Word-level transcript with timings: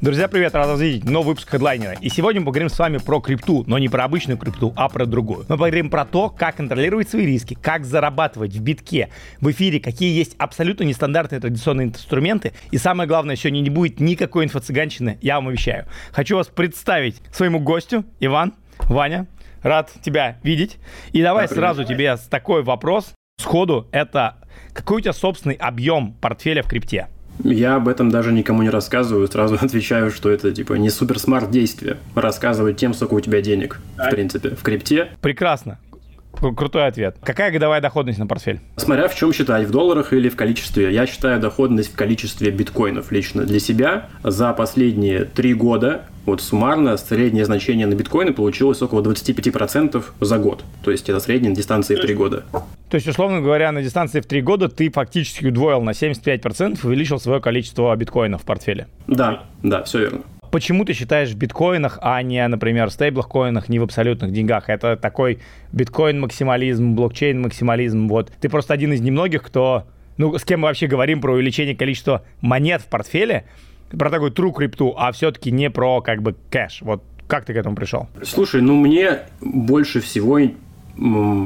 Друзья, 0.00 0.28
привет, 0.28 0.54
рад 0.54 0.68
вас 0.68 0.80
видеть. 0.80 1.10
Новый 1.10 1.30
выпуск 1.30 1.50
хедлайнера. 1.50 1.94
И 2.00 2.08
сегодня 2.08 2.40
мы 2.40 2.46
поговорим 2.46 2.68
с 2.68 2.78
вами 2.78 2.98
про 2.98 3.20
крипту, 3.20 3.64
но 3.66 3.80
не 3.80 3.88
про 3.88 4.04
обычную 4.04 4.38
крипту, 4.38 4.72
а 4.76 4.88
про 4.88 5.06
другую. 5.06 5.40
Мы 5.40 5.56
поговорим 5.56 5.90
про 5.90 6.04
то, 6.04 6.30
как 6.30 6.54
контролировать 6.54 7.08
свои 7.08 7.26
риски, 7.26 7.54
как 7.60 7.84
зарабатывать 7.84 8.52
в 8.54 8.62
битке, 8.62 9.08
в 9.40 9.50
эфире, 9.50 9.80
какие 9.80 10.16
есть 10.16 10.36
абсолютно 10.38 10.84
нестандартные 10.84 11.40
традиционные 11.40 11.88
инструменты. 11.88 12.52
И 12.70 12.78
самое 12.78 13.08
главное, 13.08 13.34
сегодня 13.34 13.58
не 13.58 13.70
будет 13.70 13.98
никакой 13.98 14.46
инфо-цыганщины, 14.46 15.18
я 15.20 15.34
вам 15.34 15.48
обещаю. 15.48 15.86
Хочу 16.12 16.36
вас 16.36 16.46
представить 16.46 17.20
своему 17.32 17.58
гостю, 17.58 18.04
Иван, 18.20 18.54
Ваня, 18.84 19.26
рад 19.64 19.90
тебя 20.00 20.38
видеть. 20.44 20.76
И 21.10 21.20
давай 21.22 21.48
да, 21.48 21.54
сразу 21.56 21.82
тебе 21.82 22.16
такой 22.30 22.62
вопрос 22.62 23.14
сходу. 23.40 23.88
Это 23.90 24.36
какой 24.74 24.98
у 24.98 25.00
тебя 25.00 25.12
собственный 25.12 25.56
объем 25.56 26.12
портфеля 26.12 26.62
в 26.62 26.68
крипте? 26.68 27.08
Я 27.44 27.76
об 27.76 27.88
этом 27.88 28.10
даже 28.10 28.32
никому 28.32 28.62
не 28.62 28.70
рассказываю, 28.70 29.26
сразу 29.28 29.54
отвечаю, 29.60 30.10
что 30.10 30.30
это 30.30 30.52
типа 30.52 30.74
не 30.74 30.90
супер 30.90 31.18
смарт 31.18 31.50
действие. 31.50 31.98
Рассказывать 32.14 32.76
тем, 32.76 32.94
сколько 32.94 33.14
у 33.14 33.20
тебя 33.20 33.40
денег, 33.40 33.80
в 33.96 34.10
принципе, 34.10 34.50
в 34.50 34.62
крипте. 34.62 35.08
Прекрасно. 35.20 35.78
Крутой 36.32 36.86
ответ. 36.86 37.16
Какая 37.22 37.50
годовая 37.50 37.80
доходность 37.80 38.18
на 38.18 38.26
портфель? 38.26 38.60
Смотря 38.76 39.08
в 39.08 39.14
чем 39.14 39.32
считать, 39.32 39.66
в 39.66 39.70
долларах 39.70 40.12
или 40.12 40.28
в 40.28 40.36
количестве. 40.36 40.92
Я 40.92 41.06
считаю 41.06 41.40
доходность 41.40 41.92
в 41.92 41.96
количестве 41.96 42.50
биткоинов 42.50 43.10
лично 43.10 43.44
для 43.44 43.58
себя. 43.58 44.08
За 44.22 44.52
последние 44.52 45.24
три 45.24 45.54
года 45.54 46.02
вот 46.26 46.42
суммарно 46.42 46.96
среднее 46.98 47.46
значение 47.46 47.86
на 47.86 47.94
биткоины 47.94 48.34
получилось 48.34 48.82
около 48.82 49.00
25% 49.00 50.04
за 50.20 50.38
год. 50.38 50.62
То 50.84 50.90
есть 50.90 51.08
это 51.08 51.20
средняя 51.20 51.54
дистанция 51.54 51.96
в 51.96 52.00
3 52.00 52.14
года. 52.14 52.44
То 52.90 52.94
есть, 52.96 53.08
условно 53.08 53.40
говоря, 53.40 53.72
на 53.72 53.82
дистанции 53.82 54.20
в 54.20 54.26
3 54.26 54.42
года 54.42 54.68
ты 54.68 54.90
фактически 54.90 55.46
удвоил 55.46 55.80
на 55.80 55.90
75%, 55.90 56.86
увеличил 56.86 57.18
свое 57.18 57.40
количество 57.40 57.96
биткоинов 57.96 58.42
в 58.42 58.44
портфеле. 58.44 58.88
Да, 59.06 59.44
да, 59.62 59.82
все 59.84 60.00
верно. 60.00 60.20
Почему 60.50 60.84
ты 60.84 60.92
считаешь 60.92 61.30
в 61.30 61.36
биткоинах, 61.36 61.98
а 62.00 62.22
не, 62.22 62.46
например, 62.46 62.88
в 62.88 62.92
стейблах-коинах, 62.92 63.68
не 63.68 63.78
в 63.78 63.82
абсолютных 63.82 64.32
деньгах? 64.32 64.68
Это 64.68 64.96
такой 64.96 65.38
биткоин-максимализм, 65.72 66.94
блокчейн-максимализм. 66.94 68.08
Вот. 68.08 68.32
Ты 68.40 68.48
просто 68.48 68.74
один 68.74 68.92
из 68.92 69.00
немногих, 69.00 69.42
кто... 69.42 69.84
Ну, 70.16 70.36
с 70.36 70.44
кем 70.44 70.60
мы 70.60 70.68
вообще 70.68 70.86
говорим 70.86 71.20
про 71.20 71.34
увеличение 71.34 71.76
количества 71.76 72.24
монет 72.40 72.82
в 72.82 72.86
портфеле, 72.86 73.44
про 73.96 74.10
такую 74.10 74.32
true 74.32 74.52
крипту, 74.52 74.94
а 74.98 75.12
все-таки 75.12 75.50
не 75.50 75.70
про 75.70 76.00
как 76.00 76.22
бы 76.22 76.34
кэш. 76.50 76.82
Вот 76.82 77.04
как 77.28 77.44
ты 77.44 77.52
к 77.52 77.56
этому 77.56 77.76
пришел? 77.76 78.08
Слушай, 78.22 78.62
ну 78.62 78.74
мне 78.74 79.20
больше 79.40 80.00
всего 80.00 80.40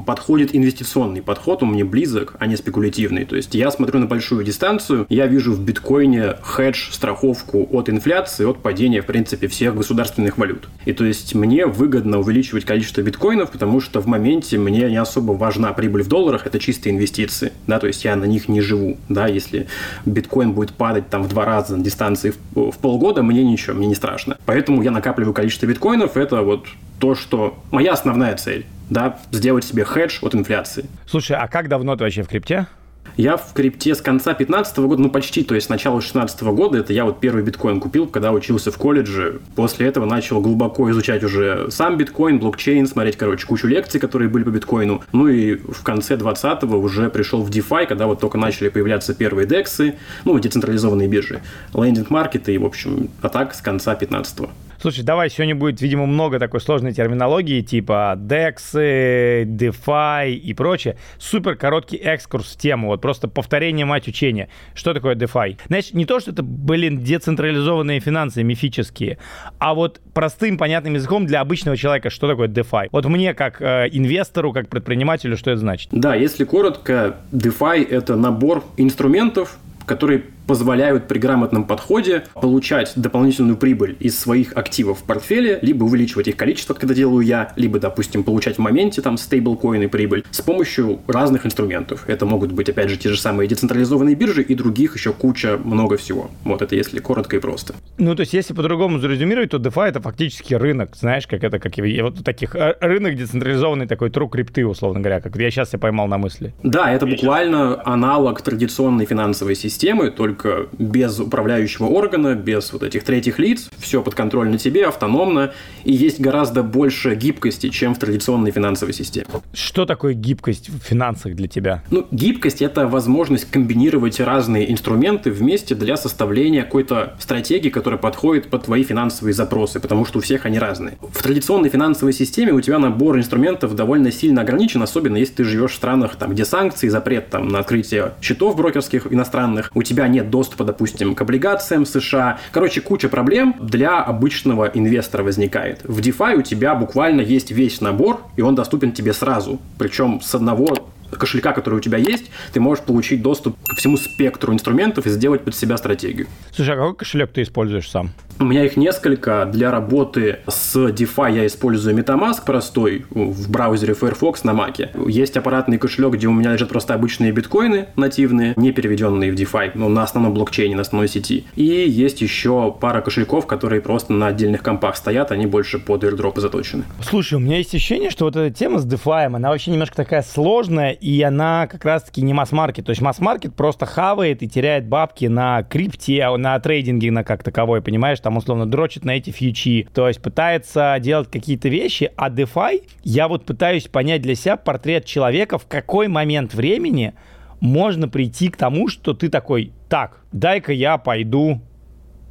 подходит 0.07 0.55
инвестиционный 0.55 1.23
подход, 1.23 1.63
он 1.63 1.71
мне 1.71 1.85
близок, 1.85 2.35
а 2.39 2.47
не 2.47 2.57
спекулятивный. 2.57 3.25
То 3.25 3.37
есть 3.37 3.55
я 3.55 3.71
смотрю 3.71 4.01
на 4.01 4.07
большую 4.07 4.45
дистанцию, 4.45 5.07
я 5.09 5.27
вижу 5.27 5.53
в 5.53 5.61
биткоине 5.61 6.37
хедж, 6.43 6.91
страховку 6.91 7.69
от 7.71 7.89
инфляции, 7.89 8.45
от 8.45 8.59
падения, 8.59 9.03
в 9.03 9.07
принципе, 9.07 9.49
всех 9.49 9.75
государственных 9.75 10.39
валют. 10.39 10.69
И 10.85 10.93
то 10.93 11.05
есть 11.05 11.35
мне 11.35 11.67
выгодно 11.67 12.19
увеличивать 12.19 12.65
количество 12.65 13.03
биткоинов, 13.03 13.51
потому 13.51 13.81
что 13.81 14.01
в 14.01 14.07
моменте 14.07 14.59
мне 14.59 14.89
не 14.91 14.97
особо 14.97 15.33
важна 15.33 15.73
прибыль 15.73 16.03
в 16.03 16.09
долларах, 16.09 16.47
это 16.47 16.59
чистые 16.59 16.95
инвестиции, 16.95 17.53
да, 17.67 17.79
то 17.79 17.87
есть 17.87 18.05
я 18.05 18.17
на 18.17 18.25
них 18.25 18.49
не 18.49 18.61
живу, 18.61 18.97
да, 19.09 19.27
если 19.27 19.67
биткоин 20.07 20.53
будет 20.53 20.73
падать 20.73 21.09
там 21.11 21.23
в 21.23 21.29
два 21.29 21.45
раза 21.45 21.77
на 21.77 21.85
дистанции 21.85 22.33
в, 22.55 22.71
в 22.71 22.79
полгода, 22.79 23.23
мне 23.23 23.45
ничего, 23.45 23.77
мне 23.77 23.87
не 23.87 23.95
страшно. 23.95 24.39
Поэтому 24.47 24.83
я 24.83 24.91
накапливаю 24.91 25.35
количество 25.35 25.67
биткоинов, 25.67 26.17
это 26.17 26.43
вот 26.43 26.67
то, 27.03 27.17
что 27.17 27.59
моя 27.73 27.95
основная 27.95 28.37
цель 28.37 28.65
да, 28.89 29.19
сделать 29.33 29.65
себе 29.65 29.85
хедж 29.85 30.21
от 30.23 30.37
инфляции. 30.37 30.87
Слушай, 31.05 31.37
а 31.37 31.49
как 31.49 31.69
давно 31.69 31.97
ты 31.97 32.05
вообще 32.05 32.23
в 32.23 32.29
крипте? 32.29 32.69
Я 33.17 33.37
в 33.37 33.53
крипте 33.55 33.97
с 33.97 34.01
конца 34.01 34.31
2015 34.31 34.79
года, 34.79 35.03
ну 35.03 35.11
почти, 35.11 35.43
то 35.43 35.57
есть 35.57 35.67
с 35.67 35.69
начала 35.69 35.97
2016 35.97 36.43
года, 36.43 36.79
это 36.79 36.93
я 36.93 37.05
вот 37.05 37.19
первый 37.19 37.43
биткоин 37.43 37.81
купил, 37.81 38.07
когда 38.07 38.31
учился 38.31 38.71
в 38.71 38.79
колледже. 38.79 39.41
После 39.57 39.89
этого 39.89 40.07
начал 40.07 40.41
глубоко 40.41 40.89
изучать 40.93 41.25
уже 41.25 41.73
сам 41.73 41.97
биткоин, 41.97 42.39
блокчейн, 42.39 42.87
смотреть, 42.87 43.17
короче, 43.17 43.49
кучу 43.49 43.67
лекций, 43.67 43.99
которые 43.99 44.29
были 44.29 44.45
по 44.45 44.51
биткоину. 44.51 45.03
Ну 45.11 45.27
и 45.27 45.57
в 45.57 45.83
конце 45.83 46.15
20-го 46.15 46.79
уже 46.79 47.11
пришел 47.11 47.43
в 47.43 47.51
DeFi, 47.51 47.87
когда 47.87 48.07
вот 48.07 48.21
только 48.21 48.39
начали 48.39 48.69
появляться 48.69 49.13
первые 49.13 49.49
дексы, 49.49 49.97
ну, 50.25 50.39
децентрализованные 50.39 51.09
биржи, 51.09 51.43
лендинг-маркеты 51.75 52.55
и, 52.55 52.59
в 52.59 52.65
общем, 52.65 53.11
а 53.21 53.29
так 53.29 53.55
с 53.55 53.61
конца 53.61 53.97
15 53.97 54.39
-го. 54.39 54.51
Слушай, 54.83 55.05
давай, 55.05 55.31
сегодня 55.31 55.55
будет, 55.55 55.81
видимо, 55.81 56.07
много 56.07 56.41
такой 56.41 56.61
сложной 56.61 56.93
терминологии, 56.93 57.61
типа 57.61 58.19
DEX, 58.19 59.45
DeFi 59.45 60.33
и 60.33 60.55
прочее. 60.55 60.97
Супер 61.19 61.55
короткий 61.55 61.97
экскурс 61.99 62.55
в 62.55 62.59
тему, 62.59 62.89
вот 62.89 63.01
просто 63.01 63.29
повторение 63.29 63.87
мать 63.87 64.09
учения. 64.09 64.49
Что 64.75 64.93
такое 64.93 65.15
DeFi? 65.15 65.57
Значит, 65.69 65.95
не 65.95 66.05
то, 66.05 66.19
что 66.19 66.33
это, 66.33 66.43
блин, 66.43 66.99
децентрализованные 66.99 68.01
финансы 68.01 68.43
мифические, 68.43 69.19
а 69.61 69.75
вот 69.75 70.01
простым, 70.15 70.59
понятным 70.59 70.95
языком 70.95 71.27
для 71.27 71.43
обычного 71.43 71.77
человека, 71.77 72.11
что 72.11 72.27
такое 72.27 72.49
DeFi. 72.49 72.89
Вот 72.91 73.07
мне, 73.07 73.35
как 73.35 73.63
э, 73.63 73.89
инвестору, 73.93 74.53
как 74.53 74.69
предпринимателю, 74.69 75.37
что 75.37 75.53
это 75.53 75.61
значит? 75.61 75.91
Да, 75.93 76.17
если 76.17 76.43
коротко, 76.43 77.19
DeFi— 77.31 77.87
это 77.89 78.17
набор 78.17 78.65
инструментов, 78.77 79.61
которые 79.87 80.25
позволяют 80.47 81.09
при 81.09 81.19
грамотном 81.19 81.65
подходе 81.65 82.25
получать 82.35 82.93
дополнительную 82.97 83.57
прибыль 83.57 83.97
из 84.01 84.19
своих 84.19 84.57
активов 84.57 85.01
в 85.01 85.03
портфеле, 85.05 85.59
либо 85.63 85.85
увеличивать 85.85 86.29
их 86.29 86.37
количество, 86.37 86.75
когда 86.75 86.95
делаю 86.95 87.25
я, 87.25 87.53
либо, 87.57 87.79
допустим, 87.79 88.25
получать 88.25 88.57
в 88.57 88.59
моменте 88.61 89.03
там 89.03 89.17
стейблкоины 89.17 89.89
прибыль 89.89 90.25
с 90.31 90.41
помощью 90.41 91.01
разных 91.07 91.47
инструментов. 91.47 92.05
Это 92.09 92.27
могут 92.27 92.53
быть, 92.53 92.69
опять 92.69 92.89
же, 92.89 92.97
те 92.97 93.09
же 93.11 93.19
самые 93.19 93.49
децентрализованные 93.49 94.15
биржи 94.15 94.43
и 94.43 94.55
других 94.55 94.97
еще 94.97 95.13
куча, 95.13 95.59
много 95.63 95.97
всего. 95.97 96.31
Вот 96.45 96.63
это 96.63 96.75
если 96.75 96.99
коротко 97.01 97.37
и 97.37 97.41
просто. 97.41 97.75
Ну, 97.99 98.15
то 98.15 98.21
есть, 98.21 98.33
если 98.33 98.55
по-другому 98.55 98.99
зарезюмировать, 98.99 99.51
то 99.51 99.59
DeFi 99.59 99.89
это 99.89 100.01
фактически 100.01 100.55
рынок, 100.55 100.97
знаешь, 100.97 101.27
как 101.27 101.45
это, 101.45 101.59
как 101.59 101.79
и 101.79 102.03
вот 102.03 102.25
таких, 102.25 102.55
э, 102.57 102.77
рынок 102.81 103.17
децентрализованный 103.17 103.87
такой 103.87 104.11
тру 104.11 104.29
крипты, 104.29 104.67
условно 104.67 105.01
говоря, 105.01 105.21
как 105.21 105.37
я 105.37 105.51
сейчас 105.51 105.73
я 105.73 105.79
поймал 105.79 106.09
на 106.09 106.19
мысли. 106.19 106.55
Да, 106.63 106.93
это 106.93 107.07
буквально 107.07 107.81
аналог 107.85 108.41
традиционной 108.43 109.07
финансовой 109.07 109.55
системы, 109.55 110.11
только 110.11 110.32
только 110.33 110.69
без 110.79 111.21
управляющего 111.21 111.87
органа, 111.87 112.35
без 112.35 112.73
вот 112.73 112.83
этих 112.83 113.05
третьих 113.05 113.39
лиц, 113.39 113.69
все 113.79 114.03
под 114.03 114.15
контроль 114.15 114.49
на 114.49 114.59
тебе, 114.59 114.87
автономно, 114.87 115.53
и 115.85 115.93
есть 115.93 116.21
гораздо 116.21 116.63
больше 116.63 117.15
гибкости, 117.15 117.69
чем 117.69 117.95
в 117.95 117.99
традиционной 117.99 118.51
финансовой 118.51 118.95
системе. 118.95 119.27
Что 119.53 119.85
такое 119.85 120.15
гибкость 120.15 120.71
в 120.71 120.79
финансах 120.79 121.35
для 121.35 121.49
тебя? 121.49 121.83
Ну, 121.91 122.07
гибкость– 122.11 122.63
это 122.63 122.87
возможность 122.87 123.51
комбинировать 123.51 124.21
разные 124.21 124.73
инструменты 124.73 125.31
вместе 125.31 125.75
для 125.75 125.97
составления 125.97 126.63
какой-то 126.63 127.15
стратегии, 127.19 127.69
которая 127.69 127.99
подходит 127.99 128.49
под 128.49 128.65
твои 128.65 128.85
финансовые 128.85 129.35
запросы, 129.35 129.81
потому 129.81 130.07
что 130.07 130.19
у 130.19 130.23
всех 130.23 130.47
они 130.47 130.59
разные. 130.59 130.97
В 131.01 131.23
традиционной 131.23 131.69
финансовой 131.69 132.13
системе 132.13 132.53
у 132.53 132.61
тебя 132.61 132.79
набор 132.79 133.19
инструментов 133.19 133.75
довольно 133.75 134.11
сильно 134.11 134.43
ограничен, 134.43 134.83
особенно 134.83 135.17
если 135.19 135.35
ты 135.35 135.45
живешь 135.45 135.73
в 135.73 135.77
странах, 135.77 136.17
там, 136.17 136.33
где 136.33 136.45
санкции, 136.45 136.89
запрет 136.89 137.29
там, 137.29 137.49
на 137.49 137.59
открытие 137.59 138.13
счетов 138.23 138.57
брокерских 138.57 139.13
иностранных, 139.13 139.71
у 139.75 139.83
тебя 139.83 140.09
нет 140.09 140.22
доступа, 140.23 140.65
допустим, 140.65 141.15
к 141.15 141.21
облигациям 141.21 141.87
США. 141.87 142.39
Короче, 142.53 142.81
куча 142.81 143.09
проблем 143.09 143.55
для 143.61 144.01
обычного 144.01 144.67
инвестора 144.67 145.23
возникает. 145.23 145.81
В 145.85 146.01
DeFi 146.01 146.37
у 146.37 146.43
тебя 146.43 146.75
буквально 146.75 147.21
есть 147.21 147.51
весь 147.51 147.81
набор, 147.81 148.21
и 148.37 148.43
он 148.43 148.55
доступен 148.55 148.93
тебе 148.93 149.13
сразу. 149.13 149.61
Причем 149.79 150.21
с 150.21 150.35
одного 150.35 150.77
кошелька, 151.19 151.53
который 151.53 151.77
у 151.77 151.81
тебя 151.81 151.99
есть, 151.99 152.31
ты 152.53 152.61
можешь 152.61 152.85
получить 152.85 153.23
доступ 153.23 153.57
ко 153.67 153.77
всему 153.77 153.97
спектру 153.97 154.53
инструментов 154.53 155.07
и 155.07 155.11
сделать 155.11 155.43
под 155.43 155.55
себя 155.55 155.77
стратегию. 155.77 156.27
Слушай, 156.53 156.75
а 156.75 156.79
какой 156.79 156.95
кошелек 156.95 157.31
ты 157.33 157.43
используешь 157.43 157.91
сам? 157.91 158.11
У 158.39 158.45
меня 158.45 158.65
их 158.65 158.77
несколько. 158.77 159.49
Для 159.53 159.71
работы 159.71 160.41
с 160.47 160.75
DeFi 160.77 161.37
я 161.37 161.47
использую 161.47 161.97
MetaMask 161.97 162.45
простой 162.45 163.05
в 163.11 163.51
браузере 163.51 163.95
Firefox 163.95 164.43
на 164.43 164.51
Mac. 164.51 165.09
Есть 165.09 165.37
аппаратный 165.37 165.79
кошелек, 165.79 166.15
где 166.15 166.27
у 166.27 166.33
меня 166.33 166.53
лежат 166.53 166.71
просто 166.71 166.95
обычные 166.95 167.31
биткоины 167.31 167.89
нативные, 167.97 168.55
не 168.57 168.73
переведенные 168.73 169.31
в 169.31 169.35
DeFi, 169.35 169.73
но 169.75 169.89
на 169.89 170.03
основном 170.03 170.35
блокчейне, 170.35 170.75
на 170.75 170.83
основной 170.83 171.09
сети. 171.09 171.45
И 171.55 171.65
есть 171.65 172.21
еще 172.21 172.75
пара 172.81 173.01
кошельков, 173.01 173.47
которые 173.47 173.81
просто 173.81 174.13
на 174.13 174.29
отдельных 174.29 174.63
компах 174.63 174.97
стоят, 174.97 175.31
они 175.31 175.47
больше 175.47 175.79
под 175.79 176.03
airdrop 176.03 176.41
заточены. 176.41 176.85
Слушай, 177.03 177.35
у 177.35 177.41
меня 177.41 177.59
есть 177.59 177.75
ощущение, 177.75 178.11
что 178.11 178.25
вот 178.25 178.37
эта 178.37 178.53
тема 178.53 178.79
с 178.79 178.87
DeFi, 178.87 179.27
она 179.27 179.51
вообще 179.51 179.71
немножко 179.71 179.95
такая 179.95 180.23
сложная, 180.23 180.93
и 181.03 181.21
она 181.23 181.67
как 181.67 181.85
раз-таки 181.85 182.23
не 182.23 182.33
масс-маркет. 182.33 182.87
То 182.87 182.91
есть 182.91 183.03
масс-маркет 183.03 183.57
просто 183.57 183.87
хавает 183.87 184.43
и 184.43 184.49
теряет 184.49 184.87
бабки 184.87 185.25
на 185.25 185.65
крипте, 185.65 186.29
на 186.37 186.59
трейдинге 186.61 187.11
на 187.11 187.25
как 187.25 187.43
таковой, 187.43 187.83
понимаешь? 187.83 188.21
Там 188.21 188.37
условно 188.37 188.67
дрочит 188.67 189.05
на 189.05 189.17
эти 189.17 189.31
фьючи, 189.31 189.89
то 189.93 190.07
есть 190.07 190.23
пытается 190.23 190.97
делать 191.01 191.29
какие-то 191.29 191.69
вещи, 191.69 192.13
а 192.17 192.31
DeFi, 192.31 192.85
я 193.03 193.27
вот 193.27 193.45
пытаюсь 193.45 193.89
понять 193.89 194.23
для 194.23 194.37
себя 194.37 194.57
портрет 194.57 195.05
человека, 195.05 195.59
в 195.59 195.67
какой 195.67 196.07
момент 196.07 196.55
времени 196.55 197.15
можно 197.59 198.09
прийти 198.09 198.49
к 198.49 198.57
тому, 198.57 198.87
что 198.87 199.13
ты 199.13 199.29
такой, 199.29 199.73
так, 199.89 200.21
дай-ка 200.31 200.73
я 200.73 200.99
пойду 200.99 201.61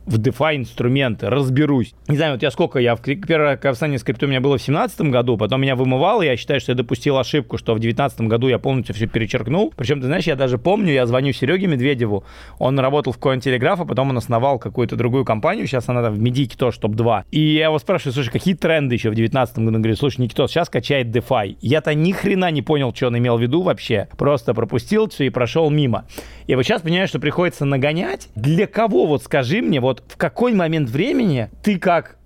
в 0.06 0.20
DeFi 0.20 0.58
инструменты, 0.58 1.30
разберусь. 1.30 1.94
Не 2.08 2.18
знаю, 2.18 2.34
вот 2.34 2.42
я 2.42 2.52
сколько, 2.52 2.80
я 2.80 2.96
в 2.96 3.02
первое 3.02 3.58
касание 3.58 4.00
с 4.00 4.04
у 4.04 4.28
меня 4.28 4.42
было 4.42 4.58
в 4.58 4.62
2017 4.62 5.02
году, 5.02 5.38
потом 5.38 5.62
меня 5.62 5.76
вымывало, 5.76 6.22
я 6.22 6.36
считаю, 6.38 6.60
что 6.60 6.72
я 6.72 6.76
допустил 6.76 7.18
ошибку, 7.18 7.58
что 7.58 7.74
в 7.74 7.80
2019 7.80 8.22
году 8.22 8.48
я 8.48 8.60
полностью 8.60 8.96
все 8.96 9.08
перечеркнул. 9.08 9.74
Причем, 9.76 10.02
ты 10.02 10.08
знаешь, 10.08 10.26
я 10.26 10.36
даже 10.36 10.58
помню, 10.58 10.94
я 10.94 11.06
звоню 11.06 11.34
Сереге 11.34 11.68
Медведеву, 11.68 12.24
он 12.60 12.80
работал 12.80 13.14
в 13.14 13.20
Cointelegraph, 13.20 13.82
а 13.82 13.86
потом 13.86 14.10
он 14.10 14.18
основал 14.18 14.60
какую-то 14.60 14.96
другую 14.96 15.26
компанию, 15.26 15.68
сейчас 15.68 15.90
она 15.90 16.02
там 16.02 16.14
в 16.14 16.20
Медике 16.20 16.58
тоже 16.58 16.80
топ-2. 16.80 17.24
И 17.32 17.40
я 17.40 17.66
его 17.66 17.80
спрашиваю, 17.80 18.14
слушай, 18.14 18.32
какие 18.32 18.54
тренды 18.54 18.96
еще 18.96 19.10
в 19.10 19.16
2019 19.16 19.58
году? 19.60 19.76
Он 19.76 19.82
говорит, 19.82 19.98
слушай, 19.98 20.22
Никитос, 20.22 20.52
сейчас 20.52 20.70
качает 20.70 21.08
DeFi. 21.08 21.58
Я-то 21.62 21.94
ни 21.94 22.12
хрена 22.12 22.52
не 22.52 22.62
понял, 22.62 22.94
что 22.94 23.08
он 23.08 23.18
имел 23.18 23.38
в 23.38 23.42
виду 23.42 23.62
вообще, 23.62 24.08
просто 24.18 24.54
пропустил 24.54 25.10
все 25.10 25.26
и 25.26 25.30
прошел 25.30 25.70
мимо. 25.70 26.06
И 26.48 26.56
вот 26.56 26.64
сейчас 26.64 26.82
понимаю, 26.82 27.08
что 27.08 27.20
приходится 27.20 27.66
нагонять. 27.66 28.30
Для 28.36 28.68
кого, 28.68 29.06
вот 29.06 29.24
скажи 29.24 29.62
мне, 29.62 29.80
вот 29.80 29.91
в 30.00 30.18
какой 30.18 30.54
момент 30.54 30.90
времени 30.90 31.50
ты 31.62 31.78
как, 31.78 32.18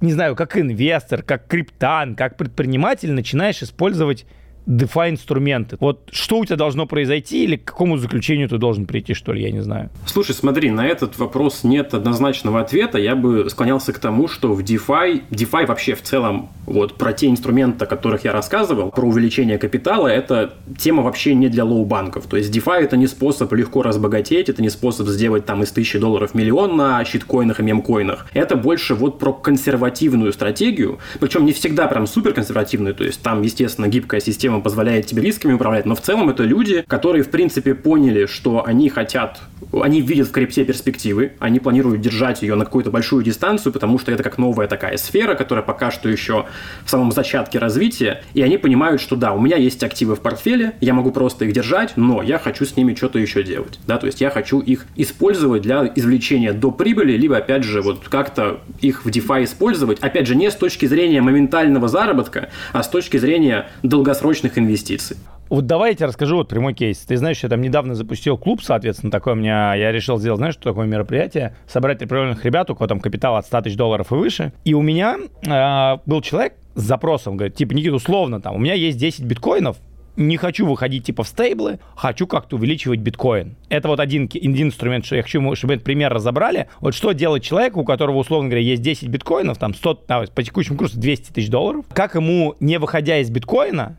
не 0.00 0.12
знаю, 0.12 0.36
как 0.36 0.56
инвестор, 0.56 1.22
как 1.22 1.46
криптан, 1.46 2.14
как 2.14 2.36
предприниматель 2.36 3.12
начинаешь 3.12 3.62
использовать 3.62 4.26
DeFi 4.66 5.10
инструменты. 5.10 5.76
Вот 5.80 6.08
что 6.10 6.38
у 6.38 6.44
тебя 6.44 6.56
должно 6.56 6.86
произойти 6.86 7.44
или 7.44 7.56
к 7.56 7.64
какому 7.64 7.98
заключению 7.98 8.48
ты 8.48 8.58
должен 8.58 8.86
прийти, 8.86 9.14
что 9.14 9.32
ли, 9.32 9.42
я 9.42 9.50
не 9.50 9.62
знаю. 9.62 9.90
Слушай, 10.06 10.34
смотри, 10.34 10.70
на 10.70 10.86
этот 10.86 11.18
вопрос 11.18 11.64
нет 11.64 11.94
однозначного 11.94 12.60
ответа. 12.60 12.98
Я 12.98 13.14
бы 13.14 13.48
склонялся 13.50 13.92
к 13.92 13.98
тому, 13.98 14.28
что 14.28 14.54
в 14.54 14.60
DeFi, 14.60 15.22
DeFi 15.30 15.66
вообще 15.66 15.94
в 15.94 16.02
целом, 16.02 16.50
вот 16.66 16.94
про 16.94 17.12
те 17.12 17.28
инструменты, 17.28 17.84
о 17.84 17.86
которых 17.86 18.24
я 18.24 18.32
рассказывал, 18.32 18.90
про 18.90 19.06
увеличение 19.06 19.58
капитала, 19.58 20.08
это 20.08 20.54
тема 20.78 21.02
вообще 21.02 21.34
не 21.34 21.48
для 21.48 21.64
лоу-банков. 21.64 22.26
То 22.26 22.36
есть 22.36 22.54
DeFi 22.54 22.80
это 22.80 22.96
не 22.96 23.06
способ 23.06 23.52
легко 23.52 23.82
разбогатеть, 23.82 24.48
это 24.48 24.62
не 24.62 24.70
способ 24.70 25.08
сделать 25.08 25.44
там 25.44 25.62
из 25.62 25.70
тысячи 25.72 25.98
долларов 25.98 26.34
миллион 26.34 26.76
на 26.76 27.04
щиткоинах 27.04 27.60
и 27.60 27.62
мемкоинах. 27.62 28.26
Это 28.32 28.56
больше 28.56 28.94
вот 28.94 29.18
про 29.18 29.32
консервативную 29.32 30.32
стратегию, 30.32 30.98
причем 31.20 31.44
не 31.44 31.52
всегда 31.52 31.86
прям 31.86 32.06
супер 32.06 32.32
консервативную, 32.32 32.94
то 32.94 33.04
есть 33.04 33.20
там, 33.22 33.42
естественно, 33.42 33.88
гибкая 33.88 34.20
система 34.20 34.53
система 34.54 34.60
позволяет 34.60 35.06
тебе 35.06 35.22
рисками 35.22 35.52
управлять, 35.54 35.86
но 35.86 35.94
в 35.94 36.00
целом 36.00 36.30
это 36.30 36.44
люди, 36.44 36.84
которые, 36.86 37.22
в 37.22 37.30
принципе, 37.30 37.74
поняли, 37.74 38.26
что 38.26 38.64
они 38.64 38.88
хотят, 38.88 39.40
они 39.72 40.00
видят 40.00 40.28
в 40.28 40.30
крипте 40.30 40.64
перспективы, 40.64 41.32
они 41.40 41.60
планируют 41.60 42.00
держать 42.00 42.42
ее 42.42 42.54
на 42.54 42.64
какую-то 42.64 42.90
большую 42.90 43.24
дистанцию, 43.24 43.72
потому 43.72 43.98
что 43.98 44.12
это 44.12 44.22
как 44.22 44.38
новая 44.38 44.66
такая 44.68 44.96
сфера, 44.96 45.34
которая 45.34 45.64
пока 45.64 45.90
что 45.90 46.08
еще 46.08 46.46
в 46.84 46.90
самом 46.90 47.12
зачатке 47.12 47.58
развития, 47.58 48.22
и 48.34 48.42
они 48.42 48.58
понимают, 48.58 49.00
что 49.00 49.16
да, 49.16 49.32
у 49.32 49.40
меня 49.40 49.56
есть 49.56 49.82
активы 49.82 50.14
в 50.14 50.20
портфеле, 50.20 50.74
я 50.80 50.94
могу 50.94 51.10
просто 51.10 51.44
их 51.44 51.52
держать, 51.52 51.96
но 51.96 52.22
я 52.22 52.38
хочу 52.38 52.64
с 52.64 52.76
ними 52.76 52.94
что-то 52.94 53.18
еще 53.18 53.42
делать, 53.42 53.78
да, 53.86 53.98
то 53.98 54.06
есть 54.06 54.20
я 54.20 54.30
хочу 54.30 54.60
их 54.60 54.86
использовать 54.96 55.62
для 55.62 55.90
извлечения 55.94 56.52
до 56.52 56.70
прибыли, 56.70 57.16
либо, 57.16 57.36
опять 57.36 57.64
же, 57.64 57.82
вот 57.82 58.08
как-то 58.08 58.60
их 58.80 59.04
в 59.04 59.08
DeFi 59.08 59.44
использовать, 59.44 59.98
опять 60.00 60.26
же, 60.26 60.36
не 60.36 60.50
с 60.50 60.54
точки 60.54 60.86
зрения 60.86 61.22
моментального 61.22 61.88
заработка, 61.88 62.50
а 62.72 62.82
с 62.82 62.88
точки 62.88 63.16
зрения 63.16 63.66
долгосрочного 63.82 64.43
долгосрочных 64.44 64.58
инвестиций. 64.58 65.16
Вот 65.50 65.66
давай 65.66 65.90
я 65.90 65.96
тебе 65.96 66.06
расскажу 66.06 66.36
вот 66.36 66.48
прямой 66.48 66.74
кейс. 66.74 66.98
Ты 66.98 67.16
знаешь, 67.16 67.42
я 67.42 67.48
там 67.48 67.60
недавно 67.60 67.94
запустил 67.94 68.38
клуб, 68.38 68.62
соответственно, 68.62 69.12
такой 69.12 69.34
у 69.34 69.36
меня, 69.36 69.74
я 69.74 69.92
решил 69.92 70.18
сделать, 70.18 70.38
знаешь, 70.38 70.54
что 70.54 70.70
такое 70.70 70.86
мероприятие? 70.86 71.54
Собрать 71.68 72.02
определенных 72.02 72.44
ребят, 72.44 72.70
у 72.70 72.74
кого 72.74 72.86
там 72.86 72.98
капитал 72.98 73.36
от 73.36 73.46
100 73.46 73.62
тысяч 73.62 73.76
долларов 73.76 74.10
и 74.10 74.14
выше. 74.14 74.52
И 74.64 74.74
у 74.74 74.80
меня 74.80 75.18
э, 75.46 75.98
был 76.06 76.22
человек 76.22 76.54
с 76.74 76.82
запросом, 76.82 77.36
говорит, 77.36 77.56
типа, 77.56 77.72
Никита, 77.74 77.94
условно, 77.94 78.40
там, 78.40 78.56
у 78.56 78.58
меня 78.58 78.74
есть 78.74 78.98
10 78.98 79.24
биткоинов, 79.24 79.76
не 80.16 80.36
хочу 80.36 80.66
выходить 80.66 81.04
типа 81.04 81.24
в 81.24 81.28
стейблы, 81.28 81.80
хочу 81.96 82.26
как-то 82.26 82.56
увеличивать 82.56 83.00
биткоин. 83.00 83.56
Это 83.68 83.88
вот 83.88 84.00
один, 84.00 84.30
один 84.32 84.68
инструмент, 84.68 85.04
что 85.04 85.16
я 85.16 85.22
хочу, 85.22 85.54
чтобы 85.56 85.74
этот 85.74 85.84
пример 85.84 86.12
разобрали. 86.12 86.68
Вот 86.80 86.94
что 86.94 87.12
делать 87.12 87.42
человеку, 87.42 87.80
у 87.80 87.84
которого, 87.84 88.18
условно 88.18 88.48
говоря, 88.48 88.64
есть 88.64 88.82
10 88.82 89.08
биткоинов, 89.08 89.58
там 89.58 89.74
100, 89.74 89.94
по 90.34 90.42
текущему 90.42 90.78
курсу 90.78 90.98
200 90.98 91.32
тысяч 91.32 91.48
долларов, 91.48 91.84
как 91.92 92.14
ему, 92.14 92.54
не 92.60 92.78
выходя 92.78 93.18
из 93.18 93.30
биткоина, 93.30 93.98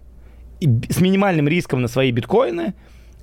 с 0.61 1.01
минимальным 1.01 1.47
риском 1.47 1.81
на 1.81 1.87
свои 1.87 2.11
биткоины 2.11 2.73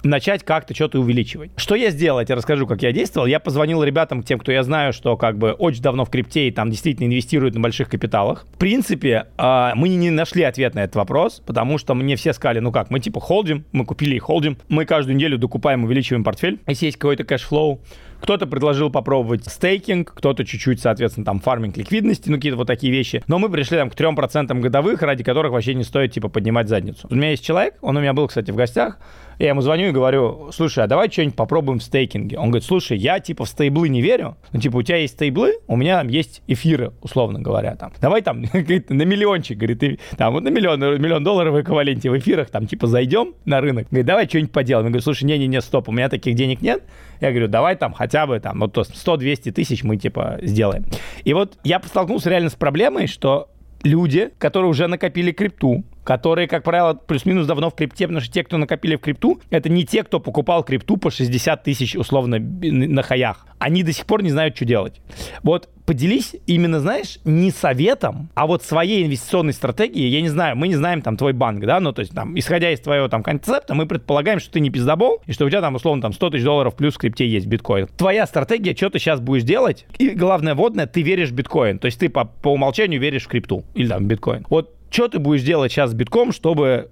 начать 0.05 0.44
как-то 0.44 0.75
что-то 0.75 1.00
увеличивать. 1.00 1.50
Что 1.56 1.75
я 1.75 1.90
сделал, 1.90 2.20
я 2.20 2.25
тебе 2.25 2.37
расскажу, 2.37 2.67
как 2.67 2.82
я 2.82 2.93
действовал. 2.93 3.26
Я 3.26 3.40
позвонил 3.40 3.82
ребятам, 3.82 4.23
тем, 4.23 4.38
кто 4.38 4.52
я 4.52 4.62
знаю, 4.62 4.93
что 4.93 5.17
как 5.17 5.38
бы 5.38 5.52
очень 5.52 5.82
давно 5.82 6.05
в 6.05 6.11
крипте 6.11 6.49
и 6.49 6.50
там 6.50 6.70
действительно 6.70 7.06
инвестируют 7.06 7.55
на 7.55 7.61
больших 7.61 7.88
капиталах. 7.88 8.46
В 8.55 8.58
принципе, 8.58 9.26
а, 9.37 9.75
мы 9.75 9.88
не 9.88 10.11
нашли 10.11 10.43
ответ 10.43 10.75
на 10.75 10.81
этот 10.81 10.96
вопрос, 10.96 11.43
потому 11.44 11.79
что 11.79 11.94
мне 11.94 12.17
все 12.17 12.32
сказали, 12.32 12.58
ну 12.58 12.73
как, 12.73 12.90
мы 12.90 13.00
типа 13.00 13.20
hold 13.20 13.46
им, 13.46 13.64
мы 13.73 13.84
купили 13.84 14.17
и 14.17 14.19
hold 14.19 14.41
им, 14.41 14.58
мы 14.69 14.84
каждую 14.84 15.17
неделю 15.17 15.38
докупаем, 15.38 15.84
увеличиваем 15.84 16.25
портфель, 16.25 16.61
если 16.67 16.87
есть 16.87 16.99
какой-то 16.99 17.25
cash 17.25 17.49
flow. 17.49 17.81
Кто-то 18.22 18.46
предложил 18.46 18.88
попробовать 18.88 19.46
staking, 19.46 20.14
кто-то 20.14 20.44
чуть-чуть, 20.44 20.80
соответственно, 20.80 21.26
там 21.26 21.40
farming 21.40 21.76
ликвидности, 21.76 22.28
ну 22.28 22.36
какие-то 22.36 22.56
вот 22.56 22.69
такие 22.69 22.92
вещи. 22.92 23.24
Но 23.26 23.40
мы 23.40 23.50
пришли 23.50 23.76
там 23.76 23.90
к 23.90 23.94
3% 23.94 24.60
годовых, 24.60 25.02
ради 25.02 25.24
которых 25.24 25.50
вообще 25.50 25.74
не 25.74 25.82
стоит, 25.82 26.12
типа, 26.12 26.28
поднимать 26.28 26.69
задницу. 26.69 27.08
У 27.10 27.16
меня 27.16 27.30
есть 27.30 27.44
человек, 27.44 27.74
он 27.80 27.96
у 27.96 28.00
меня 28.00 28.12
был, 28.12 28.28
кстати, 28.28 28.52
в 28.52 28.54
гостях, 28.54 28.98
я 29.38 29.49
ему 29.49 29.61
звоню 29.61 29.88
и 29.88 29.90
говорю, 29.90 30.50
слушай, 30.52 30.84
а 30.84 30.87
давай 30.87 31.11
что-нибудь 31.11 31.37
попробуем 31.37 31.79
в 31.79 31.82
стейкинге. 31.82 32.38
Он 32.38 32.50
говорит, 32.50 32.64
слушай, 32.64 32.96
я 32.96 33.20
типа 33.20 33.44
в 33.44 33.49
стейблы 33.49 33.88
не 33.88 34.00
верю. 34.02 34.37
Ну, 34.52 34.61
типа, 34.61 34.76
у 34.76 34.82
тебя 34.82 34.99
есть 34.99 35.14
стейблы, 35.14 35.55
у 35.67 35.76
меня 35.76 35.99
там 35.99 36.08
есть 36.08 36.43
эфиры, 36.46 36.93
условно 37.02 37.40
говоря. 37.40 37.76
Там. 37.76 37.93
Давай 38.00 38.23
там 38.23 38.40
на 38.43 39.02
миллиончик, 39.02 39.58
говорит, 39.58 39.82
и, 39.82 39.99
там 40.17 40.34
вот 40.34 40.43
на 40.43 40.49
миллион, 40.49 40.81
миллион 40.81 41.25
долларов 41.25 41.55
в 41.55 41.61
эквиваленте 41.61 42.11
в 42.11 42.19
эфирах, 42.19 42.50
там 42.50 42.67
типа 42.67 42.87
зайдем 42.87 43.34
на 43.44 43.61
рынок. 43.61 43.88
Говорит, 43.90 44.06
давай 44.06 44.29
что-нибудь 44.29 44.52
поделаем. 44.52 44.87
Я 44.87 44.90
говорю, 44.90 45.02
слушай, 45.02 45.25
не-не-не, 45.25 45.61
стоп, 45.61 45.88
у 45.88 45.93
меня 45.93 46.08
таких 46.08 46.34
денег 46.34 46.62
нет. 46.62 46.82
Я 47.20 47.31
говорю, 47.31 47.49
давай 47.49 47.76
там 47.76 47.93
хотя 47.93 48.26
бы 48.26 48.40
там, 48.40 48.61
вот 48.61 48.76
100-200 48.76 49.52
тысяч 49.52 49.84
мы 49.84 49.96
типа 49.96 50.38
сделаем. 50.43 50.84
И 51.25 51.32
вот 51.34 51.58
я 51.64 51.81
столкнулся 51.84 52.31
реально 52.31 52.50
с 52.50 52.55
проблемой, 52.55 53.06
что 53.06 53.49
люди, 53.82 54.31
которые 54.38 54.70
уже 54.70 54.87
накопили 54.87 55.32
крипту, 55.32 55.84
которые, 56.04 56.49
как 56.49 56.64
правило, 56.64 56.94
плюс-минус 56.94 57.46
давно 57.46 57.70
в 57.70 57.75
крипте, 57.75 58.06
потому 58.06 58.20
что 58.20 58.32
те, 58.32 58.44
кто 58.44 58.56
накопили 58.58 58.96
в 58.96 59.00
крипту, 59.00 59.40
это 59.50 59.69
не 59.69 59.84
те, 59.84 60.02
кто 60.02 60.20
покупал 60.20 60.64
крипту 60.64 60.96
по 60.96 61.10
60 61.10 61.62
тысяч 61.62 61.96
условно 61.96 62.38
на 62.38 63.02
хаях. 63.02 63.46
Они 63.58 63.82
до 63.82 63.93
сих 63.93 64.06
пор 64.06 64.22
не 64.22 64.31
знают, 64.31 64.56
что 64.56 64.64
делать. 64.64 65.00
Вот 65.43 65.69
поделись 65.84 66.37
именно, 66.46 66.81
знаешь, 66.81 67.19
не 67.25 67.50
советом, 67.50 68.31
а 68.34 68.46
вот 68.46 68.62
своей 68.62 69.04
инвестиционной 69.04 69.52
стратегией. 69.52 70.08
Я 70.08 70.20
не 70.20 70.28
знаю, 70.28 70.56
мы 70.56 70.69
не 70.69 70.76
знаем 70.76 71.02
там 71.02 71.16
твой 71.16 71.32
банк, 71.32 71.64
да, 71.64 71.81
ну 71.81 71.93
то 71.93 72.00
есть 72.00 72.14
там, 72.14 72.38
исходя 72.38 72.70
из 72.70 72.81
твоего 72.81 73.08
там 73.08 73.22
концепта, 73.22 73.75
мы 73.75 73.87
предполагаем, 73.87 74.38
что 74.38 74.52
ты 74.52 74.60
не 74.60 74.70
пиздобол, 74.70 75.22
и 75.26 75.32
что 75.32 75.44
у 75.44 75.50
тебя 75.50 75.60
там 75.60 75.75
условно 75.75 76.02
там 76.02 76.12
100 76.12 76.31
тысяч 76.31 76.44
долларов 76.44 76.76
плюс 76.76 76.94
в 76.94 76.98
крипте 76.98 77.26
есть 77.26 77.46
биткоин. 77.46 77.88
Твоя 77.96 78.26
стратегия, 78.26 78.75
что 78.75 78.90
ты 78.90 78.98
сейчас 78.98 79.20
будешь 79.20 79.43
делать, 79.43 79.87
и 79.98 80.10
главное, 80.10 80.55
водное, 80.55 80.87
ты 80.87 81.02
веришь 81.02 81.31
в 81.31 81.34
биткоин, 81.34 81.78
то 81.78 81.87
есть 81.87 81.98
ты 81.98 82.08
по, 82.08 82.25
по 82.25 82.52
умолчанию 82.52 83.00
веришь 83.00 83.25
в 83.25 83.28
крипту 83.28 83.64
или 83.75 83.88
там 83.88 84.05
в 84.05 84.06
биткоин. 84.06 84.46
Вот 84.48 84.75
что 84.93 85.09
ты 85.09 85.19
будешь 85.19 85.43
делать 85.43 85.73
сейчас 85.73 85.91
с 85.91 85.94
битком, 85.94 86.33
чтобы 86.33 86.91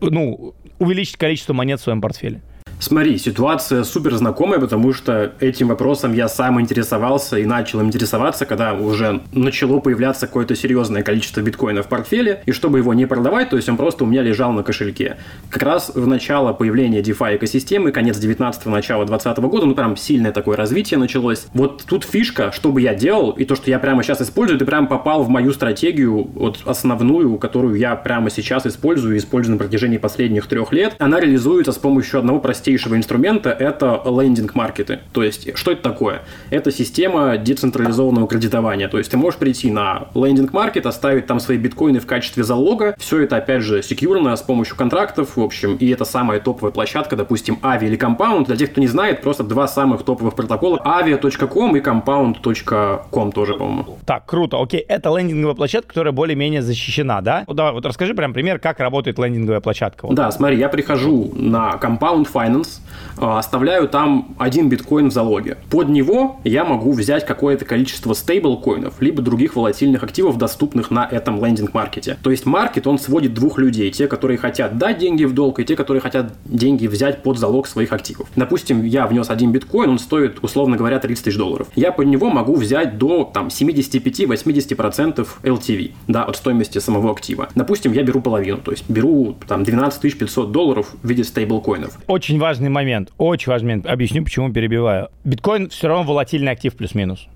ну, 0.00 0.54
увеличить 0.78 1.16
количество 1.16 1.52
монет 1.52 1.80
в 1.80 1.84
своем 1.84 2.00
портфеле? 2.00 2.42
Смотри, 2.80 3.18
ситуация 3.18 3.84
супер 3.84 4.14
знакомая, 4.16 4.58
потому 4.58 4.94
что 4.94 5.34
этим 5.38 5.68
вопросом 5.68 6.14
я 6.14 6.28
сам 6.28 6.58
интересовался 6.62 7.36
и 7.36 7.44
начал 7.44 7.82
интересоваться, 7.82 8.46
когда 8.46 8.72
уже 8.72 9.20
начало 9.32 9.80
появляться 9.80 10.26
какое-то 10.26 10.56
серьезное 10.56 11.02
количество 11.02 11.42
биткоина 11.42 11.82
в 11.82 11.88
портфеле, 11.88 12.42
и 12.46 12.52
чтобы 12.52 12.78
его 12.78 12.94
не 12.94 13.04
продавать, 13.04 13.50
то 13.50 13.56
есть 13.56 13.68
он 13.68 13.76
просто 13.76 14.04
у 14.04 14.06
меня 14.06 14.22
лежал 14.22 14.52
на 14.52 14.62
кошельке. 14.62 15.18
Как 15.50 15.62
раз 15.62 15.92
в 15.94 16.06
начало 16.06 16.54
появления 16.54 17.02
DeFi 17.02 17.36
экосистемы, 17.36 17.92
конец 17.92 18.18
19-го, 18.18 18.70
начало 18.70 19.04
20 19.04 19.38
-го 19.38 19.48
года, 19.50 19.66
ну 19.66 19.74
прям 19.74 19.94
сильное 19.98 20.32
такое 20.32 20.56
развитие 20.56 20.98
началось. 20.98 21.48
Вот 21.52 21.84
тут 21.86 22.04
фишка, 22.04 22.50
что 22.50 22.72
бы 22.72 22.80
я 22.80 22.94
делал, 22.94 23.32
и 23.32 23.44
то, 23.44 23.56
что 23.56 23.70
я 23.70 23.78
прямо 23.78 24.02
сейчас 24.02 24.22
использую, 24.22 24.58
ты 24.58 24.64
прям 24.64 24.86
попал 24.86 25.22
в 25.22 25.28
мою 25.28 25.52
стратегию, 25.52 26.30
вот 26.34 26.62
основную, 26.64 27.36
которую 27.36 27.74
я 27.74 27.94
прямо 27.94 28.30
сейчас 28.30 28.66
использую 28.66 29.16
и 29.16 29.18
использую 29.18 29.56
на 29.56 29.58
протяжении 29.58 29.98
последних 29.98 30.46
трех 30.46 30.72
лет. 30.72 30.94
Она 30.98 31.20
реализуется 31.20 31.72
с 31.72 31.78
помощью 31.78 32.20
одного 32.20 32.38
простейшего 32.38 32.69
простейшего 32.70 32.96
инструмента– 32.96 33.50
это 33.58 34.00
лендинг-маркеты. 34.04 35.00
То 35.12 35.24
есть, 35.24 35.56
что 35.58 35.72
это 35.72 35.82
такое? 35.82 36.22
Это 36.50 36.70
система 36.70 37.36
децентрализованного 37.36 38.28
кредитования. 38.28 38.88
То 38.88 38.98
есть, 38.98 39.10
ты 39.10 39.16
можешь 39.16 39.40
прийти 39.40 39.72
на 39.72 40.06
лендинг-маркет, 40.14 40.86
оставить 40.86 41.26
там 41.26 41.40
свои 41.40 41.58
биткоины 41.58 41.98
в 41.98 42.06
качестве 42.06 42.44
залога. 42.44 42.94
Все 42.96 43.22
это, 43.22 43.36
опять 43.36 43.62
же, 43.62 43.82
секьюрно, 43.82 44.36
с 44.36 44.42
помощью 44.42 44.76
контрактов, 44.76 45.36
в 45.36 45.40
общем. 45.40 45.76
И 45.76 45.88
это 45.88 46.04
самая 46.04 46.38
топовая 46.38 46.70
площадка, 46.70 47.16
допустим, 47.16 47.58
Avi 47.62 47.86
или 47.86 47.98
Compound. 47.98 48.46
Для 48.46 48.56
тех, 48.56 48.70
кто 48.70 48.80
не 48.80 48.88
знает, 48.88 49.20
просто 49.20 49.42
два 49.42 49.66
самых 49.66 50.04
топовых 50.04 50.34
протокола– 50.36 50.80
avia.com 50.84 51.76
и 51.76 51.80
compound.com 51.80 53.32
тоже, 53.32 53.54
по-моему. 53.54 53.98
Так, 54.06 54.26
круто. 54.26 54.62
Окей, 54.62 54.80
это 54.80 55.08
лендинговая 55.16 55.56
площадка, 55.56 55.88
которая 55.88 56.12
более-менее 56.12 56.62
защищена, 56.62 57.20
да? 57.20 57.42
Вот 57.48 57.56
давай, 57.56 57.72
вот 57.72 57.84
расскажи 57.84 58.14
прям 58.14 58.32
пример, 58.32 58.60
как 58.60 58.78
работает 58.78 59.18
лендинговая 59.18 59.60
площадка. 59.60 60.06
Вот. 60.06 60.14
Да, 60.14 60.30
смотри, 60.30 60.58
я 60.58 60.68
прихожу 60.68 61.32
на 61.34 61.78
Compound 61.80 62.28
Finance, 62.32 62.59
Binance, 62.60 62.80
а, 62.86 62.89
оставляю 63.16 63.88
там 63.88 64.34
один 64.38 64.68
биткоин 64.68 65.08
в 65.08 65.12
залоге. 65.12 65.58
Под 65.70 65.88
него 65.88 66.40
я 66.44 66.64
могу 66.64 66.92
взять 66.92 67.26
какое-то 67.26 67.64
количество 67.64 68.12
стейблкоинов, 68.14 69.00
либо 69.00 69.22
других 69.22 69.56
волатильных 69.56 70.02
активов, 70.02 70.38
доступных 70.38 70.90
на 70.90 71.06
этом 71.06 71.44
лендинг-маркете. 71.44 72.18
То 72.22 72.30
есть 72.30 72.46
маркет, 72.46 72.86
он 72.86 72.98
сводит 72.98 73.34
двух 73.34 73.58
людей. 73.58 73.90
Те, 73.90 74.06
которые 74.06 74.38
хотят 74.38 74.78
дать 74.78 74.98
деньги 74.98 75.24
в 75.24 75.34
долг, 75.34 75.60
и 75.60 75.64
те, 75.64 75.76
которые 75.76 76.00
хотят 76.00 76.32
деньги 76.44 76.86
взять 76.86 77.22
под 77.22 77.38
залог 77.38 77.66
своих 77.66 77.92
активов. 77.92 78.28
Допустим, 78.36 78.84
я 78.84 79.06
внес 79.06 79.30
один 79.30 79.52
биткоин, 79.52 79.90
он 79.90 79.98
стоит, 79.98 80.38
условно 80.42 80.76
говоря, 80.76 80.98
30 80.98 81.24
тысяч 81.24 81.36
долларов. 81.36 81.68
Я 81.74 81.92
под 81.92 82.06
него 82.06 82.30
могу 82.30 82.54
взять 82.56 82.98
до 82.98 83.24
там, 83.32 83.48
75-80% 83.48 85.26
LTV, 85.42 85.92
да, 86.08 86.24
от 86.24 86.36
стоимости 86.36 86.78
самого 86.78 87.10
актива. 87.10 87.48
Допустим, 87.54 87.92
я 87.92 88.02
беру 88.02 88.20
половину, 88.20 88.58
то 88.58 88.70
есть 88.70 88.88
беру 88.88 89.36
там 89.46 89.64
12 89.64 90.18
500 90.18 90.52
долларов 90.52 90.88
в 91.02 91.08
виде 91.08 91.24
стейблкоинов. 91.24 91.98
Очень 92.06 92.38
важный 92.38 92.68
момент, 92.68 92.89
очень 93.18 93.50
важный 93.50 93.68
момент. 93.68 93.86
Объясню, 93.86 94.24
почему 94.24 94.52
перебиваю. 94.52 95.10
Биткоин 95.24 95.68
все 95.70 95.88
равно 95.88 96.04
волатильный 96.04 96.52
актив 96.52 96.74
плюс-минус. 96.74 97.28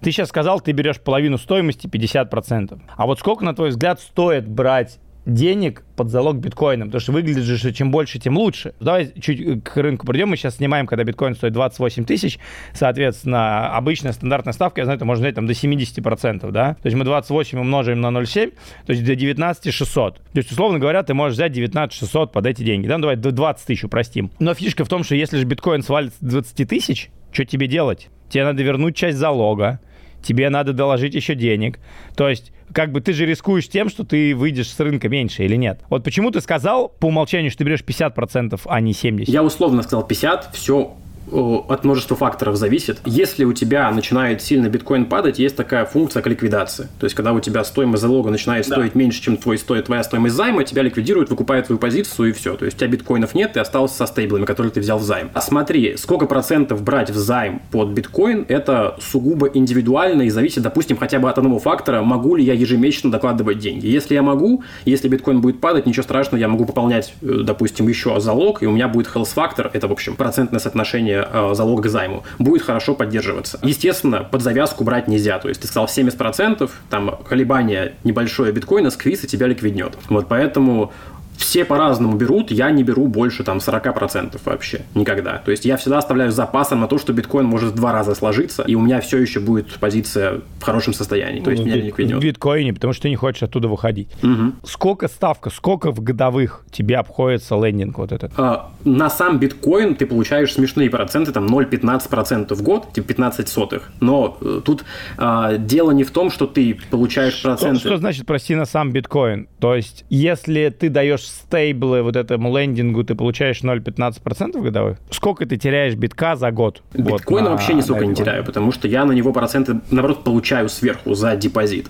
Ты 0.00 0.12
сейчас 0.12 0.28
сказал, 0.28 0.60
ты 0.60 0.72
берешь 0.72 1.00
половину 1.00 1.38
стоимости 1.38 1.86
50%. 1.86 2.80
А 2.96 3.06
вот 3.06 3.18
сколько, 3.18 3.44
на 3.44 3.54
твой 3.54 3.70
взгляд, 3.70 4.00
стоит 4.00 4.48
брать 4.48 4.98
денег 5.26 5.82
под 5.96 6.10
залог 6.10 6.36
биткоином, 6.36 6.88
потому 6.88 7.00
что 7.00 7.12
выглядит 7.12 7.42
же, 7.42 7.58
что 7.58 7.72
чем 7.72 7.90
больше, 7.90 8.18
тем 8.18 8.38
лучше. 8.38 8.74
Давай 8.80 9.12
чуть 9.20 9.64
к 9.64 9.76
рынку 9.76 10.06
придем. 10.06 10.30
Мы 10.30 10.36
сейчас 10.36 10.56
снимаем, 10.56 10.86
когда 10.86 11.04
биткоин 11.04 11.34
стоит 11.34 11.52
28 11.52 12.04
тысяч. 12.04 12.38
Соответственно, 12.72 13.74
обычная 13.76 14.12
стандартная 14.12 14.52
ставка, 14.52 14.80
я 14.80 14.84
знаю, 14.84 14.96
это 14.96 15.04
можно 15.04 15.24
взять 15.24 15.34
там 15.34 15.46
до 15.46 15.52
70%, 15.52 16.50
да? 16.52 16.74
То 16.74 16.86
есть 16.86 16.96
мы 16.96 17.04
28 17.04 17.58
умножаем 17.58 18.00
на 18.00 18.08
0,7, 18.08 18.54
то 18.86 18.92
есть 18.92 19.04
до 19.04 19.16
19 19.16 19.74
600. 19.74 20.14
То 20.16 20.22
есть, 20.34 20.52
условно 20.52 20.78
говоря, 20.78 21.02
ты 21.02 21.12
можешь 21.12 21.34
взять 21.34 21.52
19 21.52 21.98
600 21.98 22.32
под 22.32 22.46
эти 22.46 22.62
деньги. 22.62 22.86
Да, 22.86 22.96
ну, 22.96 23.02
давай 23.02 23.16
до 23.16 23.32
20 23.32 23.66
тысяч 23.66 23.84
упростим. 23.84 24.30
Но 24.38 24.54
фишка 24.54 24.84
в 24.84 24.88
том, 24.88 25.02
что 25.02 25.16
если 25.16 25.38
же 25.38 25.44
биткоин 25.44 25.82
свалится 25.82 26.18
с 26.20 26.28
20 26.28 26.68
тысяч, 26.68 27.10
что 27.32 27.44
тебе 27.44 27.66
делать? 27.66 28.08
Тебе 28.28 28.44
надо 28.44 28.62
вернуть 28.62 28.96
часть 28.96 29.18
залога, 29.18 29.80
тебе 30.22 30.50
надо 30.50 30.72
доложить 30.72 31.14
еще 31.14 31.34
денег. 31.34 31.78
То 32.16 32.28
есть, 32.28 32.52
как 32.72 32.92
бы 32.92 33.00
ты 33.00 33.12
же 33.12 33.26
рискуешь 33.26 33.68
тем, 33.68 33.88
что 33.88 34.04
ты 34.04 34.34
выйдешь 34.34 34.70
с 34.70 34.80
рынка 34.80 35.08
меньше 35.08 35.44
или 35.44 35.56
нет. 35.56 35.80
Вот 35.88 36.04
почему 36.04 36.30
ты 36.30 36.40
сказал 36.40 36.88
по 36.88 37.06
умолчанию, 37.06 37.50
что 37.50 37.58
ты 37.58 37.64
берешь 37.64 37.82
50%, 37.82 38.60
а 38.64 38.80
не 38.80 38.92
70%? 38.92 39.24
Я 39.26 39.42
условно 39.42 39.82
сказал 39.82 40.06
50, 40.06 40.54
все 40.54 40.96
от 41.30 41.84
множества 41.84 42.16
факторов 42.16 42.56
зависит. 42.56 42.98
Если 43.04 43.44
у 43.44 43.52
тебя 43.52 43.90
начинает 43.90 44.42
сильно 44.42 44.68
биткоин 44.68 45.06
падать, 45.06 45.38
есть 45.38 45.56
такая 45.56 45.84
функция 45.84 46.22
как 46.22 46.30
ликвидация. 46.30 46.88
То 46.98 47.04
есть, 47.04 47.14
когда 47.14 47.32
у 47.32 47.40
тебя 47.40 47.64
стоимость 47.64 48.02
залога 48.02 48.30
начинает 48.30 48.66
да. 48.68 48.76
стоить 48.76 48.94
меньше, 48.94 49.22
чем 49.22 49.36
твой 49.36 49.58
стоит 49.58 49.86
твоя 49.86 50.02
стоимость 50.02 50.34
займа, 50.34 50.64
тебя 50.64 50.82
ликвидируют, 50.82 51.30
выкупают 51.30 51.66
твою 51.66 51.78
позицию 51.78 52.30
и 52.30 52.32
все. 52.32 52.56
То 52.56 52.64
есть, 52.64 52.76
у 52.76 52.80
тебя 52.80 52.88
биткоинов 52.88 53.34
нет, 53.34 53.54
ты 53.54 53.60
остался 53.60 53.96
со 53.96 54.06
стейблами, 54.06 54.44
которые 54.44 54.70
ты 54.70 54.80
взял 54.80 54.98
в 54.98 55.02
займ. 55.02 55.30
А 55.34 55.40
смотри, 55.40 55.96
сколько 55.96 56.26
процентов 56.26 56.82
брать 56.82 57.10
в 57.10 57.16
займ 57.16 57.60
под 57.70 57.88
биткоин, 57.88 58.46
это 58.48 58.96
сугубо 59.00 59.48
индивидуально 59.52 60.22
и 60.22 60.30
зависит, 60.30 60.62
допустим, 60.62 60.96
хотя 60.96 61.18
бы 61.18 61.28
от 61.28 61.38
одного 61.38 61.58
фактора, 61.58 62.02
могу 62.02 62.36
ли 62.36 62.44
я 62.44 62.54
ежемесячно 62.54 63.10
докладывать 63.10 63.58
деньги. 63.58 63.86
Если 63.86 64.14
я 64.14 64.22
могу, 64.22 64.62
если 64.84 65.08
биткоин 65.08 65.40
будет 65.40 65.60
падать, 65.60 65.86
ничего 65.86 66.02
страшного, 66.02 66.40
я 66.40 66.48
могу 66.48 66.64
пополнять, 66.64 67.14
э, 67.22 67.40
допустим, 67.44 67.88
еще 67.88 68.18
залог, 68.20 68.62
и 68.62 68.66
у 68.66 68.72
меня 68.72 68.88
будет 68.88 69.08
health 69.08 69.34
factor, 69.34 69.70
это, 69.72 69.88
в 69.88 69.92
общем, 69.92 70.16
процентное 70.16 70.60
соотношение 70.60 71.15
э, 71.24 71.54
залога 71.54 71.84
к 71.84 71.88
займу, 71.88 72.24
будет 72.38 72.62
хорошо 72.62 72.94
поддерживаться. 72.94 73.58
Естественно, 73.62 74.24
под 74.24 74.42
завязку 74.42 74.84
брать 74.84 75.08
нельзя. 75.08 75.38
То 75.38 75.48
есть 75.48 75.60
ты 75.60 75.66
сказал 75.66 75.86
70%, 75.86 76.70
там 76.90 77.18
колебание 77.28 77.94
небольшое 78.04 78.52
биткоина, 78.52 78.90
сквиз 78.90 79.24
и 79.24 79.26
тебя 79.26 79.46
ликвиднет. 79.46 79.96
Вот 80.08 80.28
поэтому 80.28 80.92
все 81.36 81.64
по-разному 81.64 82.16
берут, 82.16 82.50
я 82.50 82.70
не 82.70 82.82
беру 82.82 83.06
больше 83.06 83.44
там 83.44 83.58
40% 83.58 84.38
вообще, 84.44 84.82
никогда. 84.94 85.38
То 85.38 85.50
есть 85.50 85.64
я 85.64 85.76
всегда 85.76 85.98
оставляю 85.98 86.32
запасом 86.32 86.80
на 86.80 86.88
то, 86.88 86.98
что 86.98 87.12
биткоин 87.12 87.46
может 87.46 87.72
в 87.72 87.76
два 87.76 87.92
раза 87.92 88.14
сложиться, 88.14 88.62
и 88.62 88.74
у 88.74 88.80
меня 88.80 89.00
все 89.00 89.18
еще 89.18 89.40
будет 89.40 89.72
позиция 89.78 90.40
в 90.58 90.62
хорошем 90.62 90.94
состоянии, 90.94 91.40
то 91.40 91.50
есть 91.50 91.62
ну, 91.62 91.68
меня 91.68 91.80
не 91.80 91.86
ликвиднет. 91.88 92.18
В 92.18 92.20
биткоине, 92.20 92.74
потому 92.74 92.92
что 92.92 93.02
ты 93.02 93.10
не 93.10 93.16
хочешь 93.16 93.42
оттуда 93.42 93.68
выходить. 93.68 94.08
Угу. 94.22 94.52
Сколько 94.64 95.08
ставка, 95.08 95.50
сколько 95.50 95.92
в 95.92 96.02
годовых 96.02 96.64
тебе 96.70 96.96
обходится 96.96 97.54
лендинг 97.54 97.98
вот 97.98 98.12
этот? 98.12 98.32
А, 98.36 98.70
на 98.84 99.10
сам 99.10 99.38
биткоин 99.38 99.94
ты 99.94 100.06
получаешь 100.06 100.52
смешные 100.52 100.90
проценты, 100.90 101.32
там 101.32 101.46
0,15% 101.46 102.54
в 102.54 102.62
год, 102.62 102.92
типа 102.92 103.08
15 103.08 103.48
сотых. 103.48 103.90
Но 104.00 104.38
э, 104.40 104.60
тут 104.64 104.84
а, 105.18 105.56
дело 105.56 105.90
не 105.90 106.04
в 106.04 106.10
том, 106.10 106.30
что 106.30 106.46
ты 106.46 106.78
получаешь 106.90 107.42
проценты. 107.42 107.80
Что, 107.80 107.88
что 107.88 107.98
значит, 107.98 108.26
прости, 108.26 108.54
на 108.54 108.64
сам 108.64 108.92
биткоин? 108.92 109.48
То 109.60 109.74
есть, 109.74 110.04
если 110.08 110.68
ты 110.68 110.88
даешь 110.88 111.25
стейблы 111.26 112.02
вот 112.02 112.16
этому 112.16 112.56
лендингу, 112.56 113.04
ты 113.04 113.14
получаешь 113.14 113.62
0,15% 113.62 114.60
годовых? 114.60 114.98
Сколько 115.10 115.46
ты 115.46 115.56
теряешь 115.56 115.94
битка 115.94 116.36
за 116.36 116.50
год? 116.50 116.82
Биткоина 116.94 117.50
вот, 117.50 117.58
вообще 117.58 117.74
ни 117.74 117.80
сколько 117.80 118.06
не 118.06 118.14
теряю, 118.14 118.44
потому 118.44 118.72
что 118.72 118.88
я 118.88 119.04
на 119.04 119.12
него 119.12 119.32
проценты, 119.32 119.80
наоборот, 119.90 120.24
получаю 120.24 120.68
сверху 120.68 121.14
за 121.14 121.36
депозит. 121.36 121.88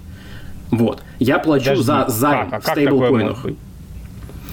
Вот. 0.70 1.02
Я 1.18 1.38
плачу 1.38 1.70
Подожди, 1.70 1.84
за 1.84 2.04
займ? 2.08 2.48
А 2.52 2.60
в 2.60 2.66
стейблкоинах. 2.66 3.46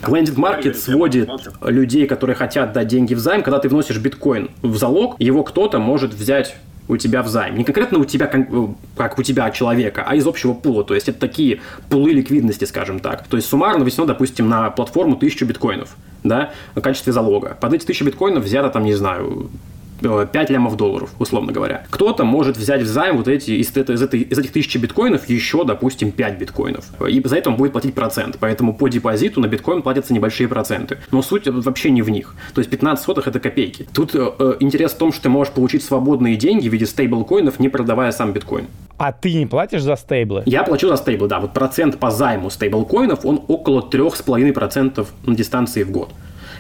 Лендинг 0.08 0.38
маркет 0.38 0.78
сводит 0.78 1.30
людей, 1.62 2.08
которые 2.08 2.36
хотят 2.36 2.74
дать 2.74 2.88
деньги 2.88 3.14
в 3.14 3.20
займ, 3.20 3.42
когда 3.42 3.60
ты 3.60 3.70
вносишь 3.70 3.98
биткоин 4.00 4.50
в 4.62 4.76
залог, 4.76 5.16
его 5.20 5.44
кто-то 5.44 5.80
может 5.80 6.14
взять 6.14 6.56
у 6.88 6.98
тебя 6.98 7.24
в 7.24 7.28
займ. 7.28 7.58
Не 7.58 7.64
конкретно 7.64 8.00
у 8.00 8.06
тебя, 8.06 8.30
э, 8.32 8.68
как 8.98 9.18
у 9.18 9.24
тебя 9.24 9.50
человека, 9.52 10.04
а 10.06 10.16
из 10.16 10.28
общего 10.28 10.54
пула. 10.54 10.84
То 10.84 10.94
есть 10.94 11.10
это 11.10 11.20
такие 11.20 11.62
пулы 11.90 12.12
ликвидности, 12.12 12.66
скажем 12.66 13.00
так. 13.00 13.28
То 13.28 13.38
есть 13.38 13.50
суммарно 13.50 13.84
внесено, 13.84 14.06
допустим, 14.06 14.50
на 14.50 14.70
платформу 14.70 15.16
1000 15.16 15.46
биткоинов 15.46 15.96
да, 16.24 16.52
в 16.76 16.82
качестве 16.82 17.14
залога. 17.14 17.58
Под 17.60 17.74
эти 17.74 17.84
1000 17.84 18.06
биткоинов 18.06 18.44
взято, 18.44 18.70
там, 18.70 18.84
не 18.84 18.94
знаю, 18.94 19.50
5 20.04 20.50
лямов 20.50 20.78
долларов, 20.78 21.12
условно 21.20 21.52
говоря. 21.52 21.86
Кто-то 21.90 22.24
может 22.24 22.58
взять 22.58 22.82
в 22.82 22.88
займ 22.88 23.18
вот 23.18 23.28
эти, 23.28 23.52
из, 23.52 23.76
из, 23.76 24.02
этой, 24.02 24.22
из 24.22 24.38
этих 24.38 24.52
тысячи 24.52 24.78
биткоинов 24.78 25.28
еще, 25.30 25.64
допустим, 25.64 26.12
5 26.12 26.38
биткоинов. 26.38 26.86
И 27.08 27.22
за 27.24 27.38
это 27.38 27.50
он 27.50 27.56
будет 27.56 27.72
платить 27.72 27.94
процент. 27.94 28.38
Поэтому 28.40 28.74
по 28.74 28.88
депозиту 28.88 29.42
на 29.42 29.48
биткоин 29.48 29.82
платятся 29.82 30.14
небольшие 30.14 30.48
проценты. 30.48 30.98
Но 31.12 31.22
суть 31.22 31.48
вообще 31.48 31.92
не 31.92 32.02
в 32.02 32.10
них. 32.10 32.36
То 32.54 32.60
есть 32.60 32.70
15 32.70 33.04
сотых 33.04 33.28
это 33.28 33.40
копейки. 33.40 33.88
Тут 33.94 34.16
э, 34.16 34.32
э, 34.40 34.56
интерес 34.60 34.92
в 34.92 34.98
том, 34.98 35.12
что 35.12 35.24
ты 35.24 35.30
можешь 35.30 35.54
получить 35.54 35.84
свободные 35.84 36.36
деньги 36.36 36.70
в 36.70 36.74
виде 36.74 36.86
стейблкоинов, 36.86 37.60
не 37.60 37.70
продавая 37.70 38.12
сам 38.12 38.34
биткоин. 38.34 38.68
А 38.98 39.12
ты 39.12 39.34
не 39.34 39.46
платишь 39.46 39.82
за 39.82 39.96
стейблы? 39.96 40.44
Я 40.46 40.64
плачу 40.64 40.88
за 40.88 40.98
стейблы, 40.98 41.28
да. 41.28 41.40
Вот 41.40 41.54
процент 41.54 41.98
по 41.98 42.12
займу 42.12 42.50
стейблкоинов, 42.50 43.26
он 43.26 43.42
около 43.48 43.82
3,5% 43.82 45.06
на 45.26 45.36
дистанции 45.36 45.84
в 45.84 45.92
год. 45.92 46.10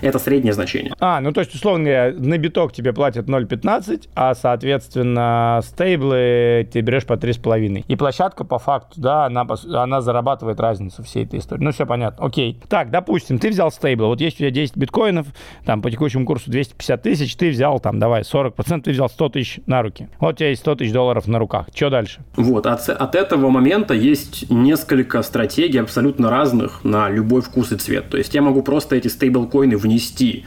Это 0.03 0.19
среднее 0.19 0.53
значение. 0.53 0.93
А, 0.99 1.21
ну 1.21 1.31
то 1.31 1.39
есть, 1.39 1.55
условно 1.55 1.85
говоря, 1.85 2.13
на 2.17 2.37
биток 2.37 2.73
тебе 2.73 2.93
платят 2.93 3.27
0,15, 3.27 4.09
а, 4.15 4.35
соответственно, 4.35 5.61
стейблы 5.63 6.67
ты 6.71 6.81
берешь 6.81 7.05
по 7.05 7.13
3,5. 7.13 7.85
И 7.87 7.95
площадка 7.95 8.43
по 8.43 8.59
факту, 8.59 8.99
да, 8.99 9.25
она, 9.25 9.47
она 9.73 10.01
зарабатывает 10.01 10.59
разницу 10.59 11.03
всей 11.03 11.23
этой 11.23 11.39
истории. 11.39 11.63
Ну, 11.63 11.71
все 11.71 11.85
понятно. 11.85 12.25
Окей. 12.25 12.59
Так, 12.67 12.91
допустим, 12.91 13.39
ты 13.39 13.49
взял 13.49 13.71
стейблы. 13.71 14.07
Вот 14.07 14.19
есть 14.19 14.35
у 14.37 14.39
тебя 14.39 14.51
10 14.51 14.75
биткоинов, 14.75 15.27
там 15.65 15.81
по 15.81 15.89
текущему 15.89 16.25
курсу 16.25 16.51
250 16.51 17.01
тысяч, 17.01 17.35
ты 17.37 17.49
взял 17.49 17.79
там, 17.79 17.99
давай, 17.99 18.21
40%, 18.21 18.81
ты 18.81 18.91
взял 18.91 19.09
100 19.09 19.29
тысяч 19.29 19.59
на 19.65 19.81
руки. 19.81 20.09
Вот 20.19 20.35
у 20.35 20.37
тебя 20.37 20.49
есть 20.49 20.61
100 20.61 20.75
тысяч 20.75 20.91
долларов 20.91 21.27
на 21.27 21.39
руках. 21.39 21.67
Что 21.73 21.89
дальше? 21.89 22.21
Вот, 22.35 22.65
от, 22.65 22.89
от 22.89 23.15
этого 23.15 23.49
момента 23.49 23.93
есть 23.93 24.49
несколько 24.49 25.21
стратегий 25.21 25.79
абсолютно 25.79 26.29
разных 26.29 26.83
на 26.83 27.09
любой 27.09 27.41
вкус 27.41 27.71
и 27.71 27.77
цвет. 27.77 28.09
То 28.09 28.17
есть 28.17 28.33
я 28.35 28.41
могу 28.41 28.63
просто 28.63 28.95
эти 28.95 29.07
стейблкоины 29.07 29.77
внести 29.77 29.92
внести 29.93 30.43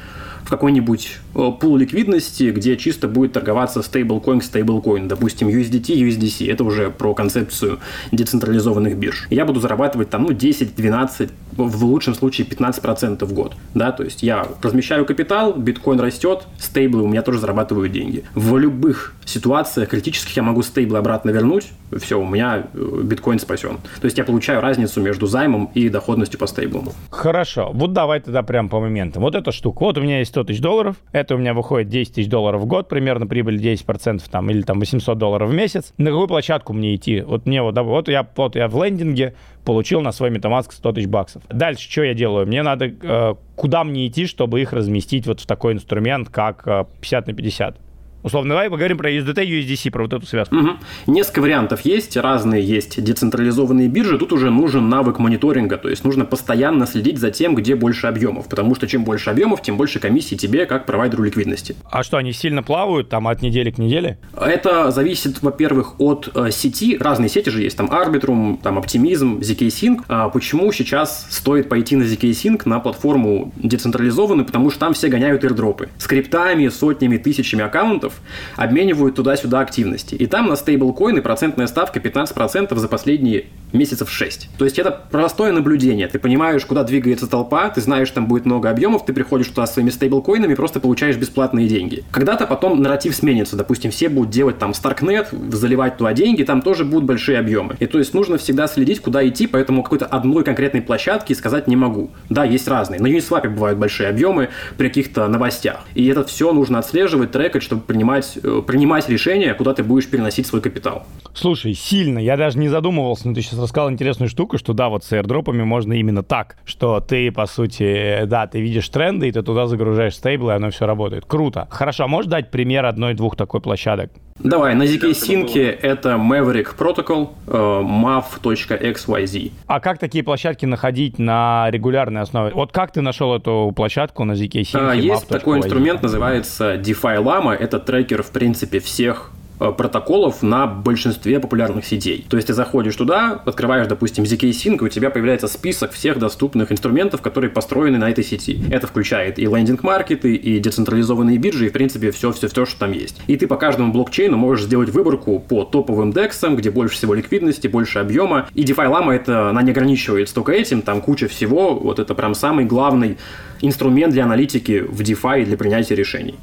в 0.47 0.49
какой-нибудь 0.49 1.19
э, 1.35 1.51
пул 1.61 1.77
ликвидности, 1.77 2.53
где 2.53 2.77
чисто 2.77 3.09
будет 3.09 3.33
торговаться 3.33 3.83
стейблкоин 3.83 4.39
к 4.39 4.45
стейблкоин, 4.45 5.09
допустим, 5.09 5.49
USDT, 5.49 5.97
USDC. 6.07 6.51
Это 6.51 6.63
уже 6.63 6.91
про 6.91 7.15
концепцию 7.15 7.81
децентрализованных 8.13 8.97
бирж. 8.97 9.27
Я 9.29 9.45
буду 9.45 9.59
зарабатывать 9.59 10.09
там, 10.09 10.23
ну, 10.23 10.33
10, 10.33 10.77
12, 10.77 11.31
в 11.57 11.85
лучшем 11.85 12.15
случае 12.15 12.47
15% 12.47 13.25
в 13.25 13.33
год. 13.33 13.57
Да, 13.75 13.91
то 13.91 14.05
есть 14.05 14.23
я 14.23 14.47
размещаю 14.63 15.05
капитал, 15.05 15.53
биткоин 15.53 15.99
растет, 15.99 16.47
стейблы 16.59 17.03
у 17.03 17.09
меня 17.09 17.23
тоже 17.23 17.41
зарабатывают 17.41 17.91
деньги. 17.93 18.23
В 18.35 18.57
любых 18.57 19.15
ситуациях 19.25 19.89
критических 19.89 20.37
я 20.37 20.45
могу 20.45 20.63
стейблы 20.63 20.99
обратно 20.99 21.31
вернуть, 21.31 21.67
все, 21.99 22.21
у 22.21 22.27
меня 22.27 22.67
э, 22.73 23.01
биткоин 23.03 23.41
спасен. 23.41 23.79
То 24.01 24.05
есть 24.05 24.19
я 24.19 24.25
получаю 24.25 24.61
разницу 24.61 25.01
между 25.01 25.27
займом 25.27 25.71
и 25.75 25.89
доходностью 25.89 26.39
по 26.39 26.47
стейблу. 26.47 26.93
Хорошо, 27.11 27.71
вот 27.73 27.93
давай 27.93 28.21
тогда 28.21 28.43
прям 28.43 28.69
по 28.69 28.81
моментам. 28.81 29.23
Вот 29.23 29.35
эта 29.35 29.51
штука, 29.51 29.81
вот 29.81 29.99
у 29.99 30.01
меня 30.01 30.21
есть 30.21 30.36
100 30.37 30.45
тысяч 30.45 30.61
долларов, 30.61 30.97
это 31.13 31.35
у 31.35 31.39
меня 31.39 31.55
выходит 31.55 31.89
10 31.89 32.15
тысяч 32.15 32.29
долларов 32.29 32.61
в 32.61 32.67
год, 32.67 32.89
примерно 32.91 33.27
прибыль 33.27 33.57
10% 33.57 34.23
там, 34.31 34.51
или 34.51 34.61
там 34.61 34.79
800 34.79 35.17
долларов 35.17 35.49
в 35.49 35.55
месяц. 35.55 35.95
На 35.97 36.11
какую 36.11 36.29
площадку 36.29 36.75
мне 36.75 36.95
идти? 36.95 37.23
Вот 37.23 37.47
мне 37.47 37.63
вот, 37.63 37.79
вот 37.79 38.09
я, 38.09 38.29
вот 38.37 38.55
я 38.55 38.69
в 38.69 38.85
лендинге 38.85 39.35
получил 39.65 40.03
на 40.03 40.13
свой 40.13 40.31
MetaMask 40.31 40.73
100 40.73 40.93
тысяч 40.93 41.07
баксов. 41.07 41.43
Дальше 41.49 41.91
что 41.91 42.03
я 42.03 42.13
делаю? 42.13 42.47
Мне 42.47 42.63
надо, 42.63 42.87
э, 43.01 43.35
куда 43.55 43.83
мне 43.83 44.09
идти, 44.09 44.27
чтобы 44.27 44.61
их 44.61 44.75
разместить 44.75 45.27
вот 45.27 45.41
в 45.41 45.47
такой 45.47 45.73
инструмент, 45.73 46.29
как 46.29 46.67
э, 46.67 46.85
50 47.01 47.29
на 47.29 47.33
50? 47.33 47.79
Условно, 48.27 48.55
давай 48.55 48.69
поговорим 48.69 48.99
про 48.99 49.09
USDT, 49.09 49.47
USDC, 49.47 49.93
про 49.93 50.03
вот 50.03 50.13
эту 50.13 50.27
связку. 50.27 50.57
Угу. 50.57 50.71
Несколько 51.07 51.43
вариантов 51.43 51.83
есть, 51.83 52.17
разные 52.17 52.61
есть 52.61 53.01
децентрализованные 53.01 53.87
биржи. 53.87 54.19
Тут 54.19 54.33
уже 54.33 54.51
нужен 54.51 54.89
навык 54.89 55.21
мониторинга, 55.21 55.77
то 55.77 55.89
есть 55.89 56.03
нужно 56.03 56.25
постоянно 56.25 56.89
следить 56.89 57.19
за 57.19 57.31
тем, 57.31 57.55
где 57.55 57.77
больше 57.77 58.09
объемов, 58.09 58.49
потому 58.49 58.75
что 58.75 58.89
чем 58.89 59.05
больше 59.05 59.31
объемов, 59.31 59.63
тем 59.63 59.77
больше 59.77 60.01
комиссии 60.01 60.35
тебе 60.35 60.67
как 60.67 60.87
провайдеру 60.87 61.23
ликвидности. 61.23 61.77
А 61.89 62.03
что, 62.03 62.17
они 62.17 62.33
сильно 62.33 62.65
плавают 62.65 63.09
там 63.11 63.29
от 63.29 63.43
недели 63.43 63.71
к 63.71 63.79
неделе? 63.79 64.19
Это 64.37 64.91
зависит, 64.91 65.41
во-первых, 65.43 66.01
от 66.01 66.29
э, 66.35 66.51
сети. 66.51 66.99
Разные 66.99 67.29
сети 67.29 67.51
же 67.51 67.63
есть, 67.63 67.77
там 67.77 67.87
Arbitrum, 67.87 68.59
там 68.61 68.77
Optimism, 68.81 69.39
ZK 69.39 69.69
Sync. 69.69 70.01
А 70.09 70.31
почему 70.31 70.73
сейчас 70.73 71.29
стоит 71.31 71.69
пойти 71.69 71.95
на 71.95 72.03
ZK 72.03 72.31
Sync, 72.31 72.63
на 72.65 72.81
платформу 72.81 73.53
децентрализованную, 73.55 74.47
потому 74.47 74.71
что 74.71 74.81
там 74.81 74.95
все 74.95 75.07
гоняют 75.07 75.45
airdropы. 75.45 75.91
Скриптами, 75.99 76.67
сотнями, 76.67 77.19
тысячами 77.19 77.63
аккаунтов 77.63 78.16
обменивают 78.57 79.17
туда-сюда 79.17 79.61
активности. 79.61 80.15
И 80.15 80.27
там 80.27 80.49
на 80.49 80.57
стейблкоины 80.57 81.23
процентная 81.23 81.67
ставка 81.67 81.99
15% 81.99 82.77
за 82.77 82.89
последние 82.89 83.47
месяцев 83.73 84.11
6. 84.11 84.51
То 84.59 84.65
есть 84.65 84.79
это 84.79 84.91
простое 85.11 85.53
наблюдение. 85.53 86.09
Ты 86.09 86.19
понимаешь, 86.19 86.65
куда 86.65 86.85
двигается 86.85 87.27
толпа, 87.27 87.69
ты 87.69 87.81
знаешь, 87.81 88.11
там 88.11 88.27
будет 88.27 88.47
много 88.47 88.71
объемов, 88.71 89.05
ты 89.05 89.13
приходишь 89.13 89.49
туда 89.49 89.67
своими 89.67 89.91
стейблкоинами, 89.91 90.55
просто 90.55 90.81
получаешь 90.81 91.17
бесплатные 91.17 91.69
деньги. 91.69 92.05
Когда-то 92.11 92.47
потом 92.47 92.81
нарратив 92.81 93.15
сменится. 93.15 93.57
Допустим, 93.57 93.91
все 93.91 94.09
будут 94.09 94.31
делать 94.31 94.59
там 94.59 94.71
Starknet, 94.71 95.53
заливать 95.53 95.97
туда 95.97 96.13
деньги, 96.13 96.43
там 96.43 96.63
тоже 96.63 96.85
будут 96.85 97.05
большие 97.05 97.39
объемы. 97.39 97.77
И 97.79 97.87
то 97.87 97.99
есть 97.99 98.15
нужно 98.15 98.39
всегда 98.39 98.67
следить, 98.67 99.01
куда 99.01 99.27
идти, 99.27 99.47
поэтому 99.47 99.83
какой-то 99.83 100.07
одной 100.07 100.45
конкретной 100.45 100.83
площадки 100.83 101.33
сказать 101.33 101.67
не 101.67 101.77
могу. 101.77 102.11
Да, 102.31 102.45
есть 102.45 102.69
разные. 102.69 103.01
На 103.01 103.07
Uniswap 103.07 103.49
бывают 103.49 103.79
большие 103.79 104.09
объемы 104.09 104.49
при 104.77 104.89
каких-то 104.89 105.29
новостях. 105.29 105.81
И 105.95 106.07
это 106.07 106.25
все 106.25 106.53
нужно 106.53 106.79
отслеживать, 106.79 107.33
трекать, 107.33 107.63
чтобы 107.63 107.83
принимать, 107.83 108.06
э, 108.15 108.63
принимать 108.67 109.09
решение, 109.09 109.55
куда 109.55 109.75
ты 109.75 109.83
будешь 109.83 110.09
переносить 110.09 110.47
свой 110.47 110.61
капитал. 110.61 111.07
Слушай, 111.35 111.75
сильно. 111.75 112.19
Я 112.19 112.37
даже 112.37 112.59
не 112.59 112.69
задумывался, 112.69 113.29
но 113.29 113.35
ты 113.35 113.43
сейчас 113.43 113.59
рассказал 113.59 113.91
интересную 113.91 114.29
штуку, 114.29 114.59
что 114.59 114.73
да, 114.73 114.89
вот 114.89 115.05
с 115.05 115.13
airdropами 115.13 115.65
можно 115.65 115.93
именно 115.93 116.23
так, 116.23 116.57
что 116.65 117.01
ты, 117.01 117.31
по 117.31 117.47
сути, 117.47 118.25
да, 118.27 118.47
ты 118.47 118.61
видишь 118.61 118.89
тренды, 118.89 119.29
и 119.29 119.33
ты 119.33 119.43
туда 119.43 119.67
загружаешь 119.67 120.15
стейблы, 120.15 120.53
и 120.53 120.57
оно 120.57 120.71
все 120.71 120.87
работает. 120.87 121.25
Круто. 121.27 121.69
Хорошо, 121.71 122.05
а 122.05 122.09
можешь 122.09 122.31
дать 122.31 122.51
пример 122.51 122.87
одной-двух 122.87 123.37
такой 123.37 123.61
площадок? 123.61 124.11
Давай, 124.39 124.75
на 124.75 124.83
ZK 124.83 125.13
Sync 125.13 125.79
это 125.81 126.11
Maverick 126.11 126.77
Protocol, 126.79 127.31
э, 127.47 127.53
mav.xyz. 127.53 129.53
А 129.67 129.81
как 129.81 129.99
такие 129.99 130.23
площадки 130.23 130.67
находить 130.67 131.19
на 131.19 131.69
регулярной 131.71 132.21
основе? 132.21 132.53
Вот 132.53 132.71
как 132.71 132.93
ты 132.93 133.01
нашел 133.01 133.35
эту 133.35 133.73
площадку 133.75 134.25
на 134.25 134.33
ZK 134.33 134.61
Sync? 134.61 134.91
А, 134.91 134.95
есть 134.95 135.27
такой 135.29 135.59
инструмент, 135.59 136.03
называется 136.03 136.75
DeFi 136.75 137.23
Lama. 137.23 137.55
Это 137.55 137.79
трекер, 137.97 138.23
в 138.23 138.31
принципе, 138.31 138.79
всех 138.79 139.33
Э, 139.59 139.73
протоколов 139.73 140.43
на 140.43 140.67
большинстве 140.67 141.41
популярных 141.41 141.87
сетей. 141.87 142.27
То 142.29 142.37
есть 142.37 142.49
ты 142.49 142.53
заходишь 142.53 142.95
туда, 142.95 143.41
открываешь, 143.47 143.87
допустим, 143.87 144.25
ZK 144.25 144.51
Sync, 144.51 144.79
и 144.81 144.85
у 144.85 144.89
тебя 144.89 145.09
появляется 145.09 145.49
список 145.49 145.93
всех 145.93 146.19
доступных 146.19 146.73
инструментов, 146.73 147.23
которые 147.23 147.51
построены 147.51 147.97
на 147.97 148.11
этой 148.11 148.23
сети. 148.23 148.61
Это 148.71 148.87
включает 148.87 149.39
и 149.39 149.47
лендинг-маркеты, 149.47 150.35
и 150.35 150.59
децентрализованные 150.61 151.39
биржи, 151.39 151.67
и, 151.67 151.69
в 151.71 151.73
принципе, 151.73 152.11
все-все-все, 152.11 152.67
что 152.67 152.81
там 152.81 152.93
есть. 152.93 153.19
И 153.29 153.37
ты 153.39 153.47
по 153.47 153.57
каждому 153.57 153.93
блокчейну 153.93 154.37
можешь 154.37 154.67
сделать 154.67 154.91
выборку 154.91 155.39
по 155.39 155.65
топовым 155.65 156.13
дексам, 156.13 156.57
где 156.57 156.71
больше 156.71 156.97
всего 156.97 157.15
ликвидности, 157.15 157.67
больше 157.67 157.99
объема. 157.99 158.49
И 158.53 158.63
DeFi 158.63 158.91
Lama 158.91 159.15
это, 159.15 159.49
она 159.49 159.63
не 159.63 159.71
ограничивается 159.71 160.35
только 160.35 160.53
этим, 160.53 160.83
там 160.83 161.01
куча 161.01 161.29
всего. 161.29 161.75
Вот 161.75 161.99
это 161.99 162.15
прям 162.15 162.35
самый 162.35 162.67
главный 162.67 163.17
инструмент 163.63 164.13
для 164.13 164.25
аналитики 164.25 164.81
в 164.81 165.01
DeFi 165.01 165.43
и 165.43 165.45
для 165.47 165.57
принятия 165.57 165.95
решений. 165.95 166.35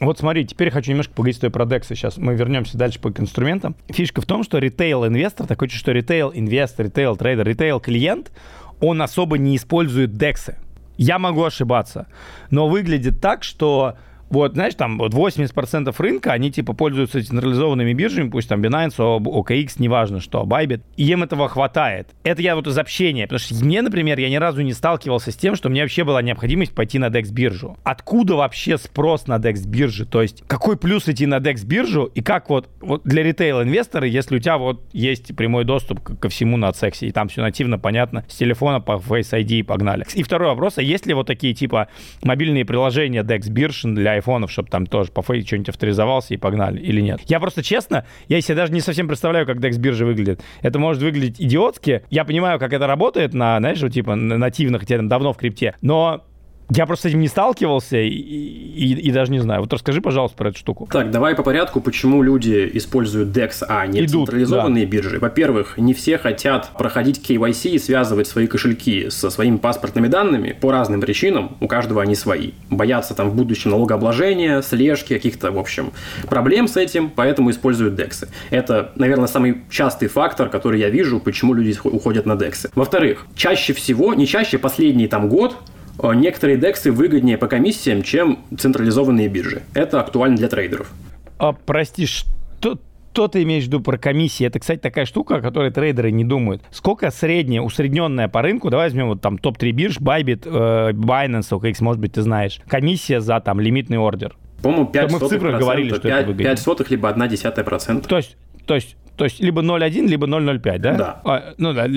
Вот 0.00 0.18
смотри, 0.18 0.46
теперь 0.46 0.70
хочу 0.70 0.90
немножко 0.90 1.12
поговорить 1.12 1.36
с 1.36 1.40
тобой 1.40 1.52
про 1.52 1.64
DEX. 1.64 1.86
Сейчас 1.88 2.18
мы 2.18 2.34
вернемся 2.34 2.78
дальше 2.78 3.00
по 3.00 3.08
инструментам. 3.08 3.74
Фишка 3.88 4.20
в 4.20 4.26
том, 4.26 4.44
что 4.44 4.58
ритейл-инвестор, 4.58 5.46
такой, 5.46 5.68
что 5.68 5.92
ритейл-инвестор, 5.92 6.86
ритейл-трейдер, 6.86 7.44
ритейл-клиент, 7.44 8.30
он 8.80 9.02
особо 9.02 9.38
не 9.38 9.56
использует 9.56 10.10
DEX. 10.10 10.54
Я 10.96 11.18
могу 11.18 11.44
ошибаться, 11.44 12.06
но 12.50 12.68
выглядит 12.68 13.20
так, 13.20 13.42
что 13.42 13.96
вот, 14.30 14.54
знаешь, 14.54 14.74
там 14.74 14.98
вот 14.98 15.14
80% 15.14 15.94
рынка, 15.98 16.32
они 16.32 16.50
типа 16.50 16.72
пользуются 16.72 17.22
централизованными 17.24 17.92
биржами, 17.92 18.28
пусть 18.28 18.48
там 18.48 18.62
Binance, 18.62 18.96
OKX, 18.96 19.74
неважно 19.78 20.20
что, 20.20 20.42
Bybit, 20.42 20.82
и 20.96 21.04
им 21.04 21.22
этого 21.22 21.48
хватает. 21.48 22.08
Это 22.24 22.42
я 22.42 22.54
вот 22.54 22.66
из 22.66 22.76
общения, 22.78 23.24
потому 23.24 23.38
что 23.38 23.54
мне, 23.64 23.82
например, 23.82 24.18
я 24.18 24.28
ни 24.28 24.36
разу 24.36 24.62
не 24.62 24.72
сталкивался 24.72 25.32
с 25.32 25.36
тем, 25.36 25.56
что 25.56 25.68
мне 25.68 25.82
вообще 25.82 26.04
была 26.04 26.22
необходимость 26.22 26.74
пойти 26.74 26.98
на 26.98 27.06
DEX 27.06 27.32
биржу. 27.32 27.76
Откуда 27.84 28.36
вообще 28.36 28.78
спрос 28.78 29.26
на 29.26 29.36
DEX 29.36 29.66
бирже? 29.66 30.04
То 30.06 30.22
есть 30.22 30.44
какой 30.46 30.76
плюс 30.76 31.08
идти 31.08 31.26
на 31.26 31.38
DEX 31.38 31.64
биржу 31.64 32.04
и 32.04 32.20
как 32.20 32.50
вот, 32.50 32.68
вот 32.80 33.02
для 33.04 33.22
ритейл-инвестора, 33.22 34.06
если 34.06 34.36
у 34.36 34.38
тебя 34.38 34.58
вот 34.58 34.82
есть 34.92 35.34
прямой 35.36 35.64
доступ 35.64 36.00
ко 36.18 36.28
всему 36.28 36.56
на 36.56 36.72
сексе, 36.72 37.06
и 37.06 37.12
там 37.12 37.28
все 37.28 37.40
нативно, 37.40 37.78
понятно, 37.78 38.24
с 38.28 38.36
телефона 38.36 38.80
по 38.80 38.92
Face 38.92 39.32
ID 39.32 39.60
и 39.60 39.62
погнали. 39.62 40.04
И 40.14 40.22
второй 40.22 40.48
вопрос, 40.48 40.78
а 40.78 40.82
есть 40.82 41.06
ли 41.06 41.14
вот 41.14 41.26
такие 41.26 41.54
типа 41.54 41.88
мобильные 42.22 42.64
приложения 42.64 43.22
DEX 43.22 43.50
бирж 43.50 43.82
для 43.84 44.17
айфонов, 44.18 44.50
чтобы 44.50 44.68
там 44.68 44.86
тоже 44.86 45.10
по 45.10 45.22
фейку 45.22 45.46
что-нибудь 45.46 45.70
авторизовался 45.70 46.34
и 46.34 46.36
погнали, 46.36 46.80
или 46.80 47.00
нет. 47.00 47.20
Я 47.26 47.40
просто 47.40 47.62
честно, 47.62 48.04
я 48.28 48.40
себе 48.40 48.54
даже 48.54 48.72
не 48.72 48.80
совсем 48.80 49.08
представляю, 49.08 49.46
как 49.46 49.58
DEX 49.58 49.78
биржа 49.78 50.04
выглядит. 50.04 50.42
Это 50.62 50.78
может 50.78 51.02
выглядеть 51.02 51.40
идиотски. 51.40 52.02
Я 52.10 52.24
понимаю, 52.24 52.58
как 52.58 52.72
это 52.72 52.86
работает 52.86 53.34
на, 53.34 53.58
знаешь, 53.58 53.80
типа 53.92 54.14
нативных, 54.14 54.82
хотя 54.82 54.98
давно 55.02 55.32
в 55.32 55.36
крипте, 55.36 55.74
но 55.80 56.24
я 56.70 56.84
просто 56.84 57.04
с 57.04 57.10
этим 57.10 57.20
не 57.20 57.28
сталкивался 57.28 57.96
и, 57.96 58.08
и, 58.08 58.92
и 58.94 59.10
даже 59.10 59.32
не 59.32 59.38
знаю. 59.38 59.62
Вот 59.62 59.72
расскажи, 59.72 60.02
пожалуйста, 60.02 60.36
про 60.36 60.50
эту 60.50 60.58
штуку. 60.58 60.86
Так, 60.90 61.10
давай 61.10 61.34
по 61.34 61.42
порядку, 61.42 61.80
почему 61.80 62.22
люди 62.22 62.70
используют 62.74 63.34
DEX, 63.36 63.64
а 63.66 63.86
не 63.86 64.00
Идут, 64.00 64.26
централизованные 64.26 64.84
да. 64.84 64.90
биржи. 64.90 65.18
Во-первых, 65.18 65.78
не 65.78 65.94
все 65.94 66.18
хотят 66.18 66.70
проходить 66.76 67.18
KYC 67.26 67.70
и 67.70 67.78
связывать 67.78 68.26
свои 68.26 68.46
кошельки 68.46 69.08
со 69.08 69.30
своими 69.30 69.56
паспортными 69.56 70.08
данными 70.08 70.56
по 70.60 70.70
разным 70.70 71.00
причинам. 71.00 71.56
У 71.60 71.68
каждого 71.68 72.02
они 72.02 72.14
свои. 72.14 72.50
Боятся 72.68 73.14
там 73.14 73.30
в 73.30 73.34
будущем 73.34 73.70
налогообложения, 73.70 74.60
слежки, 74.60 75.14
каких-то, 75.14 75.50
в 75.50 75.58
общем, 75.58 75.92
проблем 76.28 76.68
с 76.68 76.76
этим, 76.76 77.08
поэтому 77.08 77.50
используют 77.50 77.98
DEX. 77.98 78.28
Это, 78.50 78.92
наверное, 78.94 79.26
самый 79.26 79.62
частый 79.70 80.08
фактор, 80.08 80.50
который 80.50 80.80
я 80.80 80.90
вижу, 80.90 81.18
почему 81.18 81.54
люди 81.54 81.74
уходят 81.82 82.26
на 82.26 82.32
DEX. 82.32 82.70
Во-вторых, 82.74 83.26
чаще 83.34 83.72
всего, 83.72 84.12
не 84.12 84.26
чаще, 84.26 84.58
последний 84.58 85.08
там 85.08 85.30
год, 85.30 85.56
некоторые 86.02 86.58
дексы 86.58 86.92
выгоднее 86.92 87.38
по 87.38 87.46
комиссиям, 87.46 88.02
чем 88.02 88.40
централизованные 88.56 89.28
биржи. 89.28 89.62
Это 89.74 90.00
актуально 90.00 90.36
для 90.36 90.48
трейдеров. 90.48 90.90
А, 91.38 91.52
прости, 91.52 92.06
что, 92.06 92.78
что 93.12 93.26
ты 93.26 93.42
имеешь 93.42 93.64
в 93.64 93.66
виду 93.66 93.80
про 93.80 93.98
комиссии? 93.98 94.46
Это, 94.46 94.60
кстати, 94.60 94.78
такая 94.78 95.04
штука, 95.04 95.36
о 95.36 95.40
которой 95.40 95.72
трейдеры 95.72 96.12
не 96.12 96.24
думают. 96.24 96.62
Сколько 96.70 97.10
средняя, 97.10 97.62
усредненная 97.62 98.28
по 98.28 98.42
рынку, 98.42 98.70
давай 98.70 98.86
возьмем 98.86 99.08
вот 99.08 99.20
там 99.20 99.38
топ-3 99.38 99.70
бирж, 99.72 99.98
Bybit, 99.98 100.42
э, 100.44 100.92
Binance, 100.92 101.50
OKX, 101.50 101.76
может 101.80 102.00
быть, 102.00 102.12
ты 102.12 102.22
знаешь, 102.22 102.60
комиссия 102.68 103.20
за 103.20 103.40
там 103.40 103.58
лимитный 103.58 103.98
ордер. 103.98 104.36
По-моему, 104.62 104.86
5 104.86 105.12
Мы 105.12 105.18
в 105.18 105.28
цифрах 105.28 105.58
говорили, 105.58 105.88
что 105.88 106.00
5, 106.00 106.12
это 106.12 106.26
выгодно. 106.28 106.44
5 106.44 106.58
сотых, 106.60 106.90
либо 106.90 107.08
1 107.08 107.28
десятая 107.28 107.64
процента. 107.64 108.08
То 108.08 108.16
есть, 108.18 108.36
то 108.66 108.74
есть 108.76 108.96
то 109.18 109.24
есть 109.24 109.40
либо 109.40 109.62
0,1, 109.62 110.06
либо 110.06 110.26
0,05, 110.28 110.78
да? 110.78 110.94
Да. 110.94 111.20
А, 111.24 111.54
ну 111.58 111.74
да. 111.74 111.88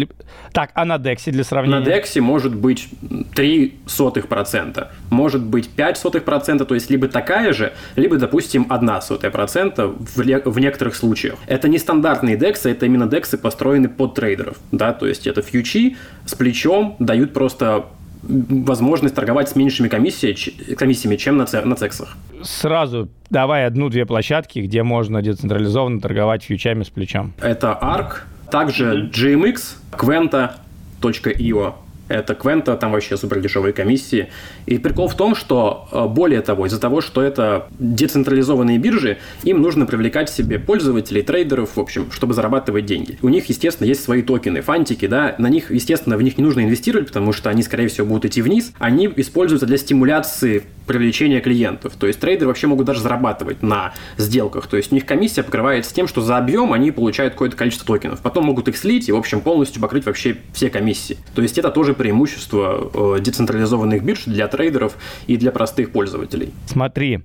Так, 0.51 0.71
а 0.73 0.86
на 0.86 0.95
DEX 0.95 1.31
для 1.31 1.43
сравнения? 1.43 1.79
На 1.79 1.88
DEX 1.88 2.19
может 2.19 2.55
быть 2.55 2.89
3 3.36 3.75
сотых 3.86 4.27
процента, 4.27 4.91
может 5.12 5.43
быть 5.43 5.69
5 5.69 5.97
сотых 5.97 6.23
процента, 6.23 6.65
то 6.65 6.73
есть 6.73 6.89
либо 6.89 7.07
такая 7.07 7.53
же, 7.53 7.73
либо, 7.95 8.17
допустим, 8.17 8.65
1 8.67 9.01
сотая 9.03 9.29
процента 9.29 9.88
в, 9.88 10.17
в 10.17 10.60
некоторых 10.60 10.95
случаях. 10.95 11.36
Это 11.45 11.69
не 11.69 11.77
стандартные 11.77 12.38
DEX, 12.38 12.67
это 12.67 12.88
именно 12.88 13.03
DEX 13.03 13.38
построены 13.38 13.88
под 13.88 14.15
трейдеров, 14.15 14.57
да, 14.71 14.91
то 14.91 15.05
есть 15.05 15.27
это 15.27 15.43
фьючи 15.43 15.97
с 16.25 16.34
плечом 16.34 16.95
дают 16.97 17.34
просто 17.34 17.86
возможность 18.23 19.15
торговать 19.15 19.49
с 19.49 19.55
меньшими 19.55 19.88
комиссиями, 19.88 20.73
комиссиями 20.75 21.15
чем 21.15 21.38
на, 21.38 21.45
на 21.63 21.75
цексах. 21.75 22.15
Сразу 22.43 23.10
давай 23.29 23.65
одну-две 23.65 24.05
площадки, 24.05 24.60
где 24.60 24.84
можно 24.84 25.21
децентрализованно 25.21 25.99
торговать 25.99 26.43
фьючами 26.43 26.84
с 26.84 26.89
плечом. 26.89 27.34
Это 27.41 27.77
ARC, 27.81 28.21
также 28.51 29.10
GMX, 29.13 29.60
Quenta.io 29.91 31.73
это 32.12 32.36
Квента, 32.36 32.76
там 32.78 32.91
вообще 32.91 33.17
супер 33.17 33.39
дешевые 33.39 33.74
комиссии. 33.74 34.30
И 34.65 34.78
прикол 34.78 35.08
в 35.08 35.15
том, 35.15 35.36
что 35.36 35.88
э, 35.91 36.06
более 36.08 36.41
того, 36.41 36.65
из-за 36.65 36.80
того, 36.80 37.02
что 37.02 37.21
это 37.21 37.67
децентрализованные 37.80 38.78
биржи, 38.78 39.17
им 39.43 39.62
нужно 39.62 39.86
привлекать 39.86 40.30
себе 40.30 40.60
пользователей, 40.60 41.21
трейдеров, 41.21 41.76
в 41.76 41.80
общем, 41.80 42.12
чтобы 42.12 42.34
зарабатывать 42.34 42.86
деньги. 42.86 43.17
У 43.21 43.30
них, 43.30 43.45
естественно, 43.47 43.88
есть 43.88 44.04
свои 44.04 44.21
токены, 44.21 44.62
фантики, 44.62 45.08
да, 45.08 45.36
на 45.38 45.47
них, 45.47 45.71
естественно, 45.71 46.17
в 46.17 46.21
них 46.21 46.38
не 46.38 46.43
нужно 46.43 46.62
инвестировать, 46.62 47.08
потому 47.08 47.34
что 47.34 47.50
они, 47.50 47.63
скорее 47.63 47.88
всего, 47.88 48.08
будут 48.08 48.26
идти 48.26 48.41
вниз. 48.41 48.74
Они 48.80 49.12
используются 49.15 49.65
для 49.65 49.78
стимуляции 49.78 50.63
привлечения 50.88 51.39
клиентов. 51.39 51.93
То 51.97 52.08
есть 52.08 52.19
трейдеры 52.19 52.47
вообще 52.47 52.67
могут 52.67 52.86
даже 52.86 53.00
зарабатывать 53.02 53.62
на 53.62 53.93
сделках. 54.17 54.67
То 54.67 54.78
есть 54.78 54.91
у 54.91 54.95
них 54.95 55.06
комиссия 55.06 55.43
покрывается 55.43 55.93
тем, 55.93 56.08
что 56.08 56.21
за 56.21 56.38
объем 56.38 56.74
они 56.74 56.91
получают 56.91 57.34
какое-то 57.34 57.56
количество 57.56 57.86
токенов. 57.86 58.19
Потом 58.19 58.45
могут 58.45 58.67
их 58.67 58.78
слить 58.78 59.08
и, 59.08 59.12
в 59.12 59.15
общем, 59.15 59.41
полностью 59.41 59.82
покрыть 59.82 60.06
вообще 60.06 60.38
все 60.54 60.69
комиссии. 60.69 61.17
То 61.34 61.41
есть 61.41 61.58
это 61.58 61.69
тоже 61.69 61.93
преимущество 62.02 62.90
э, 62.92 63.22
децентрализованных 63.22 64.04
бирж 64.04 64.24
для 64.26 64.48
трейдеров 64.48 64.98
и 65.28 65.38
для 65.38 65.52
простых 65.52 65.92
пользователей. 65.92 66.52
Смотри, 66.66 67.20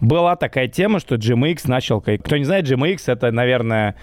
была 0.00 0.36
такая 0.36 0.68
тема, 0.68 1.00
что 1.00 1.16
GMX 1.16 1.64
начал... 1.66 2.00
Кто 2.00 2.38
не 2.38 2.44
знает, 2.44 2.66
GMX 2.66 3.02
это, 3.08 3.30
наверное, 3.30 3.94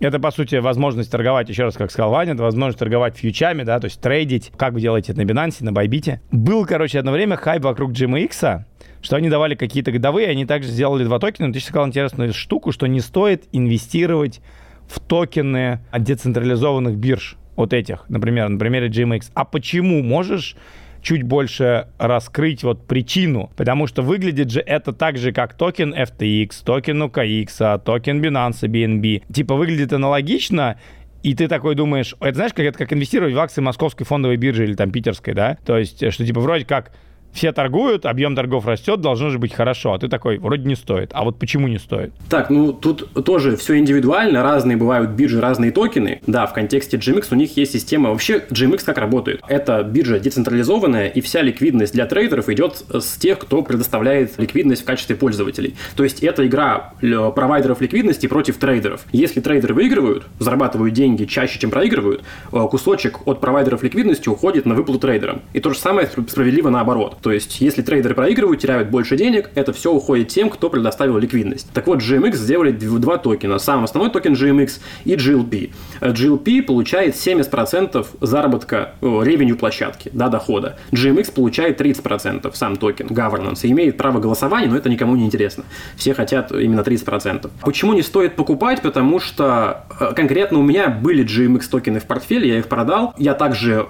это, 0.00 0.18
по 0.18 0.32
сути, 0.32 0.56
возможность 0.56 1.08
торговать, 1.12 1.48
еще 1.48 1.62
раз, 1.62 1.76
как 1.76 1.92
сказал 1.92 2.10
Ваня, 2.10 2.32
это 2.32 2.42
возможность 2.42 2.80
торговать 2.80 3.16
фьючами, 3.16 3.62
да, 3.62 3.78
то 3.78 3.84
есть 3.84 4.00
трейдить, 4.00 4.50
как 4.56 4.72
вы 4.72 4.80
делаете 4.80 5.12
это 5.12 5.22
на 5.22 5.30
Binance, 5.30 5.58
на 5.60 5.70
Bybit. 5.70 6.18
Был, 6.32 6.66
короче, 6.66 6.98
одно 6.98 7.12
время 7.12 7.36
хайп 7.36 7.62
вокруг 7.62 7.92
GMX, 7.92 8.64
что 9.02 9.16
они 9.16 9.28
давали 9.28 9.54
какие-то 9.54 9.92
годовые, 9.92 10.30
они 10.30 10.46
также 10.46 10.68
сделали 10.68 11.04
два 11.04 11.20
токена. 11.20 11.46
Но 11.46 11.52
ты 11.52 11.60
сказал 11.60 11.86
интересную 11.86 12.32
штуку, 12.32 12.72
что 12.72 12.88
не 12.88 12.98
стоит 12.98 13.44
инвестировать 13.52 14.40
в 14.88 14.98
токены 14.98 15.78
от 15.92 16.02
децентрализованных 16.02 16.96
бирж, 16.96 17.36
вот 17.60 17.72
этих, 17.72 18.04
например, 18.08 18.48
на 18.48 18.58
примере 18.58 18.88
GMX. 18.88 19.30
А 19.34 19.44
почему? 19.44 20.02
Можешь 20.02 20.56
чуть 21.02 21.22
больше 21.22 21.88
раскрыть 21.98 22.62
вот 22.62 22.86
причину, 22.86 23.50
потому 23.56 23.86
что 23.86 24.02
выглядит 24.02 24.50
же 24.50 24.60
это 24.60 24.92
так 24.92 25.16
же, 25.16 25.32
как 25.32 25.54
токен 25.54 25.94
FTX, 25.94 26.50
токен 26.64 27.02
OKX, 27.02 27.80
токен 27.82 28.22
Binance 28.22 28.62
BNB. 28.62 29.22
Типа 29.32 29.54
выглядит 29.54 29.92
аналогично, 29.92 30.78
и 31.22 31.34
ты 31.34 31.48
такой 31.48 31.74
думаешь, 31.74 32.14
это 32.20 32.34
знаешь, 32.34 32.52
как 32.52 32.66
это 32.66 32.78
как 32.78 32.92
инвестировать 32.92 33.34
в 33.34 33.38
акции 33.38 33.60
московской 33.60 34.06
фондовой 34.06 34.36
биржи 34.36 34.64
или 34.64 34.74
там 34.74 34.90
питерской, 34.90 35.34
да? 35.34 35.56
То 35.64 35.78
есть, 35.78 36.12
что 36.12 36.26
типа 36.26 36.40
вроде 36.40 36.64
как 36.64 36.92
все 37.32 37.52
торгуют, 37.52 38.06
объем 38.06 38.34
торгов 38.34 38.66
растет, 38.66 39.00
должно 39.00 39.30
же 39.30 39.38
быть 39.38 39.52
хорошо. 39.52 39.92
А 39.92 39.98
ты 39.98 40.08
такой, 40.08 40.38
вроде 40.38 40.64
не 40.64 40.74
стоит. 40.74 41.10
А 41.14 41.24
вот 41.24 41.38
почему 41.38 41.68
не 41.68 41.78
стоит? 41.78 42.12
Так, 42.28 42.50
ну 42.50 42.72
тут 42.72 43.08
тоже 43.24 43.56
все 43.56 43.78
индивидуально, 43.78 44.42
разные 44.42 44.76
бывают 44.76 45.10
биржи, 45.10 45.40
разные 45.40 45.70
токены. 45.70 46.20
Да, 46.26 46.46
в 46.46 46.52
контексте 46.52 46.96
GMX 46.96 47.28
у 47.30 47.34
них 47.34 47.56
есть 47.56 47.72
система. 47.72 48.10
Вообще 48.10 48.44
GMX 48.50 48.84
как 48.84 48.98
работает? 48.98 49.42
Это 49.48 49.82
биржа 49.82 50.18
децентрализованная, 50.18 51.08
и 51.08 51.20
вся 51.20 51.42
ликвидность 51.42 51.92
для 51.92 52.06
трейдеров 52.06 52.48
идет 52.48 52.84
с 52.90 53.16
тех, 53.16 53.38
кто 53.38 53.62
предоставляет 53.62 54.38
ликвидность 54.38 54.82
в 54.82 54.84
качестве 54.84 55.16
пользователей. 55.16 55.74
То 55.96 56.04
есть 56.04 56.22
это 56.22 56.46
игра 56.46 56.94
провайдеров 57.00 57.80
ликвидности 57.80 58.26
против 58.26 58.58
трейдеров. 58.58 59.06
Если 59.12 59.40
трейдеры 59.40 59.74
выигрывают, 59.74 60.26
зарабатывают 60.38 60.94
деньги 60.94 61.24
чаще, 61.24 61.58
чем 61.58 61.70
проигрывают, 61.70 62.22
э, 62.52 62.66
кусочек 62.70 63.26
от 63.26 63.40
провайдеров 63.40 63.82
ликвидности 63.82 64.28
уходит 64.28 64.66
на 64.66 64.74
выплату 64.74 65.00
трейдерам. 65.00 65.42
И 65.52 65.60
то 65.60 65.70
же 65.70 65.78
самое 65.78 66.06
справедливо 66.06 66.70
наоборот. 66.70 67.16
То 67.22 67.32
есть, 67.32 67.60
если 67.60 67.82
трейдеры 67.82 68.14
проигрывают, 68.14 68.60
теряют 68.60 68.88
больше 68.88 69.16
денег, 69.16 69.50
это 69.54 69.72
все 69.72 69.92
уходит 69.92 70.28
тем, 70.28 70.50
кто 70.50 70.70
предоставил 70.70 71.18
ликвидность. 71.18 71.68
Так 71.72 71.86
вот, 71.86 71.98
GMX 71.98 72.36
сделали 72.36 72.72
два 72.72 73.18
токена. 73.18 73.58
Сам 73.58 73.84
основной 73.84 74.10
токен 74.10 74.32
GMX 74.32 74.80
и 75.04 75.14
GLP. 75.14 75.70
GLP 76.00 76.62
получает 76.62 77.14
70% 77.14 78.06
заработка 78.20 78.94
revenue 79.00 79.56
площадки, 79.56 80.10
да, 80.12 80.28
дохода. 80.28 80.78
GMX 80.92 81.32
получает 81.32 81.80
30% 81.80 82.50
сам 82.54 82.76
токен, 82.76 83.06
governance, 83.08 83.60
и 83.62 83.70
имеет 83.70 83.96
право 83.96 84.18
голосования, 84.20 84.68
но 84.68 84.76
это 84.76 84.88
никому 84.88 85.16
не 85.16 85.26
интересно. 85.26 85.64
Все 85.96 86.14
хотят 86.14 86.52
именно 86.52 86.80
30%. 86.80 87.50
Почему 87.62 87.92
не 87.92 88.02
стоит 88.02 88.36
покупать? 88.36 88.82
Потому 88.82 89.20
что 89.20 89.84
э, 89.98 90.12
конкретно 90.14 90.58
у 90.58 90.62
меня 90.62 90.88
были 90.88 91.24
GMX 91.24 91.68
токены 91.70 92.00
в 92.00 92.04
портфеле, 92.04 92.48
я 92.48 92.58
их 92.58 92.68
продал. 92.68 93.14
Я 93.18 93.34
также 93.34 93.86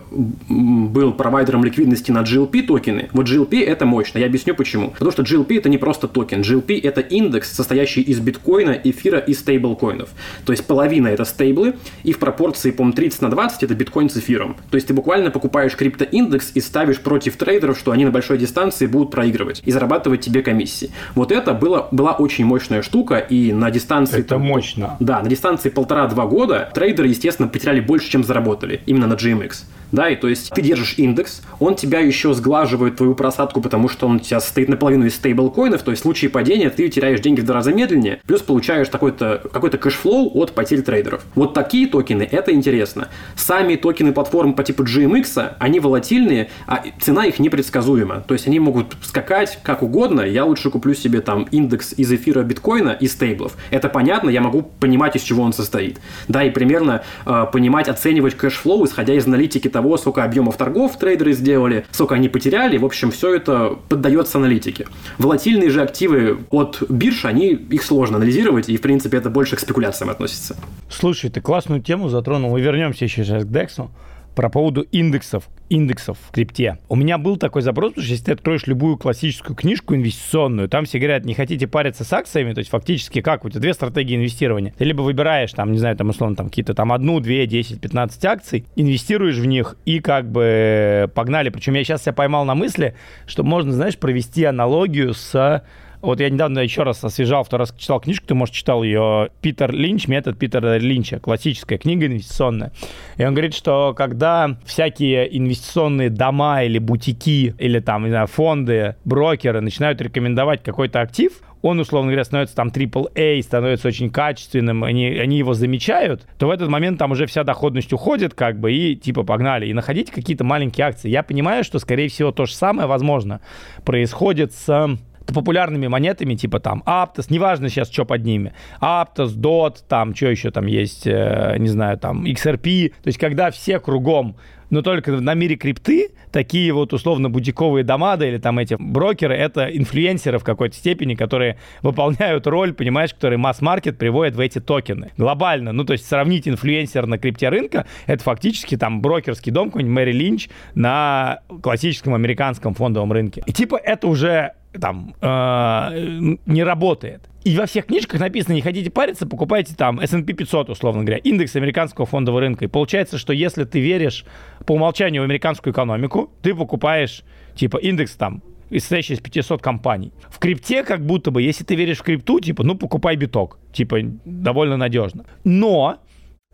был 0.48 1.12
провайдером 1.12 1.64
ликвидности 1.64 2.10
на 2.10 2.22
GLP 2.22 2.62
токены. 2.62 3.08
Вот 3.20 3.28
GLP 3.28 3.62
это 3.66 3.84
мощно. 3.84 4.16
Я 4.18 4.24
объясню 4.24 4.54
почему. 4.54 4.92
Потому 4.92 5.10
что 5.10 5.22
GLP 5.22 5.58
это 5.58 5.68
не 5.68 5.76
просто 5.76 6.08
токен. 6.08 6.40
GLP 6.40 6.80
это 6.82 7.02
индекс, 7.02 7.52
состоящий 7.52 8.00
из 8.00 8.18
биткоина, 8.18 8.70
эфира 8.70 9.18
и 9.18 9.34
стейблкоинов. 9.34 10.08
То 10.46 10.52
есть 10.54 10.64
половина 10.66 11.08
это 11.08 11.26
стейблы, 11.26 11.74
и 12.02 12.12
в 12.14 12.18
пропорции, 12.18 12.70
по 12.70 12.90
30 12.90 13.20
на 13.20 13.28
20 13.28 13.62
это 13.64 13.74
биткоин 13.74 14.08
с 14.08 14.16
эфиром. 14.16 14.56
То 14.70 14.76
есть 14.76 14.86
ты 14.86 14.94
буквально 14.94 15.30
покупаешь 15.30 15.76
криптоиндекс 15.76 16.52
и 16.54 16.62
ставишь 16.62 16.98
против 17.00 17.36
трейдеров, 17.36 17.78
что 17.78 17.90
они 17.92 18.06
на 18.06 18.10
большой 18.10 18.38
дистанции 18.38 18.86
будут 18.86 19.10
проигрывать 19.10 19.60
и 19.66 19.70
зарабатывать 19.70 20.22
тебе 20.22 20.40
комиссии. 20.40 20.90
Вот 21.14 21.30
это 21.30 21.52
было, 21.52 21.88
была 21.90 22.12
очень 22.12 22.46
мощная 22.46 22.80
штука, 22.80 23.18
и 23.18 23.52
на 23.52 23.70
дистанции... 23.70 24.20
Это 24.20 24.28
там, 24.30 24.40
мощно. 24.40 24.96
Да, 24.98 25.20
на 25.20 25.28
дистанции 25.28 25.68
полтора-два 25.68 26.24
года 26.24 26.70
трейдеры, 26.72 27.08
естественно, 27.08 27.48
потеряли 27.48 27.80
больше, 27.80 28.10
чем 28.10 28.24
заработали, 28.24 28.80
именно 28.86 29.06
на 29.06 29.12
GMX 29.12 29.64
да, 29.92 30.08
и 30.08 30.16
то 30.16 30.28
есть 30.28 30.50
ты 30.50 30.62
держишь 30.62 30.94
индекс, 30.98 31.42
он 31.58 31.74
тебя 31.74 32.00
еще 32.00 32.34
сглаживает 32.34 32.96
твою 32.96 33.14
просадку, 33.14 33.60
потому 33.60 33.88
что 33.88 34.06
он 34.06 34.16
у 34.16 34.18
тебя 34.18 34.40
состоит 34.40 34.68
наполовину 34.68 35.06
из 35.06 35.14
стейблкоинов, 35.16 35.82
то 35.82 35.90
есть 35.90 36.02
в 36.02 36.04
случае 36.04 36.30
падения 36.30 36.70
ты 36.70 36.88
теряешь 36.88 37.20
деньги 37.20 37.40
в 37.40 37.44
два 37.44 37.56
раза 37.56 37.72
медленнее, 37.72 38.20
плюс 38.26 38.42
получаешь 38.42 38.88
такой-то, 38.88 39.42
какой-то 39.52 39.78
cash 39.78 40.04
flow 40.04 40.30
от 40.38 40.52
потерь 40.52 40.82
трейдеров. 40.82 41.24
Вот 41.34 41.54
такие 41.54 41.86
токены, 41.86 42.28
это 42.30 42.52
интересно. 42.52 43.08
Сами 43.36 43.76
токены 43.76 44.12
платформ 44.12 44.54
по 44.54 44.62
типу 44.62 44.84
GMX, 44.84 45.54
они 45.58 45.80
волатильные, 45.80 46.50
а 46.66 46.82
цена 47.00 47.26
их 47.26 47.38
непредсказуема. 47.38 48.20
То 48.26 48.34
есть 48.34 48.46
они 48.46 48.60
могут 48.60 48.96
скакать 49.02 49.58
как 49.62 49.82
угодно, 49.82 50.20
я 50.20 50.44
лучше 50.44 50.70
куплю 50.70 50.94
себе 50.94 51.20
там 51.20 51.44
индекс 51.50 51.92
из 51.96 52.12
эфира 52.12 52.42
биткоина 52.42 52.90
и 52.90 53.06
стейблов. 53.06 53.56
Это 53.70 53.88
понятно, 53.88 54.30
я 54.30 54.40
могу 54.40 54.62
понимать, 54.62 55.16
из 55.16 55.22
чего 55.22 55.42
он 55.42 55.52
состоит. 55.52 55.98
Да, 56.28 56.44
и 56.44 56.50
примерно 56.50 57.02
э, 57.26 57.46
понимать, 57.52 57.88
оценивать 57.88 58.34
cash 58.36 58.58
flow, 58.58 58.84
исходя 58.84 59.14
из 59.14 59.26
аналитики 59.26 59.68
того, 59.68 59.79
сколько 59.98 60.24
объемов 60.24 60.56
торгов 60.56 60.98
трейдеры 60.98 61.32
сделали, 61.32 61.84
сколько 61.90 62.14
они 62.14 62.28
потеряли. 62.28 62.78
В 62.78 62.84
общем, 62.84 63.10
все 63.10 63.34
это 63.34 63.78
поддается 63.88 64.38
аналитике. 64.38 64.86
Волатильные 65.18 65.70
же 65.70 65.82
активы 65.82 66.38
от 66.50 66.82
бирж, 66.88 67.24
они, 67.24 67.50
их 67.52 67.82
сложно 67.82 68.16
анализировать, 68.16 68.68
и, 68.68 68.76
в 68.76 68.80
принципе, 68.80 69.18
это 69.18 69.30
больше 69.30 69.56
к 69.56 69.60
спекуляциям 69.60 70.10
относится. 70.10 70.56
Слушай, 70.88 71.30
ты 71.30 71.40
классную 71.40 71.82
тему 71.82 72.08
затронул. 72.08 72.52
Мы 72.52 72.60
вернемся 72.60 73.04
еще 73.04 73.24
сейчас 73.24 73.44
к 73.44 73.48
Дексу 73.48 73.90
про 74.34 74.48
поводу 74.48 74.82
индексов, 74.82 75.48
индексов 75.68 76.18
в 76.28 76.30
крипте. 76.32 76.78
У 76.88 76.96
меня 76.96 77.18
был 77.18 77.36
такой 77.36 77.62
запрос, 77.62 77.90
потому 77.90 78.04
что 78.04 78.12
если 78.12 78.24
ты 78.24 78.32
откроешь 78.32 78.66
любую 78.66 78.96
классическую 78.96 79.56
книжку 79.56 79.94
инвестиционную, 79.94 80.68
там 80.68 80.84
все 80.84 80.98
говорят, 80.98 81.24
не 81.24 81.34
хотите 81.34 81.66
париться 81.66 82.04
с 82.04 82.12
акциями, 82.12 82.52
то 82.52 82.58
есть 82.58 82.70
фактически 82.70 83.20
как, 83.20 83.44
у 83.44 83.50
тебя 83.50 83.60
две 83.60 83.74
стратегии 83.74 84.16
инвестирования. 84.16 84.74
Ты 84.76 84.84
либо 84.84 85.02
выбираешь, 85.02 85.52
там, 85.52 85.72
не 85.72 85.78
знаю, 85.78 85.96
там, 85.96 86.08
условно, 86.08 86.36
там 86.36 86.48
какие-то 86.48 86.74
там 86.74 86.92
одну, 86.92 87.20
две, 87.20 87.46
десять, 87.46 87.80
пятнадцать 87.80 88.24
акций, 88.24 88.64
инвестируешь 88.76 89.36
в 89.36 89.46
них 89.46 89.76
и 89.84 90.00
как 90.00 90.30
бы 90.30 91.10
погнали. 91.14 91.50
Причем 91.50 91.74
я 91.74 91.84
сейчас 91.84 92.02
себя 92.02 92.12
поймал 92.12 92.44
на 92.44 92.54
мысли, 92.54 92.94
что 93.26 93.42
можно, 93.42 93.72
знаешь, 93.72 93.98
провести 93.98 94.44
аналогию 94.44 95.14
с 95.14 95.62
вот 96.02 96.20
я 96.20 96.30
недавно 96.30 96.60
еще 96.60 96.82
раз 96.82 97.04
освежал, 97.04 97.44
второй 97.44 97.66
раз 97.66 97.74
читал 97.76 98.00
книжку, 98.00 98.26
ты, 98.26 98.34
может, 98.34 98.54
читал 98.54 98.82
ее 98.82 99.30
Питер 99.40 99.72
Линч, 99.72 100.08
метод 100.08 100.38
Питера 100.38 100.78
Линча, 100.78 101.20
классическая 101.20 101.78
книга 101.78 102.06
инвестиционная. 102.06 102.72
И 103.16 103.24
он 103.24 103.34
говорит, 103.34 103.54
что 103.54 103.94
когда 103.94 104.56
всякие 104.64 105.36
инвестиционные 105.36 106.10
дома 106.10 106.62
или 106.62 106.78
бутики, 106.78 107.54
или 107.58 107.80
там, 107.80 108.04
не 108.04 108.10
знаю, 108.10 108.26
фонды, 108.26 108.96
брокеры 109.04 109.60
начинают 109.60 110.00
рекомендовать 110.00 110.62
какой-то 110.62 111.00
актив, 111.00 111.32
он, 111.62 111.78
условно 111.78 112.10
говоря, 112.10 112.24
становится 112.24 112.56
там 112.56 112.68
AAA, 112.68 113.42
становится 113.42 113.88
очень 113.88 114.10
качественным, 114.10 114.82
они, 114.82 115.06
они 115.08 115.38
его 115.38 115.54
замечают, 115.54 116.26
то 116.38 116.46
в 116.46 116.50
этот 116.50 116.68
момент 116.68 116.98
там 116.98 117.12
уже 117.12 117.26
вся 117.26 117.44
доходность 117.44 117.92
уходит, 117.92 118.34
как 118.34 118.58
бы, 118.58 118.72
и 118.72 118.96
типа 118.96 119.24
погнали. 119.24 119.66
И 119.66 119.74
находите 119.74 120.12
какие-то 120.12 120.44
маленькие 120.44 120.86
акции. 120.86 121.10
Я 121.10 121.22
понимаю, 121.22 121.64
что, 121.64 121.78
скорее 121.78 122.08
всего, 122.08 122.32
то 122.32 122.46
же 122.46 122.54
самое, 122.54 122.88
возможно, 122.88 123.40
происходит 123.84 124.54
с 124.54 124.96
популярными 125.32 125.86
монетами, 125.86 126.34
типа 126.34 126.60
там 126.60 126.82
Aptos, 126.86 127.26
неважно 127.28 127.68
сейчас, 127.68 127.90
что 127.90 128.04
под 128.04 128.24
ними, 128.24 128.52
Aptos, 128.80 129.36
DOT, 129.36 129.78
там, 129.88 130.14
что 130.14 130.26
еще 130.26 130.50
там 130.50 130.66
есть, 130.66 131.06
э, 131.06 131.56
не 131.58 131.68
знаю, 131.68 131.98
там, 131.98 132.24
XRP, 132.24 132.90
то 132.90 133.06
есть 133.06 133.18
когда 133.18 133.50
все 133.50 133.78
кругом 133.80 134.36
но 134.70 134.82
только 134.82 135.12
на 135.12 135.34
мире 135.34 135.56
крипты 135.56 136.10
такие 136.30 136.72
вот 136.72 136.92
условно 136.92 137.28
бутиковые 137.28 137.84
дома, 137.84 138.16
да, 138.16 138.26
или 138.26 138.38
там 138.38 138.58
эти 138.58 138.76
брокеры, 138.78 139.34
это 139.34 139.64
инфлюенсеры 139.64 140.38
в 140.38 140.44
какой-то 140.44 140.76
степени, 140.76 141.14
которые 141.14 141.58
выполняют 141.82 142.46
роль, 142.46 142.72
понимаешь, 142.72 143.12
которые 143.12 143.38
масс-маркет 143.38 143.98
приводят 143.98 144.36
в 144.36 144.40
эти 144.40 144.60
токены. 144.60 145.10
Глобально, 145.16 145.72
ну, 145.72 145.84
то 145.84 145.92
есть 145.92 146.06
сравнить 146.06 146.48
инфлюенсер 146.48 147.06
на 147.06 147.18
крипте 147.18 147.48
рынка, 147.48 147.86
это 148.06 148.22
фактически 148.22 148.76
там 148.76 149.02
брокерский 149.02 149.50
дом 149.50 149.70
какой-нибудь 149.70 149.94
Мэри 149.94 150.12
Линч 150.12 150.48
на 150.74 151.40
классическом 151.62 152.14
американском 152.14 152.74
фондовом 152.74 153.12
рынке. 153.12 153.42
И 153.46 153.52
типа 153.52 153.76
это 153.76 154.06
уже 154.06 154.52
там 154.78 155.14
э, 155.20 156.36
не 156.46 156.62
работает. 156.62 157.28
И 157.42 157.56
во 157.56 157.66
всех 157.66 157.86
книжках 157.86 158.20
написано, 158.20 158.52
не 158.52 158.60
хотите 158.60 158.90
париться, 158.90 159.26
покупайте 159.26 159.74
там 159.74 159.98
S&P 159.98 160.34
500, 160.34 160.70
условно 160.70 161.02
говоря, 161.02 161.18
индекс 161.18 161.56
американского 161.56 162.06
фондового 162.06 162.40
рынка. 162.40 162.66
И 162.66 162.68
получается, 162.68 163.18
что 163.18 163.32
если 163.32 163.64
ты 163.64 163.80
веришь 163.80 164.24
по 164.66 164.72
умолчанию 164.72 165.22
в 165.22 165.24
американскую 165.24 165.72
экономику, 165.72 166.30
ты 166.42 166.54
покупаешь 166.54 167.24
типа 167.54 167.78
индекс 167.78 168.14
там 168.14 168.42
состоящий 168.70 169.14
из 169.14 169.20
500 169.20 169.60
компаний. 169.60 170.12
В 170.28 170.38
крипте 170.38 170.84
как 170.84 171.04
будто 171.04 171.30
бы, 171.30 171.42
если 171.42 171.64
ты 171.64 171.74
веришь 171.74 171.98
в 171.98 172.02
крипту, 172.02 172.38
типа, 172.38 172.62
ну, 172.62 172.76
покупай 172.76 173.16
биток. 173.16 173.58
Типа, 173.72 173.98
довольно 174.24 174.76
надежно. 174.76 175.24
Но 175.42 175.98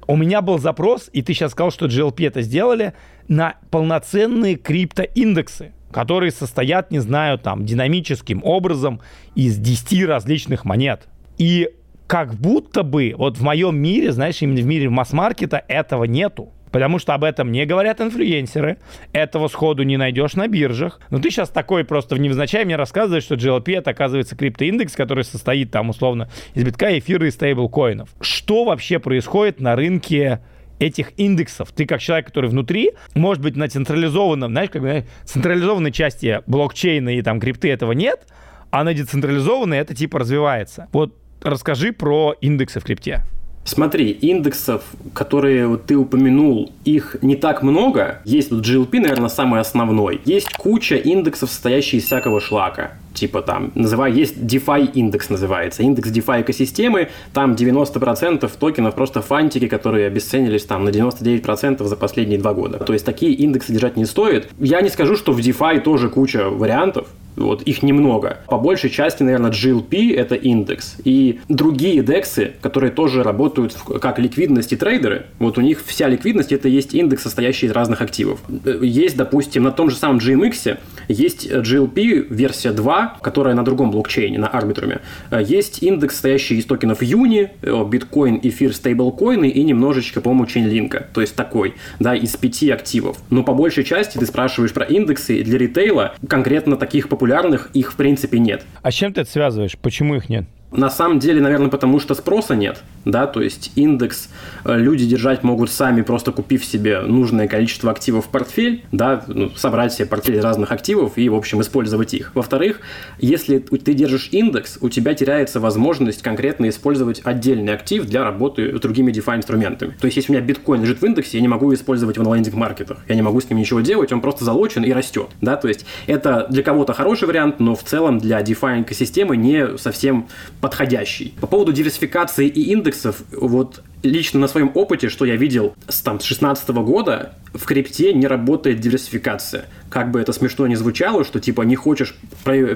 у 0.07 0.16
меня 0.16 0.40
был 0.40 0.59
запрос, 0.59 1.11
и 1.12 1.20
ты 1.20 1.35
сейчас 1.35 1.52
сказал, 1.52 1.70
что 1.70 1.87
GLP 1.87 2.26
это 2.26 2.40
сделали, 2.40 2.94
на 3.29 3.57
полноценные 3.70 4.57
криптоиндексы 4.57 5.72
которые 5.90 6.33
состоят, 6.33 6.90
не 6.90 6.99
знаю, 6.99 7.38
там, 7.38 7.64
динамическим 7.64 8.42
образом 8.44 9.01
из 9.35 9.57
10 9.57 10.07
различных 10.07 10.64
монет. 10.64 11.09
И 11.38 11.70
как 12.07 12.35
будто 12.35 12.83
бы 12.83 13.14
вот 13.16 13.38
в 13.38 13.42
моем 13.42 13.77
мире, 13.77 14.12
знаешь, 14.12 14.40
именно 14.40 14.61
в 14.61 14.66
мире 14.66 14.88
масс-маркета 14.88 15.62
этого 15.68 16.05
нету. 16.05 16.51
Потому 16.70 16.99
что 16.99 17.14
об 17.14 17.25
этом 17.25 17.53
не 17.53 17.64
говорят 17.64 18.01
инфлюенсеры, 18.01 18.79
этого 19.12 19.49
сходу 19.49 19.83
не 19.83 19.96
найдешь 19.96 20.35
на 20.35 20.46
биржах. 20.46 21.01
Но 21.11 21.18
ты 21.20 21.31
сейчас 21.31 21.49
такой 21.49 21.85
просто 21.85 22.16
в 22.16 22.20
невзначай 22.20 22.64
мне 22.64 22.77
рассказываешь, 22.77 23.22
что 23.22 23.37
GLP 23.37 23.79
это, 23.79 23.92
оказывается, 23.92 24.37
криптоиндекс, 24.37 24.94
который 24.94 25.25
состоит 25.25 25.70
там 25.70 25.88
условно 25.88 26.29
из 26.55 26.64
битка, 26.64 26.99
эфира 26.99 27.27
и 27.27 27.31
стейблкоинов. 27.31 28.11
Что 28.20 28.64
вообще 28.64 28.99
происходит 28.99 29.61
на 29.61 29.75
рынке 29.75 30.40
этих 30.79 31.12
индексов. 31.17 31.73
Ты 31.73 31.87
как 31.87 32.01
человек, 32.01 32.27
который 32.27 32.51
внутри, 32.51 32.93
может 33.15 33.43
быть, 33.43 33.57
на 33.57 33.69
централизованном, 33.69 34.53
знаешь, 34.53 34.71
как 34.71 34.83
бы 34.83 35.05
централизованной 35.25 35.93
части 35.93 36.41
блокчейна 36.47 37.17
и 37.17 37.23
там 37.23 37.41
крипты 37.41 37.71
этого 37.71 37.93
нет, 37.93 38.27
а 38.71 38.85
на 38.85 38.95
децентрализованной 38.95 39.79
это 39.79 39.95
типа 39.95 40.19
развивается. 40.19 40.89
Вот 40.93 41.15
расскажи 41.43 41.93
про 41.93 42.35
индексы 42.41 42.81
в 42.81 42.85
крипте. 42.85 43.23
Смотри, 43.65 44.11
индексов, 44.11 44.85
которые 45.12 45.67
вот 45.67 45.87
ты 45.87 45.97
упомянул, 45.97 46.73
их 46.85 47.17
не 47.21 47.35
так 47.35 47.65
много. 47.65 48.21
Есть 48.25 48.51
тут 48.51 48.65
GLP, 48.65 49.01
наверное, 49.01 49.29
самый 49.29 49.61
основной. 49.61 50.21
Есть 50.25 50.53
куча 50.57 50.95
индексов, 50.95 51.51
состоящих 51.51 51.95
из 51.95 52.05
всякого 52.05 52.41
шлака. 52.41 52.93
Типа 53.16 53.40
там, 53.40 53.72
называй, 53.74 54.12
есть 54.12 54.37
DeFi 54.37 54.92
индекс 54.92 55.31
называется, 55.31 55.83
индекс 55.83 56.11
DeFi 56.11 56.42
экосистемы, 56.42 57.09
там 57.33 57.55
90% 57.55 58.50
токенов 58.59 58.94
просто 58.94 59.22
фантики, 59.22 59.68
которые 59.68 60.07
обесценились 60.07 60.64
там 60.64 60.85
на 60.85 60.90
99% 60.90 61.83
за 61.83 61.96
последние 61.96 62.38
два 62.38 62.52
года. 62.52 62.79
То 62.79 62.92
есть 62.92 63.07
такие 63.07 63.33
индексы 63.33 63.72
держать 63.72 63.96
не 63.96 64.05
стоит. 64.05 64.48
Я 64.59 64.83
не 64.83 64.90
скажу, 64.90 65.16
что 65.16 65.33
в 65.33 65.38
DeFi 65.38 65.81
тоже 65.81 66.11
куча 66.11 66.50
вариантов, 66.50 67.09
вот 67.37 67.62
их 67.62 67.83
немного. 67.83 68.38
По 68.48 68.59
большей 68.59 68.90
части, 68.90 69.22
наверное, 69.22 69.50
GLP— 69.50 70.14
это 70.16 70.35
индекс. 70.35 70.96
И 71.05 71.40
другие 71.48 72.02
дексы, 72.02 72.52
которые 72.61 72.90
тоже 72.90 73.22
работают 73.22 73.74
как 74.00 74.18
ликвидность 74.18 74.72
и 74.72 74.76
трейдеры, 74.76 75.26
вот 75.38 75.59
у 75.59 75.61
них 75.61 75.83
вся 75.85 76.09
ликвидность— 76.09 76.52
это 76.52 76.68
есть 76.68 76.94
индекс, 76.94 77.22
состоящий 77.22 77.66
из 77.66 77.72
разных 77.72 78.00
активов. 78.00 78.40
Есть, 78.83 79.16
допустим, 79.16 79.62
на 79.62 79.72
том 79.72 79.90
же 79.90 79.96
самом 79.96 80.18
GMX 80.18 80.79
есть 81.09 81.47
GLP 81.51 82.27
версия 82.31 82.73
2, 82.73 83.19
которая 83.23 83.55
на 83.55 83.64
другом 83.64 83.90
блокчейне, 83.90 84.38
на 84.38 84.47
Arbitrum. 84.47 85.01
Есть 85.42 85.83
индекс, 85.83 86.14
состоящий 86.14 86.57
из 86.57 86.64
токенов 86.64 87.03
Uni, 87.03 87.51
биткоин, 87.88 88.40
эфир, 88.42 88.75
стейблкоины 88.75 89.49
и 89.49 89.62
немножечко, 89.62 90.21
по-моему, 90.21 90.47
чейнлинка. 90.47 91.09
То 91.12 91.21
есть 91.21 91.35
такой, 91.37 91.75
да, 92.01 92.14
из 92.14 92.37
пяти 92.37 92.71
активов. 92.71 93.19
Но 93.31 93.42
по 93.42 93.55
большей 93.55 93.85
части 93.85 94.19
ты 94.19 94.27
спрашиваешь 94.27 94.73
про 94.73 94.85
индексы 94.85 95.42
для 95.42 95.59
ритейла, 95.59 96.14
конкретно 96.29 96.77
таких 96.77 97.09
популярных 97.09 97.71
их 97.75 97.92
в 97.92 97.97
принципе 97.97 98.38
нет. 98.38 98.64
А 98.83 98.90
с 98.90 98.95
чем 98.95 99.12
ты 99.12 99.21
это 99.23 99.31
связываешь? 99.31 99.77
Почему 99.79 100.16
их 100.16 100.29
нет? 100.29 100.47
На 100.77 100.91
самом 100.91 101.19
деле, 101.19 101.41
наверное, 101.41 101.69
потому 101.69 101.99
что 101.99 102.15
спроса 102.15 102.55
нет, 102.55 102.83
да, 103.07 103.27
то 103.27 103.41
есть 103.41 103.73
индекс 103.77 104.29
э, 104.65 104.77
люди 104.77 105.07
держать 105.07 105.43
могут 105.43 105.71
сами, 105.71 106.03
просто 106.03 106.33
купив 106.33 106.65
себе 106.65 107.01
нужное 107.01 107.49
количество 107.49 107.91
активов 107.91 108.27
в 108.27 108.29
портфель, 108.29 108.85
да, 108.93 109.25
ну, 109.27 109.51
собрать 109.57 109.95
себе 109.95 110.07
портфель 110.07 110.39
разных 110.39 110.73
активов 110.73 111.17
и, 111.17 111.29
в 111.31 111.35
общем, 111.35 111.62
использовать 111.62 112.12
их. 112.12 112.33
Во-вторых, 112.35 112.81
если 113.19 113.59
ты 113.59 113.95
держишь 113.95 114.29
индекс, 114.33 114.77
у 114.83 114.91
тебя 114.91 115.15
теряется 115.15 115.61
возможность 115.61 116.21
конкретно 116.21 116.69
использовать 116.69 117.23
отдельный 117.25 117.73
актив 117.73 118.05
для 118.05 118.23
работы 118.23 118.77
с 118.77 118.81
другими 118.81 119.12
DeFi 119.12 119.37
инструментами. 119.37 119.95
То 119.99 120.05
есть, 120.05 120.19
если 120.19 120.33
у 120.33 120.37
меня 120.37 120.45
биткоин 120.45 120.83
лежит 120.83 121.01
в 121.01 121.07
индексе, 121.07 121.39
я 121.39 121.41
не 121.41 121.49
могу 121.49 121.73
использовать 121.73 122.19
в 122.19 122.21
онлайн-маркетах, 122.21 122.99
я 123.09 123.15
не 123.15 123.23
могу 123.23 123.41
с 123.41 123.49
ним 123.49 123.59
ничего 123.59 123.81
делать, 123.81 124.12
он 124.12 124.21
просто 124.21 124.45
залочен 124.45 124.83
и 124.83 124.93
растет, 124.93 125.29
да, 125.41 125.57
то 125.57 125.69
есть 125.69 125.87
это 126.07 126.47
для 126.51 126.62
кого-то 126.62 126.93
хороший 126.93 127.27
вариант, 127.29 127.61
но 127.61 127.75
в 127.75 127.83
целом 127.83 128.19
для 128.19 128.43
DeFi 128.43 128.83
экосистемы 128.83 129.39
не 129.39 129.79
совсем 129.79 130.29
подходящий. 130.66 131.33
По 131.40 131.46
поводу 131.46 131.72
диверсификации 131.72 132.48
и 132.48 132.72
индексов, 132.72 133.22
вот 133.31 133.85
лично 134.02 134.40
на 134.40 134.48
своем 134.48 134.70
опыте, 134.74 135.09
что 135.09 135.24
я 135.24 135.37
видел 135.37 135.74
с 135.88 136.00
там, 136.00 136.20
16 136.20 136.68
года, 136.70 137.35
в 137.56 137.64
крипте 137.64 138.12
не 138.12 138.26
работает 138.26 138.80
диверсификация. 138.80 139.66
Как 139.88 140.11
бы 140.11 140.20
это 140.20 140.32
смешно 140.32 140.66
не 140.66 140.76
звучало, 140.76 141.24
что 141.24 141.40
типа 141.40 141.62
не 141.62 141.76
хочешь 141.76 142.14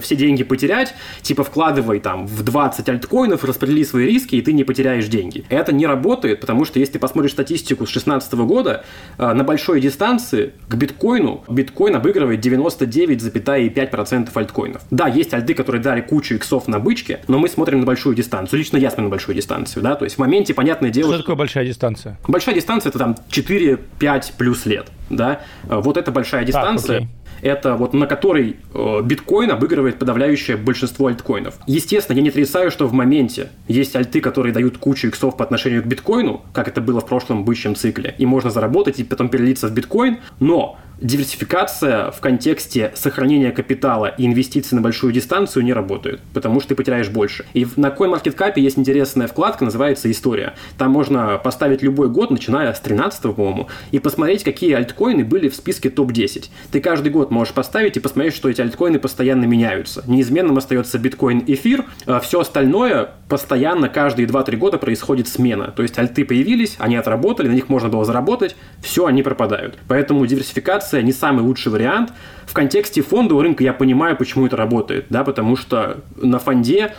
все 0.00 0.16
деньги 0.16 0.42
потерять, 0.42 0.94
типа 1.22 1.44
вкладывай 1.44 2.00
там 2.00 2.26
в 2.26 2.42
20 2.42 2.88
альткоинов, 2.88 3.44
распредели 3.44 3.84
свои 3.84 4.06
риски, 4.06 4.36
и 4.36 4.42
ты 4.42 4.52
не 4.52 4.64
потеряешь 4.64 5.06
деньги. 5.06 5.44
Это 5.48 5.72
не 5.72 5.86
работает, 5.86 6.40
потому 6.40 6.64
что 6.64 6.78
если 6.78 6.94
ты 6.94 6.98
посмотришь 6.98 7.32
статистику 7.32 7.86
с 7.86 7.90
16 7.90 8.32
года, 8.34 8.84
э, 9.18 9.32
на 9.32 9.44
большой 9.44 9.80
дистанции 9.80 10.52
к 10.68 10.74
биткоину 10.74 11.44
биткоин 11.48 11.96
обыгрывает 11.96 12.44
99,5% 12.44 14.30
альткоинов. 14.34 14.82
Да, 14.90 15.08
есть 15.08 15.34
альты, 15.34 15.54
которые 15.54 15.82
дали 15.82 16.00
кучу 16.00 16.34
иксов 16.34 16.68
на 16.68 16.78
бычке, 16.78 17.20
но 17.28 17.38
мы 17.38 17.48
смотрим 17.48 17.80
на 17.80 17.86
большую 17.86 18.14
дистанцию. 18.14 18.58
Лично 18.58 18.76
я 18.76 18.90
смотрю 18.90 19.04
на 19.04 19.10
большую 19.10 19.34
дистанцию, 19.36 19.82
да, 19.82 19.94
то 19.94 20.04
есть 20.04 20.16
в 20.16 20.18
моменте, 20.18 20.54
понятное 20.54 20.90
дело... 20.90 21.09
Что 21.14 21.22
такое 21.22 21.36
большая 21.36 21.66
дистанция? 21.66 22.18
Большая 22.26 22.54
дистанция 22.54 22.90
это 22.90 22.98
там 22.98 23.16
4-5 23.30 24.32
плюс 24.36 24.66
лет, 24.66 24.88
да. 25.08 25.40
Вот 25.64 25.96
это 25.96 26.10
большая 26.10 26.44
дистанция. 26.44 27.00
Так, 27.00 27.08
это 27.42 27.76
вот 27.76 27.94
на 27.94 28.06
которой 28.06 28.56
э, 28.74 29.00
биткоин 29.02 29.50
обыгрывает 29.50 29.98
подавляющее 29.98 30.56
большинство 30.56 31.06
альткоинов. 31.06 31.54
Естественно, 31.66 32.16
я 32.16 32.22
не 32.22 32.28
отрицаю, 32.28 32.70
что 32.70 32.86
в 32.86 32.92
моменте 32.92 33.48
есть 33.68 33.96
альты, 33.96 34.20
которые 34.20 34.52
дают 34.52 34.78
кучу 34.78 35.08
иксов 35.08 35.36
по 35.36 35.44
отношению 35.44 35.82
к 35.82 35.86
биткоину, 35.86 36.42
как 36.52 36.68
это 36.68 36.80
было 36.80 37.00
в 37.00 37.06
прошлом 37.06 37.44
бычьем 37.44 37.74
цикле, 37.74 38.14
и 38.18 38.26
можно 38.26 38.50
заработать 38.50 39.00
и 39.00 39.04
потом 39.04 39.28
перелиться 39.28 39.68
в 39.68 39.72
биткоин, 39.72 40.18
но 40.38 40.78
диверсификация 41.00 42.10
в 42.10 42.20
контексте 42.20 42.92
сохранения 42.94 43.52
капитала 43.52 44.06
и 44.06 44.26
инвестиций 44.26 44.76
на 44.76 44.82
большую 44.82 45.12
дистанцию 45.12 45.64
не 45.64 45.72
работает, 45.72 46.20
потому 46.34 46.60
что 46.60 46.70
ты 46.70 46.74
потеряешь 46.74 47.08
больше. 47.08 47.46
И 47.54 47.66
на 47.76 47.88
CoinMarketCap 47.88 48.52
есть 48.56 48.78
интересная 48.78 49.26
вкладка, 49.26 49.64
называется 49.64 50.10
«История». 50.10 50.54
Там 50.78 50.90
можно 50.90 51.38
поставить 51.42 51.82
любой 51.82 52.08
год, 52.08 52.30
начиная 52.30 52.72
с 52.72 52.80
13 52.80 53.34
по-моему, 53.34 53.68
и 53.90 53.98
посмотреть, 53.98 54.44
какие 54.44 54.74
альткоины 54.74 55.24
были 55.24 55.48
в 55.48 55.54
списке 55.54 55.90
топ-10. 55.90 56.48
Ты 56.70 56.80
каждый 56.80 57.10
год 57.10 57.30
можешь 57.30 57.54
поставить 57.54 57.96
и 57.96 58.00
посмотреть, 58.00 58.34
что 58.34 58.48
эти 58.48 58.60
альткоины 58.60 58.98
постоянно 58.98 59.44
меняются. 59.44 60.04
Неизменным 60.06 60.58
остается 60.58 60.98
биткоин, 60.98 61.44
эфир, 61.46 61.84
а 62.06 62.20
все 62.20 62.40
остальное 62.40 63.10
постоянно 63.28 63.88
каждые 63.88 64.26
2-3 64.26 64.56
года 64.56 64.78
происходит 64.78 65.28
смена. 65.28 65.72
То 65.74 65.82
есть 65.82 65.98
альты 65.98 66.24
появились, 66.24 66.76
они 66.78 66.96
отработали, 66.96 67.48
на 67.48 67.52
них 67.52 67.68
можно 67.68 67.88
было 67.88 68.04
заработать, 68.04 68.56
все, 68.82 69.06
они 69.06 69.22
пропадают. 69.22 69.78
Поэтому 69.88 70.26
диверсификация 70.26 70.89
инвестиция 70.90 71.02
не 71.02 71.12
самый 71.12 71.42
лучший 71.42 71.72
вариант. 71.72 72.12
В 72.46 72.52
контексте 72.52 73.02
фондового 73.02 73.44
рынка 73.44 73.62
я 73.62 73.72
понимаю, 73.72 74.16
почему 74.16 74.46
это 74.46 74.56
работает, 74.56 75.06
да, 75.08 75.22
потому 75.24 75.56
что 75.56 75.98
на 76.16 76.38
фонде 76.38 76.94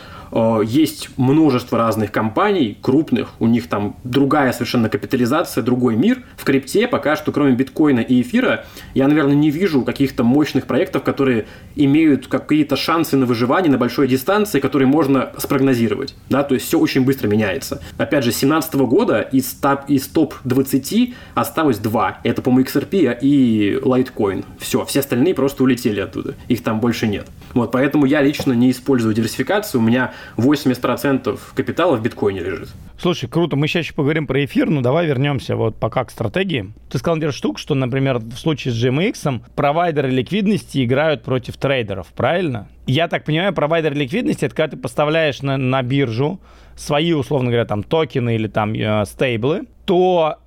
есть 0.64 1.10
множество 1.16 1.78
разных 1.78 2.10
компаний, 2.10 2.78
крупных, 2.80 3.34
у 3.38 3.46
них 3.46 3.68
там 3.68 3.96
другая 4.04 4.52
совершенно 4.52 4.88
капитализация, 4.88 5.62
другой 5.62 5.96
мир. 5.96 6.22
В 6.36 6.44
крипте 6.44 6.88
пока 6.88 7.16
что, 7.16 7.32
кроме 7.32 7.52
биткоина 7.52 8.00
и 8.00 8.22
эфира, 8.22 8.64
я, 8.94 9.08
наверное, 9.08 9.34
не 9.34 9.50
вижу 9.50 9.82
каких-то 9.82 10.24
мощных 10.24 10.66
проектов, 10.66 11.02
которые 11.02 11.46
имеют 11.76 12.26
какие-то 12.26 12.76
шансы 12.76 13.16
на 13.16 13.26
выживание 13.26 13.70
на 13.70 13.78
большой 13.78 14.08
дистанции, 14.08 14.60
которые 14.60 14.88
можно 14.88 15.32
спрогнозировать. 15.38 16.14
Да? 16.28 16.42
То 16.42 16.54
есть 16.54 16.66
все 16.66 16.78
очень 16.78 17.04
быстро 17.04 17.28
меняется. 17.28 17.82
Опять 17.98 18.24
же, 18.24 18.32
с 18.32 18.40
2017 18.40 18.74
года 18.74 19.20
из, 19.20 19.52
топ, 19.54 19.88
из 19.88 20.06
топ-20 20.08 21.14
осталось 21.34 21.78
два. 21.78 22.18
Это, 22.22 22.42
по-моему, 22.42 22.66
XRP 22.66 23.18
и 23.20 23.78
Litecoin. 23.82 24.44
Все, 24.58 24.84
все 24.84 25.00
остальные 25.00 25.34
просто 25.34 25.62
улетели 25.62 26.00
оттуда. 26.00 26.34
Их 26.48 26.62
там 26.62 26.80
больше 26.80 27.06
нет. 27.06 27.26
Вот, 27.54 27.72
поэтому 27.72 28.06
я 28.06 28.22
лично 28.22 28.52
не 28.52 28.70
использую 28.70 29.14
диверсификацию. 29.14 29.80
У 29.80 29.84
меня 29.84 30.12
80% 30.36 31.38
капитала 31.54 31.96
в 31.96 32.02
биткоине 32.02 32.40
лежит. 32.40 32.68
Слушай, 32.98 33.28
круто, 33.28 33.56
мы 33.56 33.66
сейчас 33.66 33.84
еще 33.84 33.94
поговорим 33.94 34.26
про 34.26 34.44
эфир, 34.44 34.70
но 34.70 34.80
давай 34.80 35.06
вернемся 35.06 35.56
вот 35.56 35.76
пока 35.76 36.04
к 36.04 36.10
стратегии. 36.10 36.72
Ты 36.88 36.98
сказал 36.98 37.16
несколько 37.16 37.36
штук, 37.36 37.58
что, 37.58 37.74
например, 37.74 38.18
в 38.18 38.36
случае 38.36 38.72
с 38.72 38.84
GMX 38.84 39.42
провайдеры 39.56 40.10
ликвидности 40.10 40.84
играют 40.84 41.22
против 41.22 41.56
трейдеров, 41.56 42.08
правильно? 42.14 42.68
Я 42.86 43.08
так 43.08 43.24
понимаю, 43.24 43.52
провайдер 43.52 43.94
ликвидности, 43.94 44.44
это 44.44 44.54
когда 44.54 44.76
ты 44.76 44.80
поставляешь 44.80 45.42
на, 45.42 45.56
на 45.56 45.82
биржу 45.82 46.40
свои, 46.76 47.12
условно 47.12 47.50
говоря, 47.50 47.64
там 47.64 47.82
токены 47.82 48.34
или 48.34 48.48
там 48.48 48.74
э, 48.74 49.04
стейблы, 49.04 49.62
то 49.84 50.38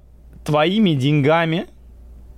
твоими 0.43 0.91
деньгами 0.91 1.65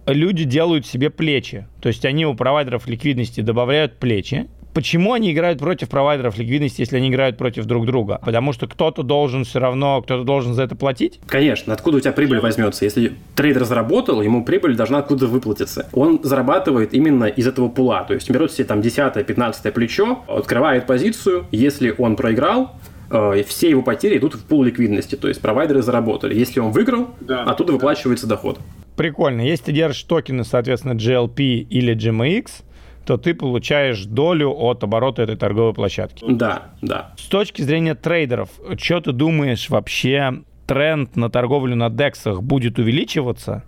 люди 0.06 0.45
делают 0.45 0.86
себе 0.86 1.10
плечи. 1.10 1.67
То 1.82 1.89
есть 1.89 2.06
они 2.06 2.26
у 2.26 2.34
провайдеров 2.34 2.88
ликвидности 2.88 3.41
добавляют 3.41 3.97
плечи, 4.00 4.47
Почему 4.78 5.13
они 5.13 5.34
играют 5.34 5.58
против 5.58 5.90
провайдеров 5.90 6.38
ликвидности, 6.38 6.82
если 6.82 6.98
они 6.98 7.10
играют 7.10 7.36
против 7.36 7.66
друг 7.66 7.88
друга? 7.88 8.20
Потому 8.24 8.54
что 8.54 8.68
кто-то 8.68 9.02
должен 9.02 9.44
все 9.44 9.58
равно, 9.58 10.04
кто-то 10.04 10.24
должен 10.24 10.54
за 10.54 10.62
это 10.62 10.76
платить? 10.76 11.20
Конечно. 11.26 11.74
Откуда 11.74 11.98
у 11.98 12.00
тебя 12.00 12.12
прибыль 12.12 12.40
возьмется? 12.42 12.86
Если 12.86 13.13
трейдер 13.34 13.66
заработал, 13.66 14.22
ему 14.22 14.46
прибыль 14.46 14.76
должна 14.76 15.00
откуда 15.00 15.26
выплатиться. 15.26 15.90
Он 15.94 16.20
зарабатывает 16.22 16.94
именно 16.94 17.24
из 17.24 17.48
этого 17.48 17.70
пула. 17.70 18.06
То 18.08 18.13
есть 18.13 18.30
берет 18.30 18.52
себе 18.52 18.66
там 18.66 18.82
10-15 18.82 19.72
плечо, 19.72 20.20
открывает 20.28 20.86
позицию. 20.86 21.48
Если 21.50 21.96
он 21.98 22.16
проиграл, 22.16 22.76
э, 23.10 23.42
все 23.48 23.72
его 23.72 23.82
потери 23.82 24.20
идут 24.20 24.36
в 24.36 24.44
пул 24.44 24.62
ликвидности. 24.62 25.16
То 25.16 25.28
есть 25.28 25.42
провайдеры 25.42 25.82
заработали. 25.82 26.38
Если 26.38 26.60
он 26.60 26.72
выиграл, 26.72 27.16
да. 27.20 27.42
оттуда 27.46 27.74
выплачивается 27.74 28.28
доход. 28.28 28.60
Прикольно. 28.96 29.42
Если 29.42 29.66
ты 29.66 29.72
держишь 29.72 30.04
токены, 30.04 30.44
соответственно, 30.44 30.94
GLP 30.94 31.62
или 31.62 31.96
GMX, 31.96 32.63
то 33.08 33.17
ты 33.17 33.34
получаешь 33.34 34.06
долю 34.06 34.52
от 34.52 34.84
оборота 34.84 35.24
этой 35.24 35.38
торговой 35.38 35.74
площадки. 35.74 36.26
Да, 36.28 36.74
да. 36.82 37.13
С 37.17 37.26
точки 37.28 37.63
зрения 37.63 37.96
трейдеров, 37.96 38.50
что 38.78 39.02
ты 39.02 39.13
думаешь 39.13 39.70
вообще, 39.70 40.43
тренд 40.67 41.15
на 41.15 41.30
торговлю 41.30 41.76
на 41.76 41.89
дексах 41.89 42.43
будет 42.43 42.78
увеличиваться? 42.78 43.63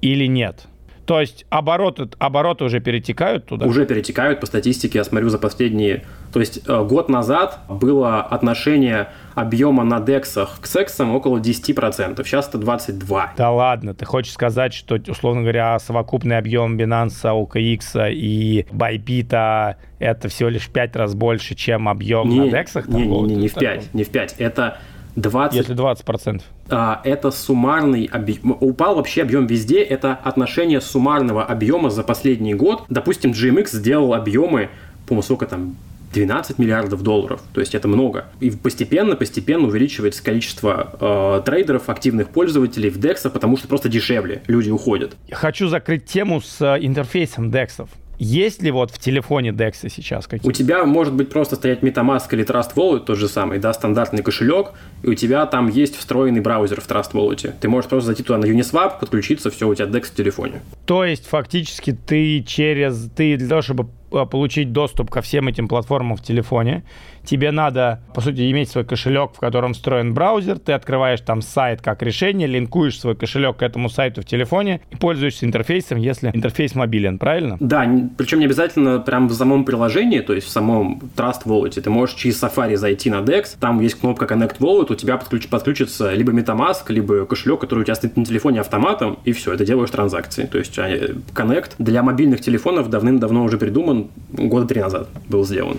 или 0.00 0.26
нет? 0.26 0.66
То 1.08 1.22
есть 1.22 1.46
обороты, 1.48 2.06
обороты 2.18 2.64
уже 2.64 2.80
перетекают 2.80 3.46
туда? 3.46 3.64
Уже 3.64 3.86
перетекают 3.86 4.40
по 4.40 4.46
статистике, 4.46 4.98
я 4.98 5.04
смотрю 5.04 5.30
за 5.30 5.38
последние... 5.38 6.04
То 6.34 6.40
есть 6.40 6.68
э, 6.68 6.84
год 6.84 7.08
назад 7.08 7.60
было 7.66 8.20
отношение 8.20 9.08
объема 9.34 9.84
на 9.84 10.00
дексах 10.00 10.60
к 10.60 10.66
сексам 10.66 11.16
около 11.16 11.38
10%, 11.38 12.22
сейчас 12.24 12.48
это 12.48 12.58
22%. 12.58 13.28
Да 13.38 13.50
ладно, 13.50 13.94
ты 13.94 14.04
хочешь 14.04 14.34
сказать, 14.34 14.74
что, 14.74 15.00
условно 15.08 15.40
говоря, 15.40 15.78
совокупный 15.78 16.36
объем 16.36 16.76
Binance, 16.76 17.22
OKX 17.22 18.12
и 18.12 18.66
Bybit 18.70 19.76
это 20.00 20.28
всего 20.28 20.50
лишь 20.50 20.64
в 20.64 20.70
5 20.72 20.94
раз 20.94 21.14
больше, 21.14 21.54
чем 21.54 21.88
объем 21.88 22.28
не, 22.28 22.40
на 22.40 22.50
дексах? 22.50 22.86
Не, 22.86 23.06
не, 23.06 23.20
не, 23.22 23.34
не 23.36 23.48
в 23.48 23.54
5, 23.54 23.94
не 23.94 24.04
в 24.04 24.10
5, 24.10 24.34
это 24.36 24.76
20... 25.20 25.56
Если 25.56 25.76
20%. 25.76 26.42
А, 26.70 27.00
это 27.04 27.30
суммарный 27.30 28.04
объем. 28.04 28.56
Упал 28.60 28.96
вообще 28.96 29.22
объем 29.22 29.46
везде. 29.46 29.82
Это 29.82 30.14
отношение 30.14 30.80
суммарного 30.80 31.44
объема 31.44 31.90
за 31.90 32.02
последний 32.02 32.54
год. 32.54 32.84
Допустим, 32.88 33.32
GMX 33.32 33.70
сделал 33.72 34.14
объемы, 34.14 34.70
по-моему, 35.06 35.22
сколько 35.22 35.46
там, 35.46 35.76
12 36.12 36.58
миллиардов 36.58 37.02
долларов. 37.02 37.42
То 37.52 37.60
есть 37.60 37.74
это 37.74 37.88
много. 37.88 38.26
И 38.40 38.50
постепенно, 38.50 39.16
постепенно 39.16 39.66
увеличивается 39.66 40.22
количество 40.22 40.96
э, 41.00 41.42
трейдеров, 41.44 41.88
активных 41.88 42.30
пользователей 42.30 42.90
в 42.90 42.98
DEX, 42.98 43.28
потому 43.30 43.56
что 43.56 43.68
просто 43.68 43.88
дешевле. 43.88 44.42
Люди 44.46 44.70
уходят. 44.70 45.16
Хочу 45.30 45.68
закрыть 45.68 46.06
тему 46.06 46.40
с 46.40 46.60
э, 46.60 46.78
интерфейсом 46.80 47.50
DEX. 47.50 47.86
Есть 48.18 48.62
ли 48.62 48.70
вот 48.70 48.90
в 48.90 48.98
телефоне 48.98 49.50
DEX 49.50 49.88
сейчас 49.88 50.26
какие-то? 50.26 50.48
У 50.48 50.52
тебя 50.52 50.84
может 50.84 51.14
быть 51.14 51.30
просто 51.30 51.56
стоять 51.56 51.80
MetaMask 51.80 52.26
или 52.32 52.44
Trust 52.44 52.74
Wallet, 52.74 53.04
тот 53.04 53.16
же 53.16 53.28
самый, 53.28 53.58
да, 53.58 53.72
стандартный 53.72 54.22
кошелек, 54.22 54.72
и 55.02 55.08
у 55.08 55.14
тебя 55.14 55.46
там 55.46 55.68
есть 55.68 55.96
встроенный 55.96 56.40
браузер 56.40 56.80
в 56.80 56.88
Trust 56.88 57.12
Wallet. 57.12 57.54
Ты 57.60 57.68
можешь 57.68 57.88
просто 57.88 58.08
зайти 58.08 58.22
туда 58.22 58.38
на 58.38 58.46
Uniswap, 58.46 58.98
подключиться, 58.98 59.50
все, 59.50 59.68
у 59.68 59.74
тебя 59.74 59.86
DEX 59.86 60.06
в 60.06 60.14
телефоне. 60.14 60.60
То 60.86 61.04
есть 61.04 61.26
фактически 61.26 61.92
ты 61.92 62.42
через, 62.42 63.08
ты 63.14 63.36
для 63.36 63.48
того, 63.48 63.62
чтобы 63.62 63.88
получить 64.10 64.72
доступ 64.72 65.10
ко 65.10 65.20
всем 65.22 65.48
этим 65.48 65.68
платформам 65.68 66.16
в 66.16 66.22
телефоне, 66.22 66.84
тебе 67.24 67.50
надо, 67.50 68.00
по 68.14 68.20
сути, 68.20 68.50
иметь 68.50 68.70
свой 68.70 68.84
кошелек, 68.84 69.32
в 69.34 69.38
котором 69.38 69.74
встроен 69.74 70.14
браузер, 70.14 70.58
ты 70.58 70.72
открываешь 70.72 71.20
там 71.20 71.42
сайт 71.42 71.82
как 71.82 72.02
решение, 72.02 72.48
линкуешь 72.48 72.98
свой 72.98 73.14
кошелек 73.14 73.56
к 73.58 73.62
этому 73.62 73.88
сайту 73.90 74.22
в 74.22 74.24
телефоне 74.24 74.80
и 74.90 74.96
пользуешься 74.96 75.44
интерфейсом, 75.44 75.98
если 75.98 76.30
интерфейс 76.32 76.74
мобилен, 76.74 77.18
правильно? 77.18 77.56
Да, 77.60 77.86
причем 78.16 78.38
не 78.38 78.46
обязательно 78.46 78.98
прям 79.00 79.28
в 79.28 79.34
самом 79.34 79.64
приложении, 79.64 80.20
то 80.20 80.32
есть 80.32 80.46
в 80.46 80.50
самом 80.50 81.02
Trust 81.16 81.44
Wallet. 81.44 81.80
Ты 81.80 81.90
можешь 81.90 82.14
через 82.14 82.42
Safari 82.42 82.76
зайти 82.76 83.10
на 83.10 83.16
DEX, 83.16 83.56
там 83.60 83.80
есть 83.80 83.96
кнопка 83.96 84.24
Connect 84.24 84.58
Wallet, 84.58 84.92
у 84.92 84.94
тебя 84.94 85.16
подключ, 85.16 85.48
подключится 85.48 86.14
либо 86.14 86.32
MetaMask, 86.32 86.84
либо 86.88 87.26
кошелек, 87.26 87.60
который 87.60 87.80
у 87.80 87.84
тебя 87.84 87.94
стоит 87.94 88.16
на 88.16 88.24
телефоне 88.24 88.60
автоматом, 88.60 89.18
и 89.24 89.32
все, 89.32 89.52
это 89.52 89.64
делаешь 89.64 89.90
транзакции. 89.90 90.46
То 90.46 90.58
есть 90.58 90.78
а, 90.78 90.88
Connect 90.88 91.72
для 91.78 92.02
мобильных 92.02 92.40
телефонов 92.40 92.88
давным-давно 92.90 93.44
уже 93.44 93.58
придуман, 93.58 93.97
года 94.32 94.66
три 94.66 94.80
назад 94.80 95.08
был 95.28 95.44
сделан. 95.44 95.78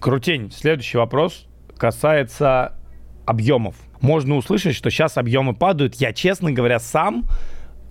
Крутень, 0.00 0.50
следующий 0.52 0.96
вопрос 0.98 1.46
касается 1.76 2.74
объемов. 3.26 3.76
Можно 4.00 4.36
услышать, 4.36 4.74
что 4.74 4.90
сейчас 4.90 5.16
объемы 5.16 5.54
падают. 5.54 5.94
Я, 5.96 6.12
честно 6.12 6.52
говоря, 6.52 6.78
сам, 6.78 7.26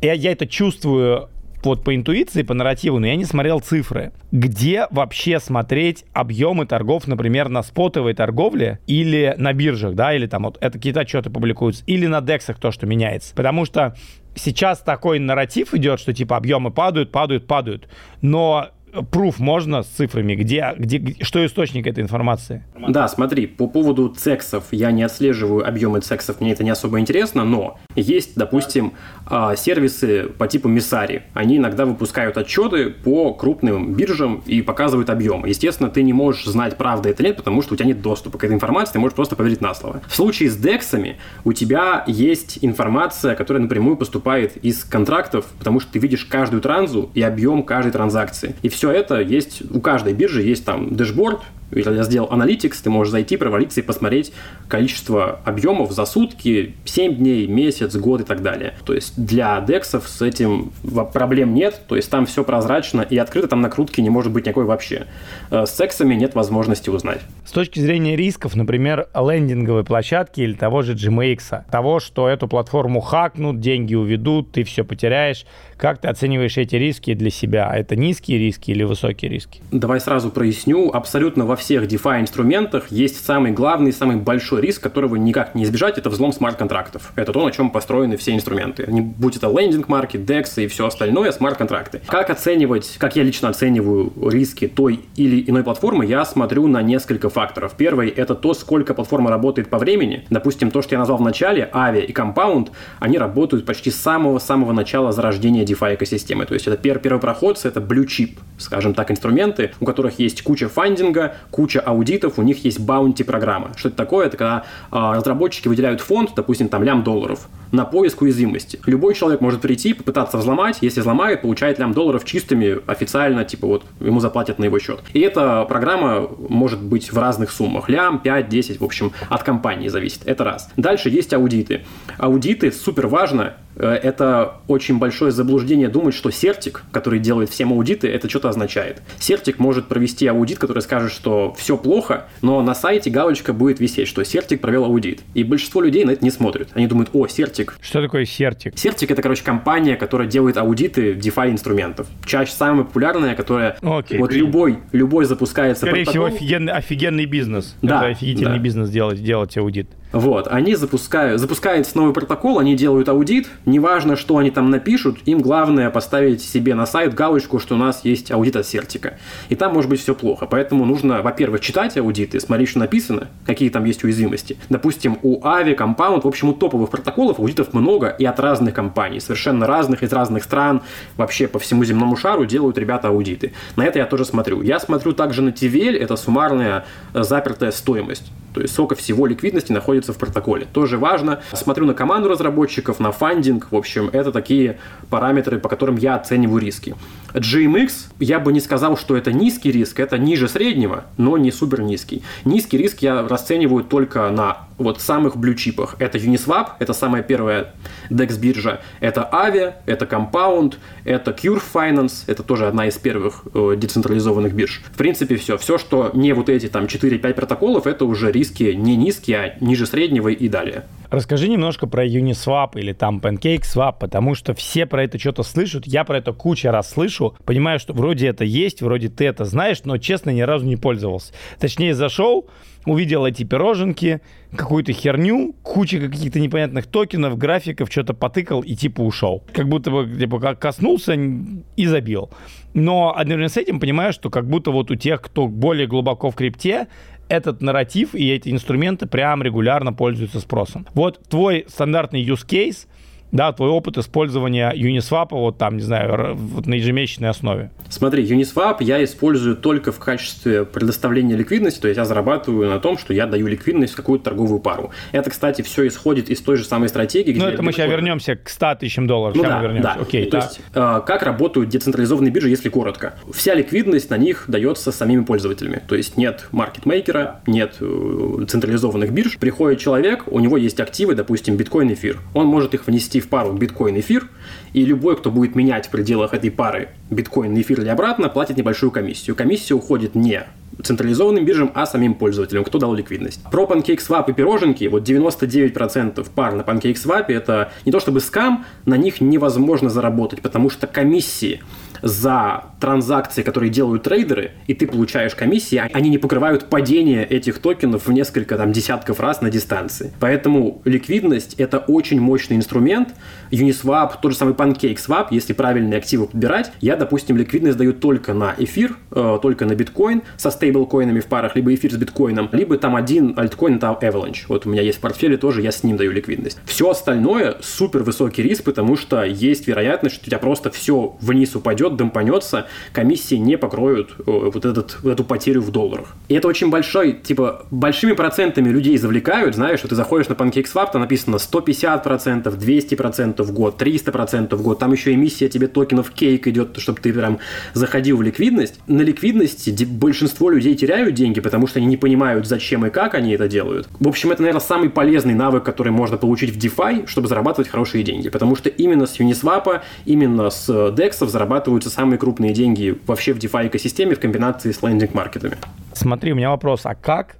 я, 0.01 0.13
я 0.13 0.31
это 0.31 0.47
чувствую 0.47 1.29
вот 1.63 1.83
по 1.83 1.93
интуиции, 1.95 2.43
по 2.43 2.53
нарративу, 2.53 2.99
но 2.99 3.07
я 3.07 3.15
не 3.15 3.25
смотрел 3.25 3.59
цифры. 3.59 4.13
Где 4.31 4.87
вообще 4.89 5.39
смотреть 5.39 6.05
объемы 6.13 6.65
торгов, 6.65 7.07
например, 7.07 7.49
на 7.49 7.61
спотовой 7.61 8.13
торговле 8.13 8.79
или 8.87 9.35
на 9.37 9.53
биржах, 9.53 9.95
да, 9.95 10.13
или 10.13 10.27
там 10.27 10.43
вот 10.43 10.57
это 10.61 10.71
какие-то 10.77 11.01
отчеты 11.01 11.29
публикуются, 11.29 11.83
или 11.85 12.05
на 12.07 12.21
дексах 12.21 12.59
то, 12.59 12.71
что 12.71 12.85
меняется. 12.85 13.35
Потому 13.35 13.65
что 13.65 13.95
сейчас 14.37 14.79
такой 14.79 15.19
нарратив 15.19 15.73
идет, 15.73 15.99
что 15.99 16.13
типа 16.13 16.37
объемы 16.37 16.71
падают, 16.71 17.11
падают, 17.11 17.47
падают. 17.47 17.89
Но 18.21 18.69
пруф 19.11 19.39
можно 19.39 19.83
с 19.83 19.87
цифрами? 19.87 20.35
Где, 20.35 20.73
где, 20.77 21.15
что 21.23 21.45
источник 21.45 21.87
этой 21.87 22.03
информации? 22.03 22.63
Да, 22.87 23.07
смотри, 23.07 23.47
по 23.47 23.67
поводу 23.67 24.09
цексов 24.09 24.65
я 24.71 24.91
не 24.91 25.03
отслеживаю 25.03 25.67
объемы 25.67 26.01
цексов, 26.01 26.41
мне 26.41 26.51
это 26.51 26.63
не 26.63 26.69
особо 26.69 26.99
интересно, 26.99 27.43
но 27.43 27.79
есть, 27.95 28.35
допустим, 28.35 28.93
а, 29.25 29.55
сервисы 29.55 30.29
по 30.37 30.47
типу 30.47 30.67
Мисари. 30.67 31.23
Они 31.33 31.57
иногда 31.57 31.85
выпускают 31.85 32.37
отчеты 32.37 32.89
по 32.89 33.33
крупным 33.33 33.93
биржам 33.93 34.41
и 34.45 34.61
показывают 34.61 35.09
объемы. 35.09 35.49
Естественно, 35.49 35.89
ты 35.89 36.03
не 36.03 36.13
можешь 36.13 36.45
знать, 36.45 36.77
правда 36.77 37.09
это 37.09 37.23
нет, 37.23 37.37
потому 37.37 37.61
что 37.61 37.73
у 37.73 37.77
тебя 37.77 37.87
нет 37.87 38.01
доступа 38.01 38.37
к 38.37 38.43
этой 38.43 38.53
информации, 38.53 38.93
ты 38.93 38.99
можешь 38.99 39.15
просто 39.15 39.35
поверить 39.35 39.61
на 39.61 39.73
слово. 39.73 40.01
В 40.07 40.15
случае 40.15 40.49
с 40.49 40.57
дексами 40.57 41.17
у 41.43 41.53
тебя 41.53 42.03
есть 42.07 42.59
информация, 42.61 43.35
которая 43.35 43.63
напрямую 43.63 43.97
поступает 43.97 44.57
из 44.57 44.83
контрактов, 44.83 45.45
потому 45.57 45.79
что 45.79 45.91
ты 45.93 45.99
видишь 45.99 46.25
каждую 46.25 46.61
транзу 46.61 47.09
и 47.13 47.21
объем 47.21 47.63
каждой 47.63 47.91
транзакции. 47.91 48.55
И 48.61 48.69
все 48.69 48.86
это 48.91 49.21
есть, 49.21 49.61
у 49.69 49.79
каждой 49.79 50.13
биржи 50.13 50.41
есть 50.41 50.65
там 50.65 50.95
дэшборд, 50.95 51.41
или 51.71 51.95
я 51.95 52.03
сделал 52.03 52.29
Analytics, 52.29 52.75
ты 52.83 52.89
можешь 52.89 53.11
зайти, 53.11 53.37
провалиться 53.37 53.81
и 53.81 53.83
посмотреть 53.83 54.33
количество 54.67 55.39
объемов 55.45 55.91
за 55.91 56.05
сутки, 56.05 56.75
7 56.85 57.15
дней, 57.15 57.47
месяц, 57.47 57.95
год 57.95 58.21
и 58.21 58.23
так 58.23 58.41
далее. 58.41 58.73
То 58.85 58.93
есть 58.93 59.13
для 59.17 59.59
дексов 59.61 60.07
с 60.07 60.21
этим 60.21 60.71
проблем 61.13 61.53
нет, 61.53 61.81
то 61.87 61.95
есть 61.95 62.09
там 62.09 62.25
все 62.25 62.43
прозрачно 62.43 63.01
и 63.01 63.17
открыто, 63.17 63.47
там 63.47 63.61
накрутки 63.61 64.01
не 64.01 64.09
может 64.09 64.31
быть 64.31 64.45
никакой 64.45 64.65
вообще. 64.65 65.07
Э, 65.51 65.65
с 65.65 65.71
сексами 65.71 66.15
нет 66.15 66.35
возможности 66.35 66.89
узнать. 66.89 67.21
С 67.45 67.51
точки 67.51 67.79
зрения 67.79 68.15
рисков, 68.15 68.55
например, 68.55 69.07
лендинговой 69.13 69.83
площадки 69.83 70.41
или 70.41 70.53
того 70.53 70.81
же 70.81 70.93
GMX, 70.93 71.63
того, 71.69 71.99
что 71.99 72.27
эту 72.27 72.47
платформу 72.47 73.01
хакнут, 73.01 73.59
деньги 73.59 73.95
уведут, 73.95 74.51
ты 74.51 74.63
все 74.63 74.83
потеряешь, 74.83 75.45
как 75.77 75.99
ты 75.99 76.07
оцениваешь 76.07 76.57
эти 76.57 76.75
риски 76.75 77.13
для 77.13 77.29
себя? 77.29 77.71
Это 77.73 77.95
низкие 77.95 78.39
риски 78.39 78.71
или 78.71 78.83
высокие 78.83 79.29
риски? 79.29 79.61
Давай 79.71 79.99
сразу 79.99 80.29
проясню. 80.31 80.91
Абсолютно 80.91 81.45
во 81.45 81.55
всех 81.57 81.83
DeFi 81.83 82.21
инструментах 82.21 82.91
есть 82.91 83.25
самый 83.25 83.51
главный, 83.51 83.91
самый 83.91 84.15
большой 84.15 84.61
риск, 84.61 84.81
которого 84.81 85.15
никак 85.15 85.55
не 85.55 85.63
избежать, 85.63 85.97
это 85.97 86.09
взлом 86.09 86.31
смарт-контрактов. 86.31 87.11
Это 87.15 87.33
то, 87.33 87.43
на 87.43 87.51
чем 87.51 87.69
построены 87.69 88.15
все 88.17 88.33
инструменты. 88.33 88.85
Не 88.87 89.01
будь 89.01 89.35
это 89.35 89.47
лендинг 89.49 89.89
маркет, 89.89 90.21
DEX 90.21 90.63
и 90.63 90.67
все 90.67 90.87
остальное, 90.87 91.31
смарт-контракты. 91.31 92.01
Как 92.07 92.29
оценивать, 92.29 92.95
как 92.97 93.15
я 93.15 93.23
лично 93.23 93.49
оцениваю 93.49 94.13
риски 94.29 94.67
той 94.67 95.01
или 95.15 95.43
иной 95.49 95.63
платформы, 95.63 96.05
я 96.05 96.23
смотрю 96.23 96.67
на 96.67 96.81
несколько 96.81 97.29
факторов. 97.29 97.73
Первый– 97.75 98.09
это 98.17 98.35
то, 98.35 98.53
сколько 98.53 98.93
платформа 98.93 99.29
работает 99.29 99.69
по 99.69 99.77
времени. 99.77 100.25
Допустим, 100.29 100.71
то, 100.71 100.81
что 100.81 100.95
я 100.95 100.99
назвал 100.99 101.17
в 101.17 101.21
начале, 101.21 101.69
Avi 101.73 102.05
и 102.05 102.13
Compound, 102.13 102.69
они 102.99 103.17
работают 103.17 103.65
почти 103.65 103.91
с 103.91 103.95
самого-самого 103.97 104.71
начала 104.71 105.11
зарождения 105.11 105.65
DeFi 105.65 105.95
экосистемы. 105.95 106.45
То 106.45 106.53
есть 106.53 106.67
это 106.67 106.77
пер 106.77 106.99
первопроходцы, 106.99 107.67
это 107.67 107.79
blue 107.79 108.05
chip, 108.05 108.37
скажем 108.57 108.93
так, 108.93 109.11
инструменты, 109.11 109.71
у 109.79 109.85
которых 109.85 110.19
есть 110.19 110.41
куча 110.41 110.69
фандинга, 110.69 111.35
куча 111.51 111.79
аудитов, 111.79 112.39
у 112.39 112.41
них 112.41 112.63
есть 112.63 112.79
баунти 112.79 113.23
программа. 113.23 113.71
Что 113.75 113.89
это 113.89 113.97
такое? 113.97 114.27
Это 114.27 114.37
когда 114.37 114.63
а, 114.91 115.15
разработчики 115.15 115.67
выделяют 115.67 116.01
фонд, 116.01 116.31
допустим, 116.35 116.69
там 116.69 116.83
лям 116.83 117.03
долларов, 117.03 117.47
на 117.71 117.85
поиск 117.85 118.21
уязвимости. 118.21 118.79
Любой 118.85 119.13
человек 119.13 119.41
может 119.41 119.61
прийти, 119.61 119.93
попытаться 119.93 120.37
взломать, 120.37 120.77
если 120.81 121.01
взломает, 121.01 121.41
получает 121.41 121.79
лям 121.79 121.93
долларов 121.93 122.25
чистыми 122.25 122.79
официально, 122.87 123.45
типа 123.45 123.67
вот 123.67 123.85
ему 123.99 124.19
заплатят 124.19 124.59
на 124.59 124.65
его 124.65 124.79
счет. 124.79 124.99
И 125.13 125.19
эта 125.19 125.65
программа 125.65 126.27
может 126.49 126.81
быть 126.81 127.11
в 127.11 127.17
разных 127.17 127.51
суммах. 127.51 127.89
Лям, 127.89 128.19
5, 128.19 128.49
10, 128.49 128.79
в 128.79 128.83
общем, 128.83 129.11
от 129.29 129.43
компании 129.43 129.87
зависит. 129.87 130.21
Это 130.25 130.43
раз. 130.43 130.69
Дальше 130.77 131.09
есть 131.09 131.33
аудиты. 131.33 131.85
Аудиты 132.17 132.71
супер 132.71 133.07
важно, 133.07 133.55
Э, 133.77 133.91
это 133.91 134.55
очень 134.67 134.97
большое 134.97 135.31
заблуждение 135.31 135.87
думать, 135.87 136.15
что 136.15 136.31
сертик, 136.31 136.83
который 136.91 137.19
делает 137.19 137.49
всем 137.49 137.71
аудиты, 137.71 138.07
это 138.07 138.29
что-то 138.29 138.49
означает. 138.49 139.01
Сертик 139.19 139.59
может 139.59 139.87
провести 139.87 140.27
аудит, 140.27 140.57
который 140.57 140.81
скажет, 140.81 141.11
что 141.11 141.53
все 141.57 141.77
плохо, 141.77 142.27
но 142.41 142.61
на 142.61 142.73
сайте 142.73 143.09
галочка 143.09 143.53
будет 143.53 143.79
висеть, 143.79 144.07
что 144.07 144.23
сертик 144.23 144.61
провел 144.61 144.85
аудит. 144.85 145.21
И 145.33 145.43
большинство 145.43 145.81
людей 145.81 146.03
на 146.03 146.11
это 146.11 146.23
не 146.23 146.31
смотрят. 146.31 146.69
Они 146.73 146.87
думают, 146.87 147.11
о, 147.13 147.27
сертик. 147.27 147.56
Что 147.81 148.01
такое 148.01 148.25
сертик? 148.25 148.77
Сертик 148.77 149.11
это, 149.11 149.21
короче, 149.21 149.43
компания, 149.43 149.95
которая 149.95 150.27
делает 150.27 150.57
аудиты 150.57 151.13
DeFi 151.13 151.51
инструментов. 151.51 152.07
Чаще 152.25 152.51
самая 152.51 152.83
популярная, 152.83 153.35
которая 153.35 153.77
Окей. 153.81 154.19
вот 154.19 154.33
любой, 154.33 154.79
любой 154.91 155.25
запускается 155.25 155.85
Скорее 155.85 156.05
протокол. 156.05 156.27
всего, 156.27 156.37
офигенный, 156.37 156.73
офигенный 156.73 157.25
бизнес. 157.25 157.75
Да, 157.81 157.97
это 157.99 158.07
офигительный 158.07 158.57
да. 158.57 158.63
бизнес 158.63 158.89
делать, 158.89 159.23
делать 159.23 159.57
аудит. 159.57 159.89
Вот, 160.13 160.47
они 160.47 160.75
запускают, 160.75 161.41
запускается 161.41 161.97
новый 161.97 162.13
протокол, 162.13 162.59
они 162.59 162.75
делают 162.75 163.09
аудит, 163.09 163.49
неважно, 163.65 164.15
что 164.15 164.37
они 164.37 164.51
там 164.51 164.69
напишут, 164.69 165.19
им 165.25 165.39
главное 165.39 165.89
поставить 165.89 166.41
себе 166.41 166.75
на 166.75 166.85
сайт 166.85 167.13
галочку, 167.13 167.59
что 167.59 167.75
у 167.75 167.77
нас 167.77 168.05
есть 168.05 168.31
аудит 168.31 168.55
от 168.55 168.65
Сертика. 168.65 169.17
И 169.49 169.55
там 169.55 169.73
может 169.73 169.89
быть 169.89 169.99
все 169.99 170.15
плохо, 170.15 170.45
поэтому 170.45 170.85
нужно, 170.85 171.21
во-первых, 171.21 171.59
читать 171.59 171.97
аудиты, 171.97 172.39
смотреть, 172.39 172.69
что 172.69 172.79
написано, 172.79 173.27
какие 173.45 173.69
там 173.69 173.83
есть 173.83 174.03
уязвимости. 174.03 174.57
Допустим, 174.69 175.19
у 175.23 175.41
Avi, 175.41 175.77
Compound, 175.77 176.21
в 176.21 176.27
общем, 176.27 176.49
у 176.49 176.53
топовых 176.53 176.89
протоколов 176.89 177.39
аудитов 177.39 177.73
много 177.73 178.07
и 178.07 178.23
от 178.23 178.39
разных 178.39 178.73
компаний, 178.73 179.19
совершенно 179.19 179.67
разных, 179.67 180.03
из 180.03 180.13
разных 180.13 180.43
стран, 180.45 180.81
вообще 181.17 181.47
по 181.47 181.59
всему 181.59 181.83
земному 181.83 182.15
шару 182.15 182.45
делают 182.45 182.77
ребята 182.77 183.09
аудиты. 183.09 183.51
На 183.75 183.85
это 183.85 183.99
я 183.99 184.05
тоже 184.05 184.23
смотрю. 184.23 184.61
Я 184.61 184.79
смотрю 184.79 185.11
также 185.11 185.41
на 185.41 185.49
TVL, 185.49 185.97
это 185.97 186.15
суммарная 186.15 186.85
э, 187.13 187.23
запертая 187.23 187.71
стоимость. 187.71 188.31
То 188.53 188.61
есть 188.61 188.73
сколько 188.73 188.95
всего 188.95 189.27
ликвидности 189.27 189.71
находится 189.71 189.96
в 190.05 190.17
протоколе. 190.17 190.67
Тоже 190.71 190.97
важно. 190.97 191.41
Смотрю 191.53 191.85
на 191.85 191.93
команду 191.93 192.29
разработчиков, 192.29 192.99
на 192.99 193.11
фандинг. 193.11 193.67
В 193.71 193.75
общем, 193.75 194.09
это 194.11 194.31
такие 194.31 194.79
параметры, 195.09 195.59
по 195.59 195.69
которым 195.69 195.95
я 195.97 196.15
оцениваю 196.15 196.61
риски. 196.61 196.95
GMX, 197.39 197.91
я 198.19 198.39
бы 198.39 198.53
не 198.53 198.59
сказал, 198.59 198.97
что 198.97 199.15
это 199.15 199.31
низкий 199.31 199.71
риск, 199.71 199.99
это 199.99 200.17
ниже 200.17 200.47
среднего, 200.47 201.05
но 201.17 201.37
не 201.37 201.51
супер 201.51 201.81
низкий. 201.81 202.23
Низкий 202.45 202.77
риск 202.77 202.99
я 203.01 203.27
расцениваю 203.27 203.83
только 203.83 204.29
на 204.29 204.67
вот 204.77 205.01
самых 205.01 205.37
блючипах. 205.37 205.95
Это 205.99 206.17
Uniswap, 206.17 206.71
это 206.79 206.93
самая 206.93 207.23
первая 207.23 207.73
DEX 208.09 208.39
биржа, 208.39 208.81
это 208.99 209.27
Avi, 209.31 209.73
это 209.85 210.05
Compound, 210.05 210.75
это 211.03 211.31
Cure 211.31 211.61
Finance, 211.73 212.23
это 212.27 212.43
тоже 212.43 212.67
одна 212.67 212.87
из 212.87 212.97
первых 212.97 213.43
э, 213.53 213.75
децентрализованных 213.77 214.53
бирж. 214.53 214.81
В 214.91 214.97
принципе, 214.97 215.35
все. 215.35 215.57
Все, 215.57 215.77
что 215.77 216.11
не 216.13 216.33
вот 216.33 216.49
эти 216.49 216.67
там 216.67 216.85
4-5 216.85 217.33
протоколов, 217.33 217.87
это 217.87 218.05
уже 218.05 218.31
риски 218.31 218.73
не 218.73 218.95
низкие, 218.95 219.37
а 219.37 219.63
ниже 219.63 219.85
среднего 219.85 220.29
и 220.29 220.47
далее. 220.47 220.85
Расскажи 221.09 221.47
немножко 221.47 221.87
про 221.87 222.05
Uniswap 222.05 222.71
или 222.75 222.91
там 222.91 223.19
PancakeSwap, 223.19 223.95
потому 223.99 224.35
что 224.35 224.53
все 224.53 224.85
про 224.85 225.05
это 225.05 225.17
что-то 225.17 225.43
слышат. 225.43 225.87
Я 225.87 226.03
про 226.03 226.17
это 226.17 226.33
куча 226.33 226.71
раз 226.71 226.91
слышу. 226.91 227.26
Понимаю, 227.45 227.79
что 227.79 227.93
вроде 227.93 228.27
это 228.27 228.43
есть, 228.43 228.81
вроде 228.81 229.09
ты 229.09 229.25
это 229.25 229.45
знаешь, 229.45 229.81
но, 229.83 229.97
честно, 229.97 230.29
ни 230.31 230.41
разу 230.41 230.65
не 230.65 230.75
пользовался. 230.75 231.33
Точнее, 231.59 231.93
зашел, 231.93 232.47
увидел 232.85 233.25
эти 233.25 233.43
пироженки, 233.43 234.21
какую-то 234.55 234.93
херню, 234.93 235.53
куча 235.63 235.99
каких-то 235.99 236.39
непонятных 236.39 236.87
токенов, 236.87 237.37
графиков, 237.37 237.91
что-то 237.91 238.13
потыкал 238.13 238.61
и 238.61 238.75
типа 238.75 239.01
ушел. 239.01 239.43
Как 239.53 239.67
будто 239.67 239.91
бы 239.91 240.07
типа, 240.07 240.55
коснулся 240.55 241.13
и 241.13 241.85
забил. 241.85 242.29
Но 242.73 243.15
одновременно 243.15 243.49
с 243.49 243.57
этим 243.57 243.79
понимаю, 243.79 244.13
что 244.13 244.29
как 244.29 244.47
будто 244.47 244.71
вот 244.71 244.91
у 244.91 244.95
тех, 244.95 245.21
кто 245.21 245.47
более 245.47 245.87
глубоко 245.87 246.31
в 246.31 246.35
крипте, 246.35 246.87
этот 247.29 247.61
нарратив 247.61 248.15
и 248.15 248.31
эти 248.31 248.49
инструменты 248.49 249.05
прям 249.05 249.43
регулярно 249.43 249.91
пользуются 249.91 250.39
спросом. 250.39 250.87
Вот 250.93 251.21
твой 251.29 251.65
стандартный 251.67 252.23
use 252.23 252.45
case– 252.47 252.87
да, 253.31 253.51
твой 253.51 253.69
опыт 253.69 253.97
использования 253.97 254.71
Uniswap, 254.73 255.27
вот 255.31 255.57
там, 255.57 255.77
не 255.77 255.83
знаю, 255.83 256.35
вот 256.35 256.65
на 256.65 256.75
ежемесячной 256.75 257.29
основе? 257.29 257.71
Смотри, 257.89 258.25
Uniswap 258.25 258.77
я 258.79 259.03
использую 259.03 259.55
только 259.55 259.91
в 259.91 259.99
качестве 259.99 260.65
предоставления 260.65 261.35
ликвидности, 261.35 261.81
то 261.81 261.87
есть 261.87 261.97
я 261.97 262.05
зарабатываю 262.05 262.69
на 262.69 262.79
том, 262.79 262.97
что 262.97 263.13
я 263.13 263.25
даю 263.25 263.47
ликвидность 263.47 263.93
в 263.93 263.95
какую-то 263.95 264.25
торговую 264.25 264.59
пару. 264.59 264.91
Это, 265.11 265.29
кстати, 265.29 265.61
все 265.61 265.87
исходит 265.87 266.29
из 266.29 266.41
той 266.41 266.57
же 266.57 266.63
самой 266.63 266.89
стратегии. 266.89 267.37
Ну, 267.37 267.45
это 267.45 267.61
мы 267.61 267.71
сейчас 267.71 267.89
вернемся 267.89 268.35
к 268.35 268.49
100 268.49 268.75
тысячам 268.75 269.07
долларов. 269.07 269.35
Ну, 269.35 269.43
сейчас 269.43 269.53
да, 269.53 269.61
вернемся. 269.61 269.93
да. 269.95 270.01
Окей, 270.01 270.25
то 270.25 270.39
да. 270.39 270.43
есть, 270.45 270.61
э, 270.73 271.01
как 271.05 271.23
работают 271.23 271.69
децентрализованные 271.69 272.31
биржи, 272.31 272.49
если 272.49 272.69
коротко? 272.69 273.15
Вся 273.33 273.53
ликвидность 273.53 274.09
на 274.09 274.17
них 274.17 274.45
дается 274.47 274.91
самими 274.91 275.23
пользователями. 275.23 275.81
То 275.87 275.95
есть 275.95 276.17
нет 276.17 276.47
маркетмейкера, 276.51 277.41
нет 277.45 277.75
э, 277.79 278.45
централизованных 278.47 279.11
бирж. 279.11 279.37
Приходит 279.37 279.79
человек, 279.79 280.23
у 280.27 280.39
него 280.39 280.57
есть 280.57 280.79
активы, 280.79 281.15
допустим, 281.15 281.57
биткоин, 281.57 281.91
эфир. 281.93 282.19
Он 282.33 282.47
может 282.47 282.73
их 282.73 282.87
внести 282.87 283.16
в 283.19 283.29
пару 283.29 283.53
биткоин-эфир, 283.53 284.29
и 284.73 284.85
любой, 284.85 285.17
кто 285.17 285.31
будет 285.31 285.55
менять 285.55 285.87
в 285.87 285.89
пределах 285.89 286.33
этой 286.33 286.51
пары 286.51 286.89
биткоин-эфир 287.09 287.81
или 287.81 287.89
обратно, 287.89 288.29
платит 288.29 288.57
небольшую 288.57 288.91
комиссию. 288.91 289.35
Комиссия 289.35 289.73
уходит 289.73 290.15
не 290.15 290.43
централизованным 290.83 291.45
биржам, 291.45 291.71
а 291.73 291.85
самим 291.85 292.13
пользователям, 292.13 292.63
кто 292.63 292.77
дал 292.77 292.93
ликвидность. 292.93 293.41
Про 293.51 293.65
PancakeSwap 293.65 294.29
и 294.29 294.33
пироженки, 294.33 294.85
вот 294.85 295.07
99% 295.07 296.27
пар 296.33 296.53
на 296.53 296.61
PancakeSwap 296.61 297.25
это 297.27 297.71
не 297.85 297.91
то 297.91 297.99
чтобы 297.99 298.19
скам, 298.19 298.65
на 298.85 298.95
них 298.95 299.21
невозможно 299.21 299.89
заработать, 299.89 300.41
потому 300.41 300.69
что 300.69 300.87
комиссии 300.87 301.61
за 302.01 302.65
транзакции, 302.79 303.41
которые 303.41 303.69
делают 303.69 304.03
трейдеры, 304.03 304.51
и 304.67 304.73
ты 304.73 304.87
получаешь 304.87 305.35
комиссии, 305.35 305.81
они 305.93 306.09
не 306.09 306.17
покрывают 306.17 306.69
падение 306.69 307.25
этих 307.25 307.59
токенов 307.59 308.07
в 308.07 308.11
несколько 308.11 308.57
там, 308.57 308.71
десятков 308.71 309.19
раз 309.19 309.41
на 309.41 309.49
дистанции. 309.49 310.13
Поэтому 310.19 310.81
ликвидность– 310.85 311.55
это 311.57 311.79
очень 311.79 312.19
мощный 312.19 312.57
инструмент. 312.57 313.09
Uniswap, 313.51 314.13
тот 314.21 314.31
же 314.31 314.37
самый 314.37 314.53
PancakeSwap, 314.53 315.27
если 315.31 315.53
правильные 315.53 315.97
активы 315.97 316.27
подбирать, 316.27 316.71
я, 316.81 316.95
допустим, 316.95 317.37
ликвидность 317.37 317.77
даю 317.77 317.93
только 317.93 318.33
на 318.33 318.53
эфир, 318.57 318.97
э, 319.11 319.39
только 319.41 319.65
на 319.65 319.75
биткоин 319.75 320.21
со 320.37 320.51
стейблкоинами 320.57 321.19
в 321.19 321.27
парах, 321.27 321.55
либо 321.55 321.73
эфир 321.73 321.91
с 321.91 321.95
биткоином, 321.95 322.49
либо 322.51 322.77
там 322.77 322.95
один 322.95 323.33
альткоин, 323.37 323.79
там 323.79 323.97
Avalanche. 324.01 324.45
Вот 324.49 324.65
у 324.65 324.69
меня 324.69 324.81
есть 324.81 324.97
в 324.97 325.01
портфеле 325.01 325.37
тоже, 325.37 325.61
я 325.61 325.71
с 325.71 325.83
ним 325.83 325.97
даю 325.97 326.11
ликвидность. 326.11 326.59
Все 326.65 326.89
остальное 326.89 327.57
супер 327.61 328.03
высокий 328.03 328.43
риск, 328.43 328.63
потому 328.63 328.97
что 328.97 329.23
есть 329.23 329.67
вероятность, 329.67 330.15
что 330.15 330.23
у 330.25 330.27
тебя 330.27 330.39
просто 330.39 330.69
все 330.71 331.15
вниз 331.21 331.55
упадет, 331.55 331.95
дампанется, 331.95 332.67
комиссии 332.91 333.35
не 333.35 333.57
покроют 333.57 334.15
э, 334.19 334.23
вот, 334.25 334.65
этот, 334.65 334.97
вот 335.03 335.11
эту 335.11 335.23
потерю 335.23 335.61
в 335.61 335.71
долларах. 335.71 336.15
И 336.27 336.35
это 336.35 336.47
очень 336.47 336.69
большой, 336.69 337.13
типа, 337.13 337.65
большими 337.71 338.13
процентами 338.13 338.69
людей 338.69 338.97
завлекают, 338.97 339.55
знаешь, 339.55 339.79
что 339.79 339.87
ты 339.87 339.95
заходишь 339.95 340.27
на 340.27 340.33
PancakeSwap, 340.33 340.91
там 340.91 341.01
написано 341.01 341.35
150%, 341.35 342.43
200% 342.43 343.43
в 343.43 343.51
год, 343.53 343.81
300% 343.81 344.55
в 344.55 344.61
год, 344.61 344.79
там 344.79 344.91
еще 344.91 345.13
эмиссия 345.13 345.49
тебе 345.49 345.67
токенов 345.67 346.11
кейк 346.11 346.47
идет, 346.47 346.77
чтобы 346.77 346.99
ты 346.99 347.13
прям 347.13 347.39
заходил 347.73 348.17
в 348.17 348.21
ликвидность. 348.21 348.79
На 348.87 349.01
ликвидности 349.01 349.85
большинство 349.85 350.46
людей 350.49 350.75
теряют 350.75 351.13
деньги, 351.13 351.39
потому 351.39 351.67
что 351.67 351.79
они 351.79 351.87
не 351.87 351.97
понимают, 351.97 352.45
зачем 352.45 352.85
и 352.85 352.89
как 352.89 353.15
они 353.15 353.31
это 353.31 353.47
делают. 353.47 353.87
В 353.99 354.07
общем, 354.09 354.31
это, 354.31 354.41
наверное, 354.41 354.59
самый 354.59 354.89
полезный 354.89 355.35
навык, 355.35 355.63
который 355.63 355.93
можно 355.93 356.17
получить 356.17 356.53
в 356.53 356.57
DeFi, 356.57 357.07
чтобы 357.07 357.27
зарабатывать 357.29 357.69
хорошие 357.69 358.03
деньги, 358.03 358.29
потому 358.29 358.55
что 358.57 358.67
именно 358.67 359.05
с 359.05 359.19
Uniswap, 359.19 359.81
именно 360.05 360.49
с 360.49 360.69
DEX 360.69 361.25
зарабатывают 361.25 361.77
вкладываются 361.77 361.89
самые 361.89 362.17
крупные 362.17 362.53
деньги 362.53 362.97
вообще 363.05 363.33
в 363.33 363.37
DeFi 363.37 363.67
экосистеме 363.67 364.15
в 364.15 364.19
комбинации 364.19 364.71
с 364.71 364.81
лендинг-маркетами. 364.81 365.57
Смотри, 365.93 366.33
у 366.33 366.35
меня 366.35 366.49
вопрос, 366.49 366.81
а 366.85 366.95
как 366.95 367.37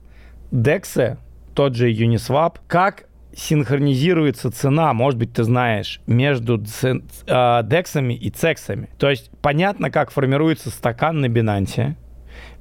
DEX, 0.52 1.18
тот 1.54 1.76
же 1.76 1.92
Uniswap, 1.92 2.56
как 2.68 3.06
синхронизируется 3.36 4.52
цена, 4.52 4.94
может 4.94 5.20
быть, 5.20 5.34
ты 5.34 5.44
знаешь, 5.44 6.02
между 6.08 6.58
дексами 6.58 8.14
и 8.14 8.30
цексами. 8.30 8.90
То 8.98 9.10
есть 9.10 9.30
понятно, 9.42 9.92
как 9.92 10.12
формируется 10.12 10.70
стакан 10.70 11.22
на 11.22 11.28
Binance, 11.28 11.96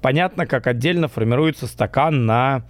понятно, 0.02 0.46
как 0.46 0.66
отдельно 0.66 1.08
формируется 1.08 1.66
стакан 1.66 2.26
на 2.26 2.62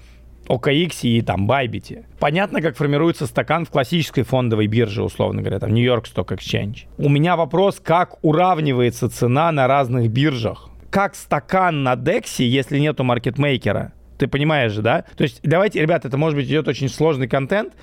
OKX 0.49 1.01
и 1.03 1.23
там 1.23 1.51
Bybit. 1.51 2.05
Понятно, 2.19 2.63
как 2.63 2.77
формируется 2.77 3.27
стакан 3.27 3.65
в 3.65 3.71
классической 3.71 4.23
фондовой 4.23 4.67
бирже, 4.67 5.03
условно 5.03 5.43
говоря, 5.43 5.59
там 5.59 5.75
York 5.75 6.05
Stock 6.05 6.37
Exchange. 6.37 6.87
У 6.99 7.09
меня 7.09 7.37
вопрос, 7.37 7.81
как 7.83 8.23
уравнивается 8.23 9.09
цена 9.09 9.51
на 9.53 9.67
разных 9.67 10.11
биржах? 10.11 10.71
Как 10.91 11.15
стакан 11.15 11.83
на 11.83 11.95
DEX, 11.95 12.43
если 12.45 12.79
нету 12.79 13.05
маркетмейкера? 13.05 13.93
Ты 14.19 14.27
понимаешь 14.27 14.73
же, 14.73 14.83
да? 14.83 15.05
То 15.17 15.25
есть 15.25 15.41
давайте, 15.43 15.81
ребята, 15.81 16.09
это 16.09 16.17
может 16.17 16.37
быть 16.37 16.47
идет 16.47 16.69
очень 16.69 16.89
сложный 16.89 17.29
контент, 17.29 17.75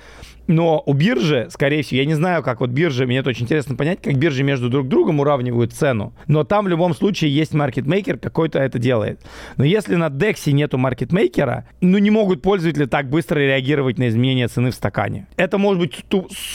но 0.46 0.82
у 0.84 0.92
биржи, 0.92 1.48
скорее 1.50 1.82
всего, 1.82 2.00
я 2.00 2.06
не 2.06 2.14
знаю, 2.14 2.42
как 2.42 2.60
вот 2.60 2.70
биржи, 2.70 3.06
мне 3.06 3.18
это 3.18 3.30
очень 3.30 3.44
интересно 3.44 3.76
понять, 3.76 4.00
как 4.02 4.16
биржи 4.16 4.42
между 4.42 4.68
друг 4.68 4.88
другом 4.88 5.20
уравнивают 5.20 5.72
цену. 5.72 6.12
Но 6.26 6.44
там 6.44 6.66
в 6.66 6.68
любом 6.68 6.94
случае 6.94 7.34
есть 7.34 7.54
маркетмейкер, 7.54 8.18
какой-то 8.18 8.58
это 8.58 8.78
делает. 8.78 9.20
Но 9.56 9.64
если 9.64 9.94
на 9.94 10.08
DEX 10.08 10.50
нету 10.52 10.76
маркетмейкера, 10.76 11.66
ну 11.80 11.98
не 11.98 12.10
могут 12.10 12.42
пользователи 12.42 12.84
так 12.84 13.08
быстро 13.08 13.38
реагировать 13.38 13.98
на 13.98 14.08
изменения 14.08 14.48
цены 14.48 14.70
в 14.70 14.74
стакане. 14.74 15.26
Это 15.36 15.58
может 15.58 15.80
быть 15.80 16.04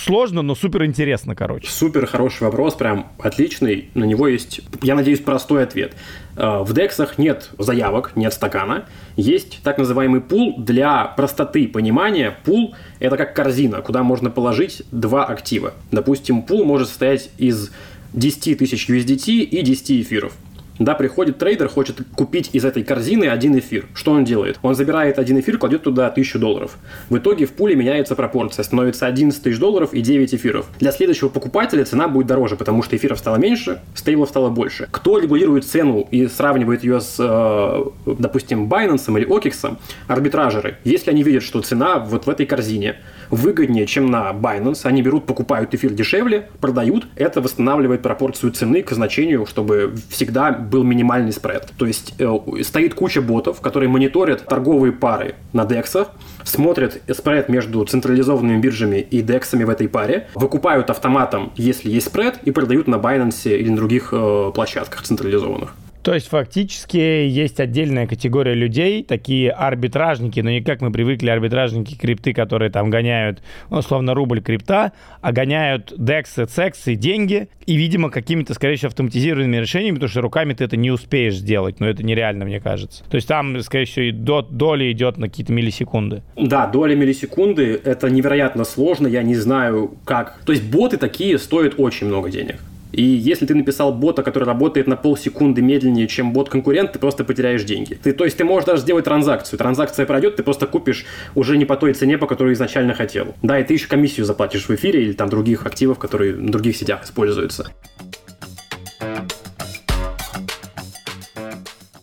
сложно, 0.04 0.42
но 0.42 0.56
супер 0.56 0.86
интересно, 0.86 1.36
короче. 1.36 1.70
Супер 1.70 2.06
хороший 2.06 2.44
вопрос, 2.44 2.76
прям 2.76 3.08
отличный. 3.20 3.90
На 3.96 4.04
него 4.04 4.28
есть, 4.28 4.62
я 4.82 4.96
надеюсь, 4.96 5.20
простой 5.20 5.64
ответ. 5.64 5.96
Э, 6.40 6.64
в 6.64 6.74
дексах 6.74 7.18
нет 7.18 7.50
заявок, 7.58 8.14
нет 8.16 8.34
стакана. 8.34 8.86
Есть 9.18 9.60
так 9.62 9.78
называемый 9.78 10.22
пул 10.22 10.56
для 10.58 11.04
простоты 11.04 11.68
понимания. 11.68 12.38
Пул– 12.46 12.76
это 13.00 13.18
как 13.18 13.36
корзина, 13.36 13.82
куда 13.82 14.04
можно 14.04 14.30
положить 14.30 14.84
два 14.92 15.26
актива. 15.26 15.74
Допустим, 15.92 16.44
пул 16.44 16.64
может 16.64 16.88
состоять 16.88 17.30
из 17.38 17.72
10 18.14 18.58
тысяч 18.58 18.90
USDT 18.90 19.42
и 19.42 19.62
10 19.62 19.92
эфиров. 20.02 20.34
Да, 20.80 20.96
приходит 20.96 21.38
трейдер, 21.38 21.68
хочет 21.68 21.98
купить 22.16 22.52
из 22.54 22.64
этой 22.64 22.84
корзины 22.84 23.26
один 23.26 23.58
эфир. 23.60 23.88
Что 23.94 24.14
он 24.14 24.24
делает? 24.24 24.60
Он 24.62 24.76
забирает 24.76 25.20
один 25.20 25.38
эфир, 25.40 25.58
кладет 25.58 25.84
туда 25.84 26.08
1000 26.08 26.40
долларов. 26.40 26.78
В 27.10 27.18
итоге 27.18 27.46
в 27.46 27.52
пуле 27.52 27.76
меняется 27.76 28.16
пропорция. 28.16 28.64
Становится 28.64 29.06
11 29.06 29.44
тысяч 29.44 29.60
долларов 29.60 29.94
и 29.94 30.00
9 30.00 30.34
эфиров. 30.34 30.68
Для 30.80 30.94
следующего 30.94 31.28
покупателя 31.28 31.84
цена 31.84 32.08
будет 32.08 32.28
дороже, 32.28 32.56
потому 32.56 32.82
что 32.82 32.96
эфиров 32.96 33.20
стало 33.20 33.36
меньше, 33.36 33.82
стейблов 33.94 34.30
стало 34.30 34.50
больше. 34.50 34.88
Кто 34.90 35.20
регулирует 35.20 35.66
цену 35.66 36.08
и 36.10 36.28
сравнивает 36.28 36.84
ее 36.84 37.02
с, 37.02 37.18
э, 37.20 38.14
допустим, 38.18 38.70
Binance 38.70 39.18
или 39.18 39.28
OKEX? 39.28 39.78
Арбитражеры. 40.08 40.78
Если 40.86 41.12
они 41.12 41.24
видят, 41.24 41.44
что 41.44 41.62
цена 41.62 42.00
вот 42.00 42.26
в 42.26 42.30
этой 42.30 42.46
корзине 42.46 42.96
выгоднее, 43.30 43.86
чем 43.86 44.10
на 44.10 44.32
Binance, 44.32 44.82
они 44.84 45.02
берут, 45.02 45.26
покупают 45.26 45.74
эфир 45.74 45.92
дешевле, 45.92 46.50
продают, 46.60 47.08
это 47.16 47.42
восстанавливает 47.42 48.02
пропорцию 48.02 48.52
цены 48.52 48.82
к 48.84 48.92
значению, 48.92 49.46
чтобы 49.46 49.94
всегда 50.10 50.52
был 50.52 50.84
минимальный 50.84 51.32
спред. 51.32 51.72
То 51.78 51.86
есть 51.86 52.14
э, 52.20 52.38
стоит 52.64 52.94
куча 52.94 53.22
ботов, 53.22 53.62
которые 53.62 53.90
мониторят 53.90 54.46
торговые 54.46 54.92
пары 54.92 55.36
на 55.54 55.64
DEX, 55.64 56.08
смотрят 56.44 57.02
спред 57.14 57.50
между 57.50 57.84
централизованными 57.86 58.60
биржами 58.60 58.98
и 58.98 59.22
DEX 59.22 59.66
в 59.66 59.70
этой 59.70 59.88
паре, 59.88 60.28
выкупают 60.36 60.90
автоматом, 60.90 61.52
если 61.56 61.90
есть 61.90 62.08
спред, 62.08 62.40
и 62.44 62.52
продают 62.52 62.88
на 62.88 62.96
Binance 62.96 63.58
или 63.58 63.70
на 63.70 63.78
других 63.78 64.10
э, 64.12 64.52
площадках 64.54 65.04
централизованных. 65.04 65.74
То 66.04 66.14
есть 66.14 66.28
фактически 66.28 66.98
есть 66.98 67.60
отдельная 67.60 68.08
категория 68.08 68.54
людей, 68.54 69.04
такие 69.04 69.52
арбитражники, 69.52 70.40
но 70.40 70.50
не 70.50 70.62
как 70.62 70.82
мы 70.82 70.92
привыкли, 70.92 71.30
арбитражники 71.30 71.96
крипты, 71.96 72.34
которые 72.34 72.72
там 72.72 72.90
гоняют, 72.90 73.44
ну, 73.70 73.80
условно, 73.80 74.14
рубль 74.14 74.42
крипта, 74.42 74.94
а 75.22 75.32
гоняют 75.32 75.94
дексы, 75.98 76.46
цексы, 76.46 76.96
деньги, 76.96 77.50
и, 77.66 77.76
видимо, 77.76 78.10
какими-то, 78.10 78.54
скорее 78.54 78.78
всего, 78.78 78.88
автоматизированными 78.88 79.58
решениями, 79.58 79.96
потому 79.96 80.10
что 80.10 80.22
руками 80.22 80.54
ты 80.54 80.64
это 80.64 80.78
не 80.78 80.90
успеешь 80.90 81.36
сделать, 81.36 81.80
но 81.80 81.88
это 81.88 82.02
нереально, 82.04 82.46
мне 82.46 82.60
кажется. 82.60 83.04
То 83.10 83.16
есть 83.16 83.28
там, 83.28 83.60
скорее 83.62 83.86
всего, 83.86 84.06
и 84.06 84.12
до, 84.12 84.42
доля 84.42 84.92
идет 84.92 85.18
на 85.18 85.28
какие-то 85.28 85.52
миллисекунды. 85.52 86.24
Да, 86.36 86.66
доля 86.68 86.96
миллисекунды, 86.96 87.80
это 87.84 88.10
невероятно 88.10 88.64
сложно, 88.64 89.08
я 89.08 89.22
не 89.22 89.36
знаю 89.36 89.96
как. 90.06 90.40
То 90.46 90.54
есть 90.54 90.64
боты 90.64 90.98
такие 90.98 91.38
стоят 91.38 91.76
очень 91.78 92.08
много 92.08 92.30
денег. 92.30 92.60
И 92.92 93.04
если 93.04 93.46
ты 93.46 93.56
написал 93.56 93.94
бота, 93.94 94.24
который 94.24 94.46
работает 94.46 94.88
на 94.88 94.96
полсекунды 94.96 95.62
медленнее, 95.62 96.08
чем 96.08 96.34
бот-конкурент, 96.34 96.94
ты 96.94 97.00
просто 97.00 97.24
потеряешь 97.24 97.64
деньги. 97.64 97.94
Ты, 98.02 98.14
то 98.14 98.26
есть 98.26 98.38
ты 98.38 98.44
можешь 98.44 98.66
даже 98.66 98.82
сделать 98.82 99.06
транзакцию. 99.06 99.60
Транзакция 99.60 100.06
пройдет, 100.06 100.36
ты 100.36 100.44
просто 100.44 100.68
купишь 100.68 101.06
уже 101.36 101.58
не 101.58 101.66
по 101.66 101.78
той 101.78 101.94
цене, 101.94 102.18
по 102.18 102.28
которой 102.28 102.54
изначально 102.54 102.94
хотел. 102.94 103.36
Да, 103.44 103.60
и 103.60 103.64
ты 103.64 103.74
еще 103.74 103.88
комиссию 103.88 104.26
заплатишь 104.26 104.68
в 104.68 104.72
эфире 104.72 105.04
или 105.04 105.14
там 105.14 105.30
других 105.30 105.66
активов, 105.66 106.00
которые 106.00 106.34
в 106.34 106.50
других 106.50 106.76
сетях 106.76 107.04
используются. 107.04 107.72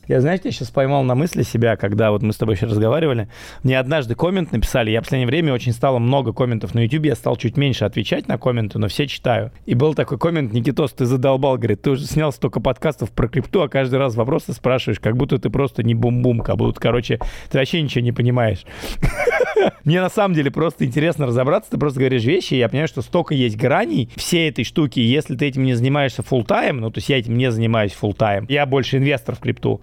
Я, 0.09 0.21
знаете, 0.21 0.49
я 0.49 0.53
сейчас 0.53 0.71
поймал 0.71 1.03
на 1.03 1.15
мысли 1.15 1.43
себя, 1.43 1.77
когда 1.77 2.11
вот 2.11 2.23
мы 2.23 2.33
с 2.33 2.37
тобой 2.37 2.55
еще 2.55 2.67
разговаривали. 2.67 3.29
Мне 3.63 3.79
однажды 3.79 4.15
коммент 4.15 4.53
написали. 4.53 4.91
Я 4.91 5.01
в 5.01 5.05
последнее 5.05 5.27
время 5.27 5.53
очень 5.53 5.73
стало 5.73 5.99
много 5.99 6.33
комментов 6.33 6.75
на 6.75 6.81
YouTube. 6.81 7.07
Я 7.07 7.17
стал 7.17 7.37
чуть 7.37 7.57
меньше 7.57 7.85
отвечать 7.85 8.29
на 8.29 8.39
комменты, 8.39 8.79
но 8.79 8.89
все 8.89 9.07
читаю. 9.07 9.51
И 9.65 9.75
был 9.75 9.95
такой 9.95 10.19
коммент, 10.19 10.53
Никитос, 10.53 10.93
ты 10.93 11.07
задолбал, 11.07 11.57
говорит, 11.57 11.83
ты 11.83 11.91
уже 11.91 12.07
снял 12.07 12.33
столько 12.33 12.61
подкастов 12.61 13.11
про 13.11 13.29
крипту, 13.29 13.63
а 13.63 13.69
каждый 13.69 13.99
раз 13.99 14.15
вопросы 14.15 14.53
спрашиваешь, 14.53 15.01
как 15.01 15.17
будто 15.17 15.39
ты 15.39 15.51
просто 15.51 15.83
не 15.83 15.95
бум-бум, 15.95 16.41
как 16.41 16.57
будто, 16.57 16.81
короче, 16.81 17.19
ты 17.51 17.59
вообще 17.59 17.83
ничего 17.83 18.05
не 18.05 18.13
понимаешь. 18.13 18.65
Мне 19.85 20.01
на 20.01 20.11
самом 20.11 20.35
деле 20.35 20.51
просто 20.51 20.85
интересно 20.85 21.27
разобраться. 21.27 21.71
Ты 21.71 21.79
просто 21.79 22.01
говоришь 22.01 22.25
вещи, 22.25 22.55
я 22.55 22.69
понимаю, 22.69 22.89
что 22.89 23.03
столько 23.03 23.35
есть 23.35 23.57
граней 23.57 24.11
всей 24.17 24.49
этой 24.49 24.65
штуки. 24.65 25.01
Если 25.01 25.37
ты 25.37 25.47
этим 25.47 25.65
не 25.65 25.75
занимаешься 25.75 26.23
full 26.23 26.45
тайм 26.45 26.81
ну, 26.81 26.91
то 26.91 26.99
есть 26.99 27.09
я 27.09 27.19
этим 27.19 27.37
не 27.37 27.51
занимаюсь 27.51 27.97
full 28.01 28.15
тайм 28.15 28.47
я 28.49 28.67
больше 28.67 28.99
инвестор 28.99 29.35
в 29.35 29.41
крипту, 29.41 29.81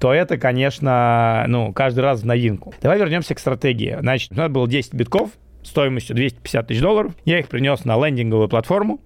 то 0.00 0.12
это, 0.12 0.38
конечно, 0.38 1.44
ну, 1.48 1.72
каждый 1.72 2.00
раз 2.00 2.22
в 2.22 2.26
новинку. 2.26 2.74
Давай 2.80 2.98
вернемся 2.98 3.34
к 3.34 3.38
стратегии. 3.38 3.96
Значит, 4.00 4.32
у 4.32 4.36
нас 4.36 4.50
было 4.50 4.66
10 4.66 4.94
битков 4.94 5.30
стоимостью 5.62 6.16
250 6.16 6.66
тысяч 6.66 6.80
долларов. 6.80 7.12
Я 7.24 7.38
их 7.38 7.48
принес 7.48 7.84
на 7.84 7.96
лендинговую 7.96 8.48
платформу, 8.48 9.00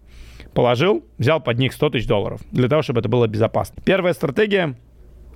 положил, 0.54 1.04
взял 1.18 1.40
под 1.40 1.58
них 1.58 1.72
100 1.72 1.90
тысяч 1.90 2.06
долларов, 2.06 2.40
для 2.50 2.68
того, 2.68 2.82
чтобы 2.82 3.00
это 3.00 3.08
было 3.08 3.26
безопасно. 3.26 3.82
Первая 3.84 4.14
стратегия 4.14 4.76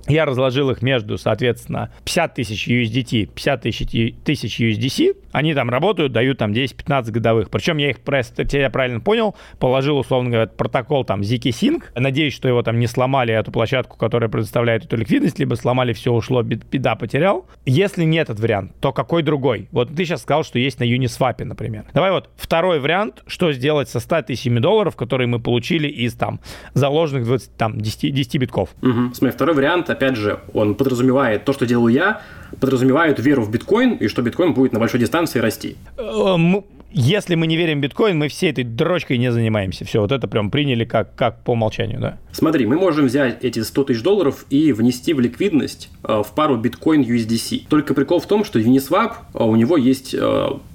я 0.07 0.25
разложил 0.25 0.69
их 0.71 0.81
между, 0.81 1.17
соответственно, 1.17 1.91
50 2.05 2.33
тысяч 2.35 2.67
USDT, 2.67 3.27
50 3.27 3.61
тысяч, 3.61 4.15
тысяч 4.23 4.59
USDC. 4.59 5.15
Они 5.31 5.53
там 5.53 5.69
работают, 5.69 6.11
дают 6.11 6.37
там 6.39 6.51
10-15 6.51 7.11
годовых. 7.11 7.49
Причем 7.49 7.77
я 7.77 7.91
их, 7.91 7.97
если 8.05 8.57
я 8.57 8.69
правильно 8.69 8.99
понял, 8.99 9.35
положил, 9.59 9.97
условно 9.97 10.29
говоря, 10.29 10.47
протокол 10.47 11.05
там 11.05 11.21
ZK-Sync. 11.21 11.83
Надеюсь, 11.95 12.33
что 12.33 12.47
его 12.47 12.61
там 12.63 12.79
не 12.79 12.87
сломали, 12.87 13.33
эту 13.33 13.51
площадку, 13.51 13.97
которая 13.97 14.29
предоставляет 14.29 14.85
эту 14.85 14.97
ликвидность, 14.97 15.39
либо 15.39 15.55
сломали, 15.55 15.93
все 15.93 16.11
ушло, 16.11 16.41
беда 16.43 16.95
потерял. 16.95 17.47
Если 17.65 18.03
не 18.03 18.17
этот 18.17 18.39
вариант, 18.39 18.73
то 18.79 18.91
какой 18.91 19.23
другой? 19.23 19.69
Вот 19.71 19.95
ты 19.95 20.05
сейчас 20.05 20.23
сказал, 20.23 20.43
что 20.43 20.59
есть 20.59 20.79
на 20.79 20.83
Uniswap, 20.83 21.43
например. 21.43 21.85
Давай 21.93 22.11
вот 22.11 22.29
второй 22.35 22.79
вариант, 22.79 23.23
что 23.27 23.51
сделать 23.53 23.89
со 23.89 23.99
100 23.99 24.23
тысячами 24.23 24.59
долларов, 24.59 24.95
которые 24.95 25.27
мы 25.27 25.39
получили 25.39 25.87
из 25.87 26.13
там 26.15 26.39
заложенных 26.73 27.25
20, 27.25 27.55
там, 27.55 27.79
10, 27.79 28.13
10 28.13 28.37
битков. 28.37 28.69
Угу. 28.81 29.13
Смотри, 29.13 29.35
второй 29.35 29.55
вариант 29.55 29.89
опять 29.91 30.15
же, 30.15 30.39
он 30.53 30.75
подразумевает 30.75 31.45
то, 31.45 31.53
что 31.53 31.65
делаю 31.65 31.93
я, 31.93 32.21
подразумевает 32.59 33.19
веру 33.19 33.43
в 33.43 33.51
биткоин 33.51 33.93
и 33.93 34.07
что 34.07 34.21
биткоин 34.21 34.53
будет 34.53 34.73
на 34.73 34.79
большой 34.79 34.99
дистанции 34.99 35.39
расти. 35.39 35.75
Э, 35.97 36.35
если 36.91 37.35
мы 37.35 37.47
не 37.47 37.55
верим 37.55 37.79
в 37.79 37.81
биткоин, 37.81 38.17
мы 38.17 38.27
всей 38.27 38.51
этой 38.51 38.63
дрочкой 38.65 39.17
не 39.17 39.31
занимаемся. 39.31 39.85
Все, 39.85 40.01
вот 40.01 40.11
это 40.11 40.27
прям 40.27 40.51
приняли 40.51 40.83
как, 40.83 41.15
как 41.15 41.43
по 41.43 41.51
умолчанию, 41.51 41.99
да? 41.99 42.17
Смотри, 42.33 42.65
мы 42.65 42.77
можем 42.77 43.05
взять 43.05 43.43
эти 43.43 43.59
100 43.59 43.83
тысяч 43.85 44.03
долларов 44.03 44.45
и 44.49 44.73
внести 44.73 45.13
в 45.13 45.19
ликвидность 45.19 45.89
э, 46.03 46.21
в 46.25 46.33
пару 46.33 46.57
биткоин 46.57 47.01
USDC. 47.01 47.67
Только 47.69 47.93
прикол 47.93 48.19
в 48.19 48.25
том, 48.25 48.43
что 48.43 48.59
Uniswap, 48.59 49.13
э, 49.33 49.43
у 49.43 49.55
него 49.55 49.77
есть, 49.77 50.15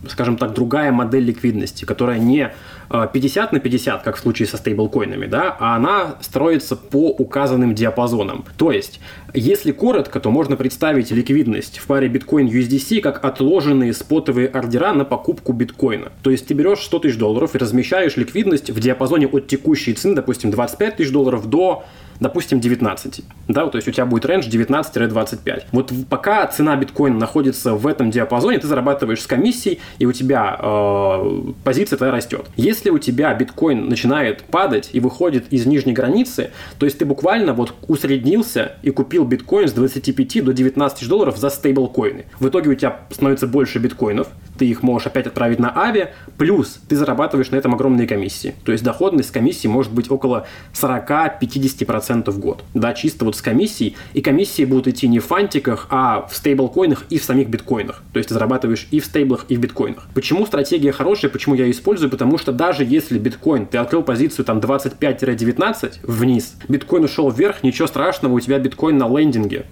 скажем 0.09 0.37
так, 0.37 0.55
другая 0.55 0.93
модель 0.93 1.25
ликвидности, 1.25 1.85
которая 1.85 2.19
не 2.19 2.53
50 2.91 3.53
на 3.53 3.61
50, 3.61 4.03
как 4.03 4.17
в 4.17 4.21
случае 4.21 4.49
со 4.49 4.57
стейблкоинами, 4.57 5.27
да, 5.27 5.57
а 5.59 5.77
она 5.77 6.17
строится 6.21 6.77
по 6.77 7.11
указанным 7.11 7.75
диапазонам. 7.75 8.45
То 8.57 8.71
есть, 8.71 9.01
если 9.35 9.73
коротко, 9.73 10.21
то 10.21 10.31
можно 10.31 10.57
представить 10.57 11.11
ликвидность 11.11 11.79
в 11.79 11.87
паре 11.87 12.09
биткоин 12.09 12.47
USDC 12.47 13.01
как 13.01 13.25
отложенные 13.25 13.93
спотовые 13.93 14.49
ордера 14.49 14.93
на 14.93 15.05
покупку 15.05 15.53
биткоина. 15.53 16.13
То 16.23 16.31
есть, 16.31 16.47
ты 16.47 16.55
берешь 16.55 16.81
100 16.81 16.99
тысяч 17.01 17.19
долларов 17.19 17.55
и 17.55 17.59
размещаешь 17.59 18.17
ликвидность 18.17 18.71
в 18.71 18.79
диапазоне 18.81 19.27
от 19.27 19.47
текущей 19.47 19.95
цены, 19.95 20.15
допустим, 20.15 20.51
25 20.51 20.97
тысяч 20.97 21.11
долларов 21.11 21.49
до 21.49 21.85
допустим, 22.21 22.61
19. 22.61 23.23
Да, 23.49 23.67
то 23.67 23.77
есть 23.77 23.89
у 23.89 23.91
тебя 23.91 24.07
будет 24.07 24.27
рейндж 24.27 24.49
19-25. 24.49 25.65
Вот 25.73 25.93
пока 26.09 26.47
цена 26.47 26.77
биткоина 26.77 27.19
находится 27.19 27.75
в 27.75 27.87
этом 27.87 28.11
диапазоне, 28.11 28.59
ты 28.59 28.67
зарабатываешь 28.67 29.23
с 29.23 29.27
комиссией, 29.27 29.81
и 29.99 30.07
у 30.07 30.13
тебя 30.13 30.59
э, 30.61 31.43
позиция 31.65 31.97
твоя 31.97 32.13
растет. 32.13 32.47
Если 32.57 32.91
у 32.91 32.99
тебя 32.99 33.35
биткоин 33.35 33.89
начинает 33.89 34.43
падать 34.45 34.91
и 34.93 35.01
выходит 35.01 35.53
из 35.53 35.67
нижней 35.67 35.93
границы, 35.93 36.51
то 36.79 36.87
есть 36.87 36.99
ты 36.99 37.05
буквально 37.05 37.53
вот 37.53 37.75
усреднился 37.89 38.73
и 38.83 38.91
купил 38.91 39.25
биткоин 39.25 39.69
с 39.69 39.73
25 39.73 40.45
до 40.45 40.53
19 40.53 40.99
тысяч 40.99 41.09
долларов 41.09 41.37
за 41.37 41.51
стейблкоины. 41.51 42.27
В 42.41 42.49
итоге 42.49 42.71
у 42.71 42.75
тебя 42.75 43.01
становится 43.11 43.47
больше 43.47 43.79
биткоинов, 43.79 44.29
ты 44.59 44.67
их 44.67 44.83
можешь 44.83 45.07
опять 45.07 45.27
отправить 45.27 45.59
на 45.59 45.71
Ави, 45.77 46.09
плюс 46.39 46.79
ты 46.89 46.97
зарабатываешь 46.97 47.51
на 47.51 47.57
этом 47.57 47.75
огромные 47.75 48.07
комиссии. 48.07 48.55
То 48.65 48.73
есть 48.73 48.83
доходность 48.83 49.31
комиссии 49.31 49.69
может 49.69 49.93
быть 49.93 50.11
около 50.11 50.47
40-50% 50.73 52.06
в 52.07 52.39
год. 52.39 52.63
Да, 52.75 52.95
чисто 52.95 53.25
вот 53.25 53.37
с 53.37 53.43
комиссией. 53.43 53.97
И 54.15 54.21
комиссии 54.21 54.65
будут 54.65 54.89
идти 54.89 55.09
не 55.09 55.19
в 55.19 55.27
фантиках, 55.27 55.87
а 55.91 56.27
в 56.31 56.37
стейблкоинах 56.37 57.05
и 57.11 57.19
в 57.19 57.25
самих 57.25 57.49
биткоинах. 57.49 58.03
То 58.13 58.19
есть 58.19 58.29
ты 58.29 58.35
зарабатываешь 58.35 58.89
и 58.91 59.01
в 59.01 59.05
стейблах, 59.05 59.47
и 59.49 59.57
в 59.57 59.61
биткоинах. 59.61 60.07
Почему 60.15 60.47
стратегия 60.47 60.93
хорошая, 60.93 61.31
почему 61.31 61.55
я 61.55 61.65
ее 61.65 61.73
использую? 61.73 62.11
Потому 62.11 62.39
что 62.39 62.53
даже 62.53 62.85
если 62.85 63.19
биткоин, 63.19 63.67
ты 63.67 63.79
открыл 63.79 64.03
позицию 64.03 64.45
там 64.45 64.59
25-19 64.59 66.01
вниз, 66.03 66.55
биткоин 66.69 67.05
ушел 67.05 67.31
вверх, 67.31 67.63
ничего 67.63 67.87
страшного, 67.87 68.35
у 68.35 68.41
тебя 68.41 68.59
биткоин 68.59 68.97
на 68.99 69.09
лендинге 69.09 69.67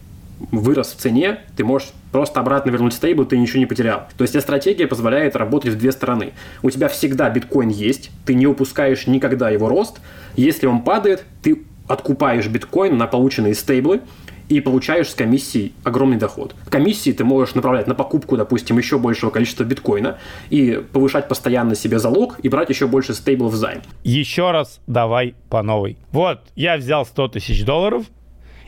вырос 0.51 0.93
в 0.93 0.97
цене, 0.97 1.41
ты 1.57 1.65
можешь 1.65 1.93
просто 2.13 2.41
обратно 2.41 2.71
вернуть 2.71 2.95
стейбл, 2.95 3.25
ты 3.25 3.39
ничего 3.39 3.61
не 3.61 3.67
потерял. 3.67 4.09
То 4.17 4.23
есть 4.23 4.35
эта 4.35 4.43
стратегия 4.43 4.87
позволяет 4.87 5.37
работать 5.37 5.73
в 5.73 5.79
две 5.79 5.93
стороны. 5.93 6.33
У 6.63 6.71
тебя 6.71 6.89
всегда 6.89 7.31
биткоин 7.31 7.69
есть, 7.69 8.11
ты 8.25 8.35
не 8.35 8.47
упускаешь 8.47 9.07
никогда 9.07 9.51
его 9.51 9.69
рост. 9.69 10.01
Если 10.37 10.67
он 10.67 10.83
падает, 10.83 11.25
ты 11.43 11.63
откупаешь 11.87 12.47
биткоин 12.47 12.97
на 12.97 13.07
полученные 13.07 13.55
стейблы, 13.55 14.01
и 14.49 14.61
получаешь 14.61 15.09
с 15.09 15.15
комиссией 15.15 15.73
огромный 15.85 16.17
доход. 16.17 16.55
Комиссии 16.69 17.13
ты 17.13 17.25
можешь 17.25 17.55
направлять 17.55 17.87
на 17.87 17.95
покупку, 17.95 18.37
допустим, 18.37 18.79
еще 18.79 18.99
большего 18.99 19.31
количества 19.31 19.65
биткоина 19.65 20.19
и 20.51 20.83
повышать 20.93 21.29
постоянно 21.29 21.75
себе 21.75 21.99
залог 21.99 22.39
и 22.41 22.49
брать 22.49 22.69
еще 22.69 22.87
больше 22.87 23.15
стейблов 23.15 23.53
в 23.53 23.57
займ. 23.57 23.81
Еще 24.03 24.51
раз 24.51 24.81
давай 24.87 25.35
по 25.49 25.63
новой. 25.63 25.97
Вот, 26.13 26.41
я 26.57 26.77
взял 26.77 27.07
100 27.07 27.29
тысяч 27.29 27.65
долларов 27.65 28.05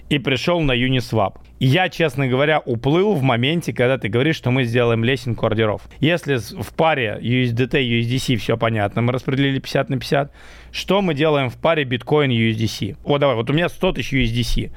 и 0.09 0.19
пришел 0.19 0.61
на 0.61 0.73
Uniswap 0.73 1.35
я, 1.59 1.89
честно 1.89 2.29
говоря, 2.29 2.61
уплыл 2.61 3.15
в 3.15 3.23
моменте, 3.23 3.73
когда 3.73 3.97
ты 3.99 4.09
говоришь, 4.09 4.37
что 4.37 4.51
мы 4.51 4.65
сделаем 4.65 5.03
лесенку 5.05 5.47
ордеров. 5.47 5.83
Если 6.01 6.37
в 6.37 6.73
паре 6.75 7.19
USDT, 7.21 7.81
USDC 7.81 8.37
все 8.37 8.57
понятно, 8.57 9.01
мы 9.03 9.13
распределили 9.13 9.59
50 9.59 9.89
на 9.89 9.99
50, 9.99 10.33
что 10.77 11.01
мы 11.01 11.15
делаем 11.15 11.49
в 11.49 11.57
паре 11.57 11.85
биткоин 11.85 12.31
USDC? 12.31 12.99
Вот 13.03 13.19
давай, 13.19 13.35
вот 13.35 13.49
у 13.49 13.53
меня 13.55 13.71
100 13.71 13.93
тысяч 13.93 14.13
USDC. 14.13 14.71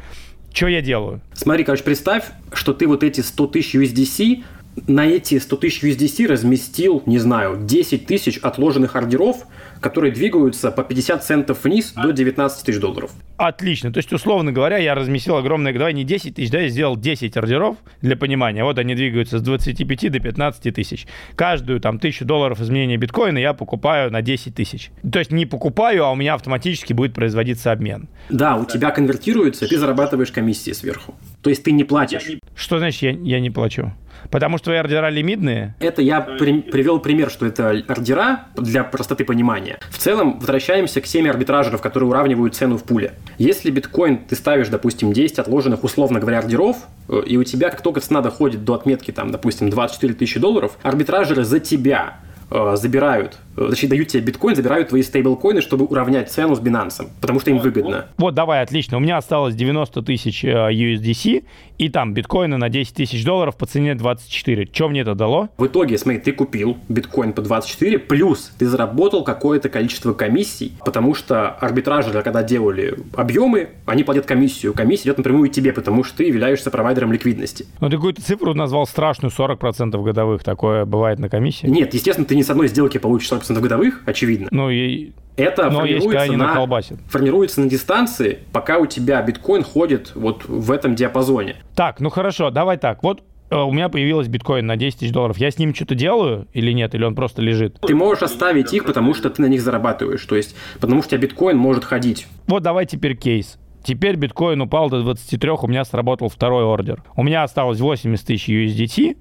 Что 0.54 0.68
я 0.68 0.82
делаю? 0.82 1.22
Смотри, 1.34 1.66
короче, 1.66 1.84
представь, 1.84 2.24
что 2.54 2.74
ты 2.74 2.88
вот 2.88 3.04
эти 3.04 3.20
100 3.20 3.48
тысяч 3.48 3.76
USDC 3.76 4.44
на 4.88 5.06
эти 5.06 5.40
100 5.40 5.56
тысяч 5.58 5.84
USDC 5.84 6.28
разместил, 6.28 7.04
не 7.06 7.20
знаю, 7.20 7.58
10 7.62 8.06
тысяч 8.06 8.38
отложенных 8.38 8.96
ордеров, 8.96 9.46
которые 9.80 10.12
двигаются 10.12 10.72
по 10.72 10.84
50 10.84 11.24
центов 11.24 11.64
вниз 11.64 11.94
до 11.94 12.12
19 12.12 12.66
тысяч 12.66 12.80
долларов. 12.80 13.12
Отлично. 13.38 13.94
То 13.94 14.00
есть, 14.00 14.12
условно 14.12 14.52
говоря, 14.52 14.78
я 14.78 14.96
разместил 14.96 15.38
огромное, 15.38 15.74
давай 15.74 15.94
не 15.94 16.04
10 16.04 16.36
тысяч, 16.36 16.52
да, 16.52 16.60
я 16.60 16.70
сделал 16.70 16.98
10 16.98 17.38
ордеров 17.38 17.78
для 18.02 18.18
понимания. 18.18 18.64
Вот 18.64 18.78
они 18.78 18.96
двигаются 18.96 19.40
с 19.40 19.42
25 19.42 20.12
до 20.12 20.20
15 20.20 20.74
тысяч. 20.74 21.08
Каждую 21.36 21.80
там 21.80 22.00
тысячу 22.00 22.26
долларов 22.26 22.60
изменения 22.60 22.98
биткоина 22.98 23.38
я 23.38 23.54
покупаю 23.54 24.12
на 24.12 24.22
10 24.22 24.54
тысяч. 24.54 24.92
То 25.10 25.20
есть 25.20 25.32
не 25.32 25.46
покупаю, 25.46 26.04
а 26.06 26.12
у 26.12 26.16
меня 26.16 26.34
автоматически 26.34 26.94
будет 26.94 27.14
производиться 27.14 27.72
обмен. 27.72 28.10
Да, 28.30 28.58
у 28.58 28.66
тебя 28.66 28.92
конвертируется, 28.92 29.66
и 29.66 29.70
ты 29.70 29.78
зарабатываешь 29.78 30.32
комиссии 30.32 30.72
сверху. 30.72 31.16
То 31.42 31.50
есть 31.50 31.64
ты 31.64 31.72
не 31.72 31.86
платишь. 31.86 32.24
Что 32.56 32.80
значит 32.80 33.02
я, 33.02 33.12
я 33.12 33.40
не 33.40 33.50
плачу? 33.50 33.94
Потому 34.32 34.58
что 34.58 34.66
твои 34.66 34.78
ордера 34.78 35.10
лимитные? 35.10 35.76
Это 35.80 36.02
я 36.02 36.22
при, 36.22 36.62
привел 36.62 37.00
пример, 37.00 37.30
что 37.30 37.46
это 37.46 37.70
ордера 37.88 38.46
для 38.56 38.84
простоты 38.84 39.26
понимания. 39.26 39.80
В 39.90 39.98
целом, 39.98 40.40
возвращаемся 40.40 41.02
к 41.02 41.06
теме 41.06 41.30
арбитражеров, 41.30 41.82
которые 41.82 42.10
уравнивают 42.10 42.56
цену 42.56 42.78
в 42.78 42.84
пуле. 42.84 43.14
Если 43.38 43.72
биткоин 43.72 44.18
ты 44.18 44.36
ставишь, 44.36 44.70
допустим, 44.70 45.14
10 45.14 45.40
отложенных, 45.40 45.84
условно 45.84 46.20
говоря, 46.20 46.40
ордеров, 46.40 46.78
э, 47.08 47.22
и 47.26 47.38
у 47.38 47.44
тебя, 47.44 47.70
как 47.70 47.82
только 47.82 48.02
цена 48.02 48.22
доходит 48.22 48.64
до 48.64 48.74
отметки, 48.74 49.12
там, 49.12 49.32
допустим, 49.32 49.70
24 49.70 50.14
тысячи 50.14 50.40
долларов, 50.40 50.78
арбитражеры 50.84 51.44
за 51.44 51.60
тебя 51.60 52.18
э, 52.52 52.76
забирают 52.76 53.38
точнее, 53.68 53.90
дают 53.90 54.08
тебе 54.08 54.24
биткоин, 54.24 54.56
забирают 54.56 54.90
твои 54.90 55.04
стейблкоины, 55.04 55.62
чтобы 55.62 55.86
уравнять 55.86 56.32
цену 56.32 56.56
с 56.56 56.60
Binance, 56.60 57.08
потому 57.20 57.40
что 57.40 57.50
им 57.50 57.60
выгодно. 57.60 58.08
Вот, 58.18 58.34
давай, 58.34 58.62
отлично. 58.62 58.98
У 58.98 59.00
меня 59.00 59.18
осталось 59.18 59.56
90 59.56 60.02
тысяч 60.04 60.44
э, 60.44 60.50
USDC, 60.50 61.44
и 61.80 61.90
там 61.90 62.14
биткоины 62.14 62.58
на 62.58 62.70
10 62.70 62.94
тысяч 62.94 63.24
долларов 63.24 63.56
по 63.56 63.66
цене 63.66 63.96
24. 63.96 64.70
Что 64.72 64.90
мне 64.90 65.02
это 65.02 65.16
дало? 65.16 65.50
В 65.58 65.66
итоге, 65.66 65.98
смотри, 65.98 66.20
ты 66.20 66.34
купил 66.34 66.78
биткоин 66.90 67.34
по 67.34 67.42
24, 67.42 68.00
плюс 68.00 68.52
ты 68.58 68.66
заработал 68.66 69.24
какое-то 69.24 69.70
количество 69.70 70.14
комиссий, 70.14 70.74
потому 70.84 71.16
что 71.16 71.52
арбитражеры, 71.52 72.22
когда 72.22 72.44
делали 72.44 72.98
объемы, 73.16 73.70
они 73.86 74.04
платят 74.04 74.26
комиссию. 74.26 74.74
Комиссия 74.74 75.10
идет 75.10 75.18
напрямую 75.20 75.50
тебе, 75.50 75.72
потому 75.72 76.04
что 76.04 76.18
ты 76.18 76.26
являешься 76.26 76.70
провайдером 76.70 77.14
ликвидности. 77.14 77.66
Ну, 77.80 77.90
ты 77.90 77.96
какую-то 77.96 78.22
цифру 78.22 78.54
назвал 78.54 78.86
страшную, 78.86 79.32
40% 79.32 80.02
годовых. 80.04 80.44
Такое 80.44 80.86
бывает 80.86 81.20
на 81.20 81.30
комиссии? 81.30 81.68
Нет, 81.68 81.94
естественно, 81.94 82.28
ты 82.28 82.36
ни 82.36 82.42
с 82.42 82.50
одной 82.50 82.68
сделки 82.68 82.98
получишь 82.98 83.32
40% 83.32 83.49
100% 83.50 83.60
годовых, 83.60 84.02
очевидно. 84.06 84.48
Ну 84.52 84.70
и 84.70 85.12
это 85.36 85.70
Но 85.70 85.80
формируется, 85.80 86.26
есть, 86.26 86.38
на, 86.38 86.82
формируется 87.08 87.62
на 87.62 87.70
дистанции, 87.70 88.40
пока 88.52 88.78
у 88.78 88.86
тебя 88.86 89.22
биткоин 89.22 89.64
ходит 89.64 90.12
вот 90.16 90.46
в 90.46 90.70
этом 90.72 90.96
диапазоне. 90.96 91.56
Так, 91.76 92.00
ну 92.02 92.10
хорошо, 92.10 92.50
давай 92.50 92.78
так. 92.78 93.04
Вот 93.04 93.24
э, 93.50 93.56
у 93.56 93.72
меня 93.72 93.88
появилась 93.88 94.28
биткоин 94.28 94.66
на 94.66 94.76
10 94.76 95.00
тысяч 95.00 95.12
долларов. 95.12 95.38
Я 95.38 95.50
с 95.50 95.58
ним 95.58 95.74
что-то 95.74 95.96
делаю 95.96 96.48
или 96.54 96.74
нет? 96.74 96.94
Или 96.94 97.06
он 97.06 97.16
просто 97.16 97.42
лежит? 97.42 97.80
Ты 97.80 97.96
можешь 97.96 98.24
оставить 98.24 98.74
их, 98.74 98.86
потому 98.86 99.14
что 99.14 99.30
ты 99.30 99.42
на 99.42 99.48
них 99.48 99.62
зарабатываешь. 99.62 100.26
То 100.26 100.36
есть, 100.36 100.56
потому 100.80 101.02
что 101.02 101.08
у 101.08 101.10
тебя 101.12 101.28
биткоин 101.28 101.58
может 101.58 101.86
ходить. 101.86 102.28
Вот 102.48 102.62
давай 102.62 102.86
теперь 102.86 103.16
кейс. 103.16 103.58
Теперь 103.82 104.18
биткоин 104.18 104.62
упал 104.62 104.90
до 104.90 105.02
23, 105.02 105.52
у 105.52 105.68
меня 105.68 105.86
сработал 105.86 106.28
второй 106.28 106.66
ордер. 106.66 107.02
У 107.16 107.24
меня 107.24 107.44
осталось 107.44 107.80
80 107.80 108.26
тысяч 108.26 108.50
USDT, 108.50 109.16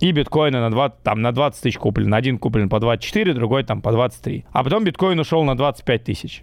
и 0.00 0.12
биткоины 0.12 0.60
на, 0.60 0.70
20, 0.70 1.02
там, 1.02 1.22
на 1.22 1.32
20 1.32 1.62
тысяч 1.62 1.78
куплен. 1.78 2.12
Один 2.14 2.38
куплен 2.38 2.68
по 2.68 2.80
24, 2.80 3.32
другой 3.34 3.64
там 3.64 3.82
по 3.82 3.92
23. 3.92 4.44
А 4.52 4.64
потом 4.64 4.84
биткоин 4.84 5.18
ушел 5.18 5.44
на 5.44 5.56
25 5.56 6.04
тысяч. 6.04 6.42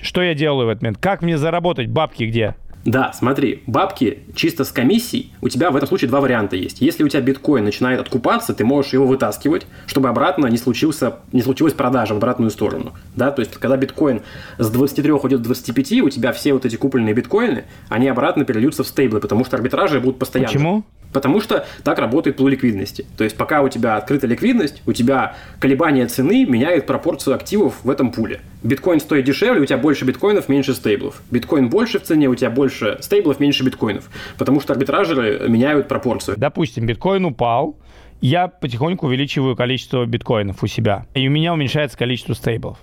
Что 0.00 0.22
я 0.22 0.34
делаю 0.34 0.66
в 0.66 0.70
этот 0.70 0.82
момент? 0.82 0.98
Как 0.98 1.22
мне 1.22 1.38
заработать? 1.38 1.88
Бабки 1.88 2.24
где? 2.24 2.56
Да, 2.84 3.12
смотри, 3.12 3.62
бабки 3.66 4.24
чисто 4.34 4.64
с 4.64 4.72
комиссией, 4.72 5.32
у 5.40 5.48
тебя 5.48 5.70
в 5.70 5.76
этом 5.76 5.88
случае 5.88 6.08
два 6.08 6.20
варианта 6.20 6.56
есть. 6.56 6.80
Если 6.80 7.04
у 7.04 7.08
тебя 7.08 7.20
биткоин 7.20 7.64
начинает 7.64 8.00
откупаться, 8.00 8.54
ты 8.54 8.64
можешь 8.64 8.92
его 8.92 9.06
вытаскивать, 9.06 9.66
чтобы 9.86 10.08
обратно 10.08 10.46
не, 10.48 10.56
случился, 10.56 11.18
не 11.32 11.42
случилась 11.42 11.74
продажа 11.74 12.14
в 12.14 12.16
обратную 12.16 12.50
сторону. 12.50 12.92
Да, 13.14 13.30
то 13.30 13.40
есть, 13.40 13.52
когда 13.52 13.76
биткоин 13.76 14.22
с 14.58 14.68
23 14.68 15.12
уйдет 15.12 15.40
в 15.40 15.44
25, 15.44 15.92
у 16.02 16.10
тебя 16.10 16.32
все 16.32 16.54
вот 16.54 16.64
эти 16.64 16.74
купленные 16.74 17.14
биткоины, 17.14 17.64
они 17.88 18.08
обратно 18.08 18.44
перельются 18.44 18.82
в 18.82 18.88
стейблы, 18.88 19.20
потому 19.20 19.44
что 19.44 19.56
арбитражи 19.56 20.00
будут 20.00 20.18
постоянно. 20.18 20.48
Почему? 20.48 20.84
Потому 21.12 21.40
что 21.40 21.66
так 21.84 21.98
работает 21.98 22.36
пул 22.36 22.48
ликвидности. 22.48 23.06
То 23.16 23.24
есть 23.24 23.36
пока 23.36 23.62
у 23.62 23.68
тебя 23.68 23.96
открыта 23.96 24.26
ликвидность, 24.26 24.82
у 24.86 24.92
тебя 24.92 25.36
колебания 25.60 26.06
цены 26.06 26.44
меняют 26.44 26.86
пропорцию 26.86 27.34
активов 27.34 27.84
в 27.84 27.90
этом 27.90 28.12
пуле. 28.12 28.40
Биткоин 28.62 29.00
стоит 29.00 29.24
дешевле, 29.24 29.60
у 29.60 29.66
тебя 29.66 29.78
больше 29.78 30.04
биткоинов, 30.04 30.48
меньше 30.48 30.74
стейблов. 30.74 31.22
Биткоин 31.30 31.68
больше 31.68 31.98
в 31.98 32.02
цене, 32.02 32.28
у 32.28 32.34
тебя 32.34 32.50
больше 32.50 32.98
стейблов, 33.00 33.40
меньше 33.40 33.64
биткоинов. 33.64 34.08
Потому 34.38 34.60
что 34.60 34.72
арбитражеры 34.72 35.48
меняют 35.48 35.88
пропорцию. 35.88 36.36
Допустим, 36.38 36.86
биткоин 36.86 37.24
упал, 37.24 37.76
я 38.20 38.48
потихоньку 38.48 39.06
увеличиваю 39.06 39.56
количество 39.56 40.06
биткоинов 40.06 40.62
у 40.62 40.66
себя, 40.68 41.06
и 41.14 41.26
у 41.26 41.30
меня 41.30 41.52
уменьшается 41.52 41.98
количество 41.98 42.34
стейблов. 42.34 42.78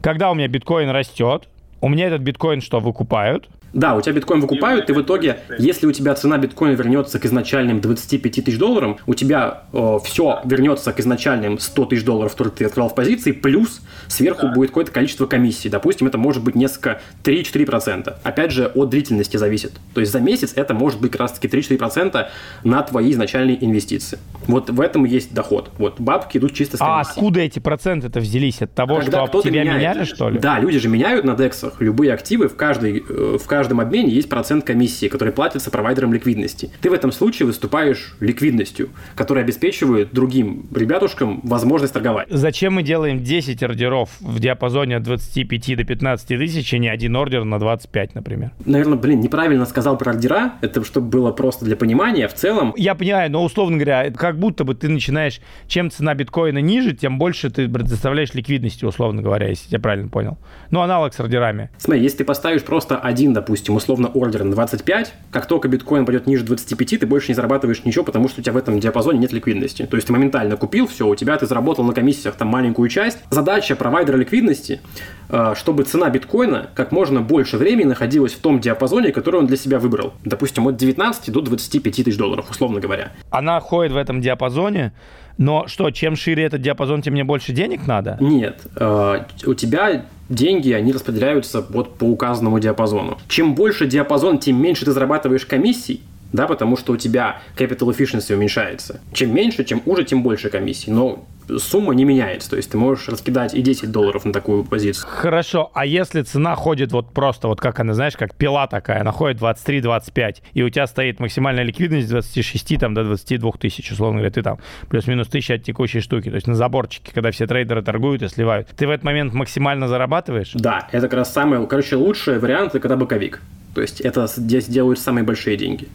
Когда 0.00 0.30
у 0.30 0.34
меня 0.34 0.48
биткоин 0.48 0.90
растет, 0.90 1.48
у 1.80 1.88
меня 1.88 2.06
этот 2.06 2.22
биткоин 2.22 2.60
что, 2.60 2.80
выкупают? 2.80 3.48
Да, 3.74 3.96
у 3.96 4.00
тебя 4.00 4.14
биткоин 4.14 4.40
выкупают, 4.40 4.88
и 4.88 4.92
в 4.92 5.02
итоге, 5.02 5.38
если 5.58 5.86
у 5.86 5.92
тебя 5.92 6.14
цена 6.14 6.38
биткоина 6.38 6.74
вернется 6.74 7.18
к 7.18 7.26
изначальным 7.26 7.80
25 7.80 8.44
тысяч 8.44 8.56
долларам, 8.56 8.98
у 9.06 9.14
тебя 9.14 9.64
э, 9.72 9.98
все 10.04 10.40
вернется 10.44 10.92
к 10.92 11.00
изначальным 11.00 11.58
100 11.58 11.84
тысяч 11.86 12.04
долларов, 12.04 12.32
которые 12.32 12.54
ты 12.54 12.64
открывал 12.64 12.90
в 12.90 12.94
позиции, 12.94 13.32
плюс 13.32 13.82
сверху 14.06 14.48
будет 14.48 14.70
какое-то 14.70 14.92
количество 14.92 15.26
комиссий. 15.26 15.68
Допустим, 15.68 16.06
это 16.06 16.18
может 16.18 16.42
быть 16.42 16.54
несколько 16.54 17.00
3-4%. 17.24 18.14
Опять 18.22 18.52
же, 18.52 18.66
от 18.66 18.90
длительности 18.90 19.36
зависит. 19.36 19.72
То 19.92 20.00
есть 20.00 20.12
за 20.12 20.20
месяц 20.20 20.52
это 20.54 20.72
может 20.72 21.00
быть 21.00 21.10
как 21.10 21.22
раз-таки 21.22 21.48
3-4% 21.48 22.26
на 22.62 22.82
твои 22.82 23.12
изначальные 23.12 23.64
инвестиции. 23.64 24.18
Вот 24.46 24.70
в 24.70 24.80
этом 24.80 25.04
и 25.06 25.08
есть 25.08 25.34
доход. 25.34 25.70
Вот 25.78 25.98
бабки 25.98 26.38
идут 26.38 26.54
чисто 26.54 26.76
с 26.76 26.80
а 26.80 26.96
комиссии. 26.96 27.08
А 27.08 27.12
откуда 27.12 27.40
эти 27.40 27.58
проценты-то 27.58 28.20
взялись? 28.20 28.62
От 28.62 28.72
того, 28.72 29.00
Когда 29.00 29.26
что 29.26 29.42
тебя 29.42 29.62
меняет, 29.62 29.78
меняли, 29.78 30.04
что 30.04 30.28
ли? 30.28 30.38
Да, 30.38 30.60
люди 30.60 30.78
же 30.78 30.88
меняют 30.88 31.24
на 31.24 31.34
дексах 31.34 31.80
любые 31.80 32.12
активы 32.12 32.48
в 32.48 32.56
каждой, 32.56 33.04
э, 33.08 33.38
в 33.42 33.46
каждой 33.46 33.63
каждом 33.64 33.80
обмене 33.80 34.12
есть 34.12 34.28
процент 34.28 34.62
комиссии, 34.62 35.06
который 35.06 35.32
платится 35.32 35.70
провайдером 35.70 36.12
ликвидности. 36.12 36.70
Ты 36.82 36.90
в 36.90 36.92
этом 36.92 37.10
случае 37.12 37.46
выступаешь 37.46 38.14
ликвидностью, 38.20 38.90
которая 39.14 39.42
обеспечивает 39.42 40.12
другим 40.12 40.66
ребятушкам 40.74 41.40
возможность 41.44 41.94
торговать. 41.94 42.28
Зачем 42.28 42.74
мы 42.74 42.82
делаем 42.82 43.24
10 43.24 43.62
ордеров 43.62 44.10
в 44.20 44.38
диапазоне 44.38 44.96
от 44.96 45.04
25 45.04 45.78
до 45.78 45.84
15 45.84 46.28
тысяч, 46.28 46.74
а 46.74 46.78
не 46.78 46.88
один 46.90 47.16
ордер 47.16 47.44
на 47.44 47.58
25, 47.58 48.14
например? 48.14 48.50
Наверное, 48.66 48.98
блин, 48.98 49.20
неправильно 49.20 49.64
сказал 49.64 49.96
про 49.96 50.12
ордера. 50.12 50.52
Это 50.60 50.84
чтобы 50.84 51.08
было 51.08 51.32
просто 51.32 51.64
для 51.64 51.76
понимания. 51.76 52.28
В 52.28 52.34
целом... 52.34 52.74
Я 52.76 52.94
понимаю, 52.94 53.30
но 53.30 53.42
условно 53.42 53.78
говоря, 53.78 54.10
как 54.10 54.38
будто 54.38 54.64
бы 54.64 54.74
ты 54.74 54.90
начинаешь, 54.90 55.40
чем 55.68 55.90
цена 55.90 56.12
биткоина 56.12 56.58
ниже, 56.58 56.92
тем 56.92 57.18
больше 57.18 57.48
ты 57.48 57.66
предоставляешь 57.66 58.34
ликвидности, 58.34 58.84
условно 58.84 59.22
говоря, 59.22 59.48
если 59.48 59.72
я 59.72 59.78
правильно 59.78 60.10
понял. 60.10 60.36
Ну, 60.68 60.82
аналог 60.82 61.14
с 61.14 61.20
ордерами. 61.20 61.70
Смотри, 61.78 62.02
если 62.02 62.18
ты 62.18 62.24
поставишь 62.24 62.62
просто 62.62 62.98
один, 62.98 63.32
допустим, 63.32 63.53
допустим, 63.54 63.76
условно 63.76 64.08
ордер 64.08 64.42
на 64.42 64.50
25, 64.50 65.14
как 65.30 65.46
только 65.46 65.68
биткоин 65.68 66.04
пойдет 66.04 66.26
ниже 66.26 66.42
25, 66.42 66.98
ты 66.98 67.06
больше 67.06 67.28
не 67.28 67.34
зарабатываешь 67.34 67.84
ничего, 67.84 68.04
потому 68.04 68.28
что 68.28 68.40
у 68.40 68.42
тебя 68.42 68.54
в 68.54 68.56
этом 68.56 68.80
диапазоне 68.80 69.20
нет 69.20 69.32
ликвидности. 69.32 69.86
То 69.86 69.94
есть 69.96 70.08
ты 70.08 70.12
моментально 70.12 70.56
купил 70.56 70.88
все, 70.88 71.06
у 71.06 71.14
тебя 71.14 71.36
ты 71.36 71.46
заработал 71.46 71.84
на 71.84 71.94
комиссиях 71.94 72.34
там 72.34 72.48
маленькую 72.48 72.88
часть. 72.88 73.18
Задача 73.30 73.76
провайдера 73.76 74.16
ликвидности, 74.16 74.80
э, 75.28 75.54
чтобы 75.56 75.84
цена 75.84 76.10
биткоина 76.10 76.70
как 76.74 76.90
можно 76.90 77.20
больше 77.20 77.56
времени 77.56 77.86
находилась 77.86 78.32
в 78.32 78.40
том 78.40 78.58
диапазоне, 78.58 79.12
который 79.12 79.36
он 79.36 79.46
для 79.46 79.56
себя 79.56 79.78
выбрал. 79.78 80.14
Допустим, 80.24 80.66
от 80.66 80.76
19 80.76 81.30
до 81.30 81.40
25 81.40 81.94
тысяч 81.94 82.16
долларов, 82.16 82.50
условно 82.50 82.80
говоря. 82.80 83.12
Она 83.30 83.60
ходит 83.60 83.92
в 83.92 83.96
этом 83.96 84.20
диапазоне, 84.20 84.92
но 85.38 85.68
что, 85.68 85.90
чем 85.92 86.16
шире 86.16 86.42
этот 86.42 86.60
диапазон, 86.60 87.02
тем 87.02 87.12
мне 87.12 87.22
больше 87.22 87.52
денег 87.52 87.86
надо? 87.86 88.16
Нет. 88.20 88.62
Э, 88.74 89.20
у 89.46 89.54
тебя 89.54 90.04
деньги, 90.28 90.72
они 90.72 90.92
распределяются 90.92 91.60
вот 91.60 91.96
по 91.96 92.04
указанному 92.04 92.58
диапазону. 92.58 93.18
Чем 93.28 93.54
больше 93.54 93.86
диапазон, 93.86 94.38
тем 94.38 94.60
меньше 94.60 94.84
ты 94.84 94.92
зарабатываешь 94.92 95.46
комиссий, 95.46 96.00
да, 96.32 96.46
потому 96.46 96.76
что 96.76 96.92
у 96.92 96.96
тебя 96.96 97.40
capital 97.56 97.96
efficiency 97.96 98.34
уменьшается. 98.34 99.00
Чем 99.12 99.34
меньше, 99.34 99.64
чем 99.64 99.82
уже, 99.86 100.04
тем 100.04 100.22
больше 100.22 100.50
комиссий. 100.50 100.90
Но 100.90 101.24
сумма 101.58 101.94
не 101.94 102.04
меняется. 102.04 102.50
То 102.50 102.56
есть 102.56 102.70
ты 102.70 102.78
можешь 102.78 103.08
раскидать 103.08 103.54
и 103.54 103.62
10 103.62 103.90
долларов 103.90 104.24
на 104.24 104.32
такую 104.32 104.64
позицию. 104.64 105.06
Хорошо, 105.08 105.70
а 105.74 105.86
если 105.86 106.22
цена 106.22 106.54
ходит 106.54 106.92
вот 106.92 107.12
просто, 107.12 107.48
вот 107.48 107.60
как 107.60 107.80
она, 107.80 107.94
знаешь, 107.94 108.16
как 108.16 108.34
пила 108.34 108.66
такая, 108.66 109.00
она 109.00 109.12
ходит 109.12 109.40
23-25, 109.40 110.36
и 110.52 110.62
у 110.62 110.70
тебя 110.70 110.86
стоит 110.86 111.20
максимальная 111.20 111.64
ликвидность 111.64 112.08
с 112.08 112.10
26 112.10 112.78
там, 112.78 112.94
до 112.94 113.04
22 113.04 113.52
тысяч, 113.52 113.90
условно 113.92 114.18
говоря, 114.18 114.32
ты 114.32 114.42
там 114.42 114.58
плюс-минус 114.88 115.28
тысяча 115.28 115.54
от 115.54 115.62
текущей 115.62 116.00
штуки, 116.00 116.28
то 116.28 116.36
есть 116.36 116.46
на 116.46 116.54
заборчике, 116.54 117.12
когда 117.12 117.30
все 117.30 117.46
трейдеры 117.46 117.82
торгуют 117.82 118.22
и 118.22 118.28
сливают, 118.28 118.68
ты 118.76 118.86
в 118.86 118.90
этот 118.90 119.04
момент 119.04 119.34
максимально 119.34 119.88
зарабатываешь? 119.88 120.52
Да, 120.54 120.88
это 120.92 121.08
как 121.08 121.18
раз 121.18 121.32
самый, 121.32 121.66
короче, 121.66 121.96
лучший 121.96 122.38
вариант, 122.38 122.70
это 122.70 122.80
когда 122.80 122.96
боковик. 122.96 123.40
То 123.74 123.80
есть 123.80 124.00
это 124.00 124.26
здесь 124.28 124.66
делают 124.66 124.98
самые 124.98 125.24
большие 125.24 125.56
деньги 125.56 125.88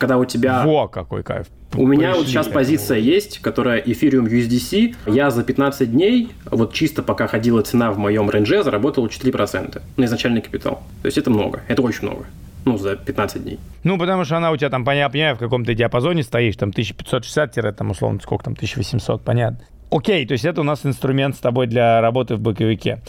когда 0.00 0.18
у 0.18 0.24
тебя... 0.24 0.64
Во, 0.64 0.88
какой 0.88 1.22
кайф. 1.22 1.46
У 1.74 1.86
меня 1.86 2.14
вот 2.14 2.26
сейчас 2.26 2.48
позиция 2.48 2.98
есть, 2.98 3.38
которая 3.38 3.80
Ethereum 3.80 4.24
USDC. 4.24 4.96
Я 5.06 5.30
за 5.30 5.44
15 5.44 5.92
дней, 5.92 6.30
вот 6.46 6.72
чисто 6.72 7.04
пока 7.04 7.28
ходила 7.28 7.62
цена 7.62 7.92
в 7.92 7.98
моем 7.98 8.28
рейнже, 8.28 8.64
заработал 8.64 9.06
4% 9.06 9.80
на 9.96 10.04
изначальный 10.04 10.40
капитал. 10.40 10.82
То 11.02 11.06
есть 11.06 11.18
это 11.18 11.30
много, 11.30 11.60
это 11.68 11.82
очень 11.82 12.08
много. 12.08 12.24
Ну, 12.64 12.76
за 12.76 12.96
15 12.96 13.44
дней. 13.44 13.58
Ну, 13.84 13.98
потому 13.98 14.24
что 14.24 14.36
она 14.36 14.50
у 14.50 14.56
тебя 14.56 14.68
там, 14.68 14.84
понятно, 14.84 15.34
в 15.34 15.38
каком-то 15.38 15.74
диапазоне 15.74 16.22
стоишь, 16.24 16.56
там 16.56 16.70
1560, 16.70 17.76
там, 17.76 17.90
условно, 17.90 18.18
сколько 18.20 18.44
там, 18.44 18.54
1800, 18.54 19.22
понятно. 19.22 19.60
Окей, 19.90 20.26
то 20.26 20.32
есть 20.32 20.44
это 20.44 20.60
у 20.60 20.64
нас 20.64 20.84
инструмент 20.84 21.36
с 21.36 21.38
тобой 21.38 21.66
для 21.66 22.00
работы 22.00 22.36
в 22.36 22.40
боковике. 22.40 23.00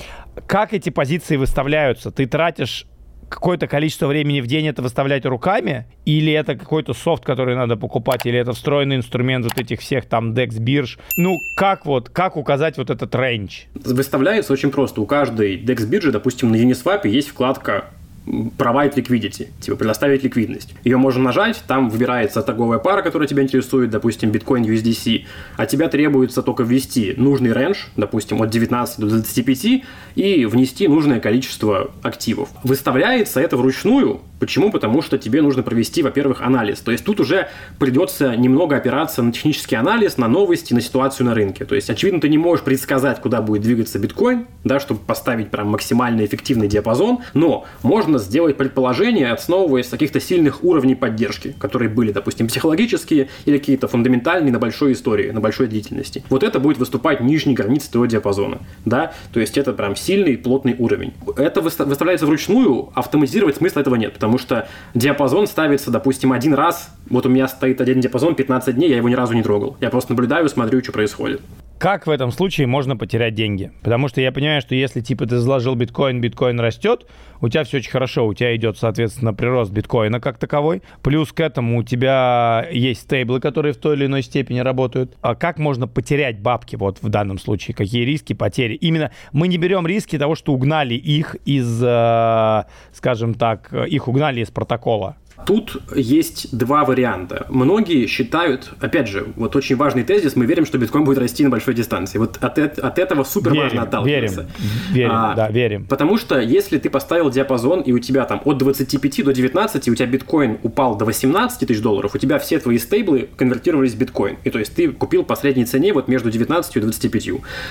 Как 0.47 0.73
эти 0.73 0.89
позиции 0.89 1.35
выставляются? 1.35 2.11
Ты 2.11 2.25
тратишь 2.25 2.87
какое-то 3.31 3.67
количество 3.67 4.07
времени 4.07 4.41
в 4.41 4.47
день 4.47 4.67
это 4.67 4.81
выставлять 4.81 5.25
руками, 5.25 5.85
или 6.05 6.31
это 6.33 6.55
какой-то 6.55 6.93
софт, 6.93 7.23
который 7.23 7.55
надо 7.55 7.77
покупать, 7.77 8.25
или 8.25 8.37
это 8.37 8.53
встроенный 8.53 8.97
инструмент 8.97 9.45
вот 9.45 9.57
этих 9.57 9.79
всех 9.79 10.05
там 10.05 10.33
DEX 10.33 10.59
бирж. 10.59 10.99
Ну, 11.15 11.37
как 11.55 11.85
вот, 11.85 12.09
как 12.09 12.37
указать 12.37 12.77
вот 12.77 12.89
этот 12.89 13.15
рейндж? 13.15 13.61
Выставляется 13.73 14.53
очень 14.53 14.69
просто. 14.69 15.01
У 15.01 15.05
каждой 15.05 15.57
DEX 15.57 15.85
биржи, 15.85 16.11
допустим, 16.11 16.51
на 16.51 16.55
Uniswap 16.55 17.07
есть 17.07 17.29
вкладка 17.29 17.85
provide 18.25 18.93
liquidity, 18.95 19.49
типа 19.59 19.77
предоставить 19.77 20.23
ликвидность. 20.23 20.73
Ее 20.83 20.97
можно 20.97 21.23
нажать, 21.23 21.63
там 21.67 21.89
выбирается 21.89 22.41
торговая 22.41 22.79
пара, 22.79 23.01
которая 23.01 23.27
тебя 23.27 23.43
интересует, 23.43 23.89
допустим, 23.89 24.31
биткоин 24.31 24.63
USDC, 24.63 25.25
а 25.57 25.65
тебя 25.65 25.89
требуется 25.89 26.41
только 26.41 26.63
ввести 26.63 27.13
нужный 27.17 27.51
рейндж, 27.53 27.77
допустим, 27.97 28.41
от 28.41 28.49
19 28.49 28.99
до 28.99 29.07
25, 29.07 29.83
и 30.15 30.45
внести 30.45 30.87
нужное 30.87 31.19
количество 31.19 31.91
активов. 32.03 32.49
Выставляется 32.63 33.39
это 33.39 33.57
вручную, 33.57 34.21
Почему? 34.41 34.71
Потому 34.71 35.03
что 35.03 35.19
тебе 35.19 35.43
нужно 35.43 35.61
провести, 35.61 36.01
во-первых, 36.01 36.41
анализ. 36.41 36.79
То 36.79 36.91
есть 36.91 37.05
тут 37.05 37.19
уже 37.19 37.49
придется 37.77 38.35
немного 38.35 38.75
опираться 38.75 39.21
на 39.21 39.31
технический 39.31 39.75
анализ, 39.75 40.17
на 40.17 40.27
новости, 40.27 40.73
на 40.73 40.81
ситуацию 40.81 41.27
на 41.27 41.35
рынке. 41.35 41.63
То 41.63 41.75
есть, 41.75 41.91
очевидно, 41.91 42.19
ты 42.19 42.27
не 42.27 42.39
можешь 42.39 42.65
предсказать, 42.65 43.21
куда 43.21 43.43
будет 43.43 43.61
двигаться 43.61 43.99
биткоин, 43.99 44.47
да, 44.63 44.79
чтобы 44.79 44.99
поставить 45.01 45.51
прям 45.51 45.67
максимально 45.67 46.25
эффективный 46.25 46.67
диапазон, 46.67 47.19
но 47.35 47.65
можно 47.83 48.10
сделать 48.19 48.57
предположение, 48.57 49.31
основываясь 49.31 49.87
с 49.87 49.89
каких-то 49.89 50.19
сильных 50.19 50.63
уровней 50.63 50.95
поддержки, 50.95 51.55
которые 51.59 51.89
были, 51.89 52.11
допустим, 52.11 52.47
психологические 52.47 53.29
или 53.45 53.57
какие-то 53.57 53.87
фундаментальные 53.87 54.51
на 54.51 54.59
большой 54.59 54.93
истории, 54.93 55.31
на 55.31 55.39
большой 55.39 55.67
длительности. 55.67 56.23
Вот 56.29 56.43
это 56.43 56.59
будет 56.59 56.77
выступать 56.77 57.21
нижней 57.21 57.53
границей 57.53 57.91
твоего 57.91 58.05
диапазона, 58.05 58.59
да, 58.85 59.13
то 59.33 59.39
есть 59.39 59.57
это 59.57 59.73
прям 59.73 59.95
сильный, 59.95 60.37
плотный 60.37 60.75
уровень. 60.77 61.13
Это 61.37 61.61
выставляется 61.61 62.25
вручную, 62.25 62.89
автоматизировать 62.95 63.57
смысла 63.57 63.81
этого 63.81 63.95
нет, 63.95 64.13
потому 64.13 64.37
что 64.37 64.67
диапазон 64.93 65.47
ставится, 65.47 65.91
допустим, 65.91 66.33
один 66.33 66.53
раз. 66.53 66.89
Вот 67.09 67.25
у 67.25 67.29
меня 67.29 67.47
стоит 67.47 67.81
один 67.81 68.01
диапазон 68.01 68.35
15 68.35 68.75
дней, 68.75 68.89
я 68.89 68.97
его 68.97 69.09
ни 69.09 69.15
разу 69.15 69.33
не 69.33 69.43
трогал. 69.43 69.77
Я 69.81 69.89
просто 69.89 70.11
наблюдаю, 70.11 70.47
смотрю, 70.49 70.81
что 70.83 70.91
происходит. 70.91 71.41
Как 71.81 72.05
в 72.05 72.11
этом 72.11 72.31
случае 72.31 72.67
можно 72.67 72.95
потерять 72.95 73.33
деньги? 73.33 73.71
Потому 73.81 74.07
что 74.07 74.21
я 74.21 74.31
понимаю, 74.31 74.61
что 74.61 74.75
если 74.75 75.01
типа 75.01 75.25
ты 75.25 75.39
заложил 75.39 75.73
биткоин, 75.73 76.21
биткоин 76.21 76.59
растет, 76.59 77.07
у 77.41 77.49
тебя 77.49 77.63
все 77.63 77.77
очень 77.77 77.89
хорошо, 77.89 78.27
у 78.27 78.35
тебя 78.35 78.55
идет, 78.55 78.77
соответственно, 78.77 79.33
прирост 79.33 79.71
биткоина 79.71 80.19
как 80.19 80.37
таковой. 80.37 80.83
Плюс 81.01 81.33
к 81.33 81.39
этому 81.39 81.79
у 81.79 81.83
тебя 81.83 82.67
есть 82.71 83.01
стейблы, 83.01 83.39
которые 83.39 83.73
в 83.73 83.77
той 83.77 83.95
или 83.95 84.05
иной 84.05 84.21
степени 84.21 84.59
работают. 84.59 85.17
А 85.21 85.33
как 85.33 85.57
можно 85.57 85.87
потерять 85.87 86.39
бабки 86.39 86.75
вот 86.75 86.99
в 87.01 87.09
данном 87.09 87.39
случае? 87.39 87.73
Какие 87.73 88.05
риски, 88.05 88.33
потери? 88.33 88.75
Именно 88.75 89.09
мы 89.31 89.47
не 89.47 89.57
берем 89.57 89.87
риски 89.87 90.19
того, 90.19 90.35
что 90.35 90.53
угнали 90.53 90.93
их 90.93 91.35
из, 91.45 91.81
э, 91.83 92.63
скажем 92.93 93.33
так, 93.33 93.73
их 93.73 94.07
угнали 94.07 94.41
из 94.41 94.51
протокола. 94.51 95.15
Тут 95.45 95.81
есть 95.95 96.55
два 96.55 96.85
варианта. 96.85 97.45
Многие 97.49 98.05
считают, 98.07 98.71
опять 98.79 99.07
же, 99.07 99.27
вот 99.35 99.55
очень 99.55 99.75
важный 99.75 100.03
тезис, 100.03 100.35
мы 100.35 100.45
верим, 100.45 100.65
что 100.65 100.77
биткоин 100.77 101.03
будет 101.03 101.17
расти 101.17 101.43
на 101.43 101.49
большой 101.49 101.73
дистанции. 101.73 102.17
Вот 102.17 102.37
от, 102.41 102.57
от 102.57 102.99
этого 102.99 103.23
супер 103.23 103.51
верим, 103.51 103.63
важно 103.63 103.81
отталкиваться. 103.83 104.41
Верим, 104.41 104.93
верим, 104.93 105.11
а, 105.11 105.35
да, 105.35 105.49
верим. 105.49 105.85
Потому 105.85 106.17
что 106.17 106.39
если 106.39 106.77
ты 106.77 106.89
поставил 106.89 107.29
диапазон, 107.29 107.81
и 107.81 107.91
у 107.91 107.99
тебя 107.99 108.25
там 108.25 108.41
от 108.45 108.57
25 108.57 109.23
до 109.23 109.33
19, 109.33 109.87
и 109.87 109.91
у 109.91 109.95
тебя 109.95 110.07
биткоин 110.07 110.59
упал 110.63 110.95
до 110.95 111.05
18 111.05 111.67
тысяч 111.67 111.81
долларов, 111.81 112.15
у 112.15 112.17
тебя 112.17 112.39
все 112.39 112.59
твои 112.59 112.77
стейблы 112.77 113.29
конвертировались 113.35 113.93
в 113.93 113.97
биткоин. 113.97 114.37
И 114.43 114.49
то 114.49 114.59
есть 114.59 114.75
ты 114.75 114.89
купил 114.89 115.23
по 115.23 115.35
средней 115.35 115.65
цене 115.65 115.93
вот 115.93 116.07
между 116.07 116.29
19 116.29 116.75
и 116.75 116.79
25. 116.79 117.29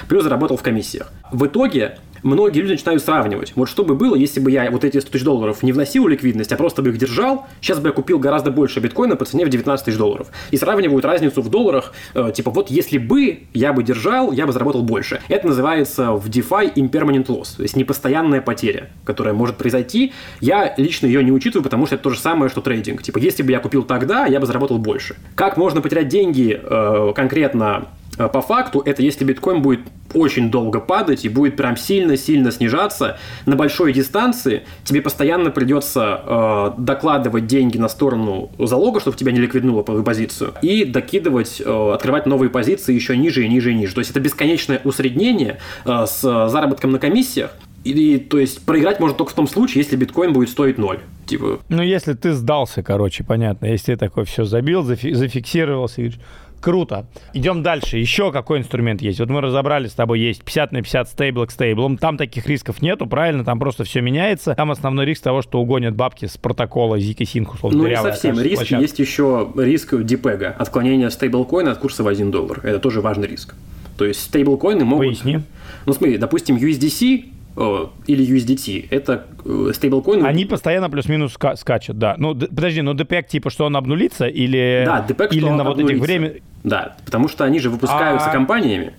Плюс 0.08 0.24
заработал 0.24 0.56
в 0.56 0.62
комиссиях. 0.62 1.12
В 1.32 1.46
итоге 1.46 1.98
многие 2.22 2.60
люди 2.60 2.72
начинают 2.72 3.02
сравнивать. 3.02 3.52
Вот 3.56 3.68
что 3.68 3.84
бы 3.84 3.94
было, 3.94 4.14
если 4.14 4.40
бы 4.40 4.50
я 4.50 4.70
вот 4.70 4.84
эти 4.84 4.98
100 4.98 5.10
тысяч 5.10 5.24
долларов 5.24 5.62
не 5.62 5.72
вносил 5.72 6.04
в 6.04 6.08
ликвидность, 6.08 6.52
а 6.52 6.56
просто 6.56 6.82
бы 6.82 6.90
их 6.90 6.98
держал, 6.98 7.46
сейчас 7.60 7.78
бы 7.78 7.88
я 7.88 7.92
купил 7.92 8.18
гораздо 8.18 8.50
больше 8.50 8.80
биткоина 8.80 9.16
по 9.16 9.24
цене 9.24 9.44
в 9.44 9.48
19 9.48 9.84
тысяч 9.84 9.96
долларов. 9.96 10.28
И 10.50 10.56
сравнивают 10.56 11.04
разницу 11.04 11.42
в 11.42 11.48
долларах, 11.48 11.92
э, 12.14 12.32
типа 12.34 12.50
вот 12.50 12.70
если 12.70 12.98
бы 12.98 13.40
я 13.54 13.72
бы 13.72 13.82
держал, 13.82 14.32
я 14.32 14.46
бы 14.46 14.52
заработал 14.52 14.82
больше. 14.82 15.20
Это 15.28 15.48
называется 15.48 16.12
в 16.12 16.28
DeFi 16.28 16.74
impermanent 16.74 17.26
loss, 17.26 17.56
то 17.56 17.62
есть 17.62 17.76
непостоянная 17.76 18.40
потеря, 18.40 18.90
которая 19.04 19.34
может 19.34 19.56
произойти. 19.56 20.12
Я 20.40 20.74
лично 20.76 21.06
ее 21.06 21.22
не 21.22 21.32
учитываю, 21.32 21.64
потому 21.64 21.86
что 21.86 21.96
это 21.96 22.04
то 22.04 22.10
же 22.10 22.18
самое, 22.18 22.50
что 22.50 22.60
трейдинг. 22.60 23.02
Типа 23.02 23.18
если 23.18 23.42
бы 23.42 23.52
я 23.52 23.60
купил 23.60 23.82
тогда, 23.82 24.26
я 24.26 24.40
бы 24.40 24.46
заработал 24.46 24.78
больше. 24.78 25.16
Как 25.34 25.56
можно 25.56 25.80
потерять 25.80 26.08
деньги 26.08 26.60
э, 26.62 27.12
конкретно 27.14 27.88
по 28.28 28.40
факту 28.40 28.82
это 28.84 29.02
если 29.02 29.24
биткоин 29.24 29.62
будет 29.62 29.80
очень 30.14 30.50
долго 30.50 30.80
падать 30.80 31.24
и 31.24 31.28
будет 31.28 31.56
прям 31.56 31.76
сильно-сильно 31.76 32.50
снижаться 32.50 33.18
на 33.46 33.56
большой 33.56 33.92
дистанции, 33.92 34.62
тебе 34.84 35.02
постоянно 35.02 35.50
придется 35.50 36.20
э, 36.24 36.70
докладывать 36.78 37.46
деньги 37.46 37.78
на 37.78 37.88
сторону 37.88 38.50
залога, 38.58 39.00
чтобы 39.00 39.16
тебя 39.16 39.32
не 39.32 39.40
ликвиднуло 39.40 39.82
по 39.82 40.02
позицию, 40.02 40.54
и 40.62 40.84
докидывать, 40.84 41.62
э, 41.64 41.92
открывать 41.94 42.26
новые 42.26 42.50
позиции 42.50 42.94
еще 42.94 43.16
ниже 43.16 43.44
и 43.44 43.48
ниже 43.48 43.72
и 43.72 43.74
ниже. 43.74 43.94
То 43.94 44.00
есть 44.00 44.10
это 44.10 44.20
бесконечное 44.20 44.80
усреднение 44.84 45.58
э, 45.84 46.06
с 46.06 46.20
заработком 46.48 46.92
на 46.92 46.98
комиссиях, 46.98 47.52
и, 47.84 48.18
то 48.18 48.38
есть 48.38 48.64
проиграть 48.66 49.00
можно 49.00 49.16
только 49.16 49.32
в 49.32 49.34
том 49.34 49.48
случае, 49.48 49.82
если 49.82 49.96
биткоин 49.96 50.32
будет 50.32 50.50
стоить 50.50 50.76
ноль. 50.76 51.00
Типа. 51.26 51.60
Ну, 51.68 51.82
если 51.82 52.14
ты 52.14 52.32
сдался, 52.32 52.82
короче, 52.82 53.24
понятно. 53.24 53.66
Если 53.66 53.94
ты 53.94 53.98
такой 53.98 54.24
все 54.24 54.44
забил, 54.44 54.82
зафи- 54.82 55.14
зафиксировался 55.14 56.02
и 56.02 56.04
говоришь, 56.04 56.20
Круто. 56.60 57.06
Идем 57.32 57.62
дальше. 57.62 57.96
Еще 57.98 58.32
какой 58.32 58.58
инструмент 58.58 59.00
есть? 59.00 59.18
Вот 59.18 59.30
мы 59.30 59.40
разобрали 59.40 59.88
с 59.88 59.94
тобой, 59.94 60.20
есть 60.20 60.44
50 60.44 60.72
на 60.72 60.82
50 60.82 61.08
стейбл 61.08 61.46
к 61.46 61.50
стейблам. 61.50 61.96
Там 61.96 62.16
таких 62.16 62.46
рисков 62.46 62.82
нету, 62.82 63.06
правильно? 63.06 63.44
Там 63.44 63.58
просто 63.58 63.84
все 63.84 64.00
меняется. 64.00 64.54
Там 64.54 64.70
основной 64.70 65.06
риск 65.06 65.22
того, 65.22 65.42
что 65.42 65.60
угонят 65.60 65.94
бабки 65.94 66.26
с 66.26 66.36
протокола 66.36 66.98
ZK 66.98 67.18
Sync, 67.20 67.54
условно 67.54 67.82
Ну, 67.82 67.88
не 67.88 67.96
совсем. 67.96 68.38
Риск 68.38 68.56
площадка. 68.56 68.82
есть 68.82 68.98
еще 68.98 69.50
риск 69.56 69.94
дипега, 70.02 70.54
отклонение 70.58 71.10
стейблкоина 71.10 71.72
от 71.72 71.78
курса 71.78 72.02
в 72.02 72.08
1 72.08 72.30
доллар. 72.30 72.60
Это 72.62 72.78
тоже 72.78 73.00
важный 73.00 73.28
риск. 73.28 73.54
То 73.96 74.04
есть 74.04 74.20
стейблкоины 74.22 74.84
могут... 74.84 75.06
Поясни. 75.06 75.40
Ну, 75.86 75.92
смотри, 75.92 76.18
допустим, 76.18 76.56
USDC 76.56 77.24
или 77.56 78.36
USDT. 78.36 78.88
Это 78.90 79.26
э, 79.44 79.72
стейблкоин. 79.74 80.24
Они 80.24 80.44
постоянно 80.44 80.88
плюс-минус 80.88 81.36
ска- 81.36 81.56
скачут, 81.56 81.98
да. 81.98 82.14
Ну, 82.16 82.34
подожди, 82.34 82.80
но 82.80 82.92
DPEG 82.92 83.28
типа, 83.28 83.50
что 83.50 83.66
он 83.66 83.76
обнулится 83.76 84.26
или... 84.26 84.84
Да, 84.86 85.04
DPEG, 85.06 85.28
или 85.32 85.40
что 85.40 85.54
на 85.56 85.64
вот 85.64 85.78
этих 85.78 85.98
время... 86.00 86.34
Да, 86.62 86.96
потому 87.04 87.28
что 87.28 87.44
они 87.44 87.58
же 87.58 87.70
выпускаются 87.70 88.30
а... 88.30 88.32
компаниями. 88.32 88.92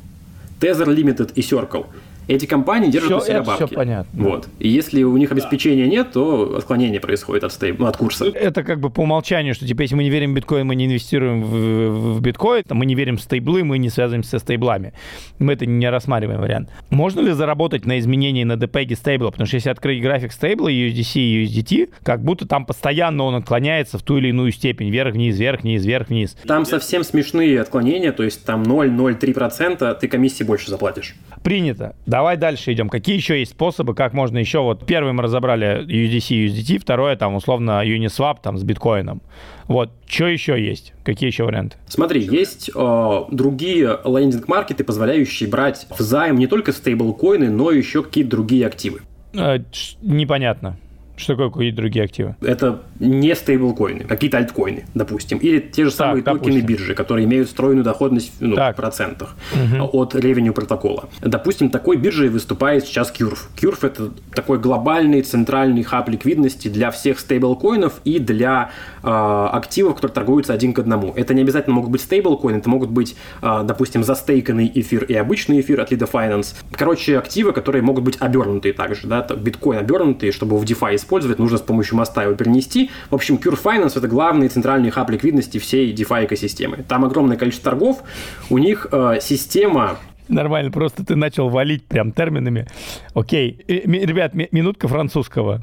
Tether 0.60 0.86
Limited 0.86 1.32
и 1.36 1.42
Circle. 1.42 1.86
Эти 2.32 2.46
компании 2.46 2.90
держат 2.90 3.10
все, 3.10 3.18
у 3.18 3.22
себя 3.22 3.36
это 3.38 3.44
бабки. 3.48 3.66
Все 3.66 3.76
понятно. 3.76 4.24
Вот. 4.24 4.48
И 4.60 4.70
если 4.70 5.04
у 5.04 5.18
них 5.18 5.32
обеспечения 5.32 5.88
нет, 5.88 6.14
то 6.14 6.56
отклонение 6.56 7.02
происходит 7.02 7.44
от, 7.44 7.52
стейб... 7.52 7.78
Ну, 7.78 7.88
от 7.88 7.98
курса. 7.98 8.26
Это 8.26 8.64
как 8.64 8.80
бы 8.80 8.90
по 8.90 9.02
умолчанию, 9.02 9.54
что 9.54 9.68
типа 9.68 9.82
если 9.82 9.96
мы 9.96 10.04
не 10.04 10.10
верим 10.10 10.32
в 10.32 10.36
биткоин, 10.36 10.66
мы 10.66 10.76
не 10.76 10.86
инвестируем 10.86 11.44
в, 11.44 12.16
в 12.16 12.22
биткоин, 12.22 12.64
мы 12.70 12.86
не 12.86 12.96
верим 12.96 13.18
в 13.18 13.22
стейблы, 13.22 13.66
мы 13.66 13.78
не 13.80 13.90
связываемся 13.90 14.32
со 14.32 14.40
стейблами. 14.40 14.94
Мы 15.40 15.54
это 15.54 15.66
не 15.66 15.90
рассматриваем 15.90 16.40
вариант. 16.40 16.70
Можно 16.90 17.20
ли 17.20 17.34
заработать 17.34 17.86
на 17.86 18.00
изменении 18.00 18.46
на 18.46 18.54
DPEG 18.54 18.96
стейбла? 18.96 19.32
Потому 19.32 19.48
что 19.48 19.58
если 19.58 19.70
открыть 19.70 20.02
график 20.02 20.32
стейбла 20.32 20.72
USDC 20.72 21.20
и 21.20 21.46
USDT, 21.46 21.90
как 22.04 22.24
будто 22.24 22.48
там 22.48 22.66
постоянно 22.66 23.24
он 23.24 23.36
отклоняется 23.36 23.98
в 23.98 24.04
ту 24.04 24.18
или 24.18 24.30
иную 24.30 24.54
степень. 24.54 24.90
Вверх-вниз, 24.90 25.38
вверх-вниз, 25.38 25.84
вверх-вниз. 25.86 26.38
Там 26.48 26.66
совсем 26.66 27.04
смешные 27.04 27.60
отклонения, 27.60 28.14
то 28.14 28.24
есть 28.24 28.46
там 28.46 28.64
0,03% 28.64 30.00
ты 30.00 30.08
комиссии 30.08 30.44
больше 30.44 30.70
заплатишь. 30.70 31.16
Принято. 31.44 31.96
Давай 32.22 32.38
дальше 32.38 32.72
идем. 32.72 32.88
Какие 32.88 33.16
еще 33.16 33.40
есть 33.40 33.54
способы, 33.54 33.96
как 33.96 34.14
можно 34.14 34.38
еще... 34.38 34.60
Вот 34.60 34.86
первый 34.86 35.12
мы 35.12 35.24
разобрали 35.24 35.84
USDC, 35.88 36.46
USDT, 36.46 36.78
второе 36.78 37.16
там 37.16 37.34
условно 37.34 37.84
Uniswap 37.84 38.38
там 38.44 38.60
с 38.60 38.64
биткоином. 38.64 39.24
Вот, 39.66 39.90
что 40.06 40.28
еще 40.28 40.64
есть? 40.64 40.94
Какие 41.04 41.32
еще 41.32 41.46
варианты? 41.46 41.78
Смотри, 41.88 42.22
есть 42.22 42.70
э, 42.76 43.24
другие 43.32 44.00
лендинг-маркеты, 44.06 44.84
позволяющие 44.84 45.50
брать 45.50 45.88
в 45.90 46.00
займ 46.00 46.38
не 46.38 46.46
только 46.46 46.74
стейблкоины, 46.74 47.50
но 47.50 47.72
еще 47.72 48.04
какие-то 48.04 48.30
другие 48.30 48.68
активы. 48.68 49.02
Э, 49.34 49.58
непонятно. 50.04 50.78
Что 51.22 51.34
такое 51.34 51.52
какие 51.52 51.72
другие 51.72 52.06
активы? 52.06 52.36
Это 52.42 52.82
не 53.00 53.36
стейблкоины, 53.36 54.06
какие-то 54.06 54.38
альткоины, 54.38 54.86
допустим. 54.96 55.38
Или 55.38 55.60
те 55.60 55.86
же 55.86 55.92
самые 55.92 56.24
так, 56.24 56.40
токены 56.40 56.62
биржи, 56.62 56.96
которые 56.96 57.26
имеют 57.26 57.48
встроенную 57.48 57.84
доходность 57.84 58.34
ну, 58.40 58.56
в 58.56 58.74
процентах 58.74 59.36
угу. 59.54 60.02
от 60.02 60.16
ревеню 60.16 60.52
протокола. 60.54 61.10
Допустим, 61.22 61.70
такой 61.70 61.98
биржей 61.98 62.30
выступает 62.30 62.86
сейчас 62.86 63.14
Curve. 63.16 63.38
Curve– 63.56 63.78
это 63.84 64.12
такой 64.34 64.58
глобальный 64.58 65.22
центральный 65.22 65.84
хаб 65.84 66.10
ликвидности 66.10 66.70
для 66.70 66.90
всех 66.90 67.20
стейблкоинов 67.20 68.02
и 68.04 68.18
для 68.18 68.72
э, 69.04 69.08
активов, 69.08 69.96
которые 69.96 70.16
торгуются 70.16 70.54
один 70.54 70.74
к 70.74 70.80
одному. 70.80 71.14
Это 71.16 71.36
не 71.36 71.42
обязательно 71.42 71.76
могут 71.76 71.92
быть 71.92 72.02
стейблкоины, 72.02 72.58
это 72.58 72.70
могут 72.70 72.90
быть, 72.90 73.16
э, 73.44 73.62
допустим, 73.64 74.04
застейканный 74.04 74.72
эфир 74.74 75.04
и 75.04 75.14
обычный 75.14 75.62
эфир 75.62 75.82
от 75.82 75.92
Lida 75.92 76.10
Finance. 76.12 76.56
Короче, 76.72 77.20
активы, 77.20 77.54
которые 77.54 77.84
могут 77.84 78.04
быть 78.04 78.18
обернутые 78.20 78.74
также. 78.74 79.06
Да? 79.08 79.22
Биткоин 79.22 79.78
обернутый, 79.78 80.32
чтобы 80.32 80.58
в 80.58 80.64
DeFi 80.64 80.96
использовать 80.96 81.11
использовать, 81.12 81.40
нужно 81.40 81.58
с 81.58 81.62
помощью 81.62 81.98
моста 81.98 82.24
его 82.24 82.36
перенести. 82.36 82.90
В 83.10 83.16
общем, 83.16 83.36
Cure 83.36 83.62
Finance 83.62 83.98
это 83.98 84.08
главный 84.08 84.48
центральный 84.48 84.92
хаб 84.92 85.10
ликвидности 85.10 85.58
всей 85.58 85.94
DeFi 85.94 86.26
экосистемы. 86.26 86.86
Там 86.88 87.04
огромное 87.04 87.36
количество 87.36 87.72
торгов, 87.72 88.02
у 88.50 88.58
них 88.58 88.88
э, 88.92 89.20
система 89.22 89.98
Нормально, 90.30 90.72
просто 90.72 91.06
ты 91.06 91.18
начал 91.18 91.50
валить 91.50 91.86
прям 91.86 92.14
терминами. 92.14 92.66
Окей, 93.14 93.62
ребят, 93.68 94.34
минутка 94.34 94.88
французского. 94.88 95.62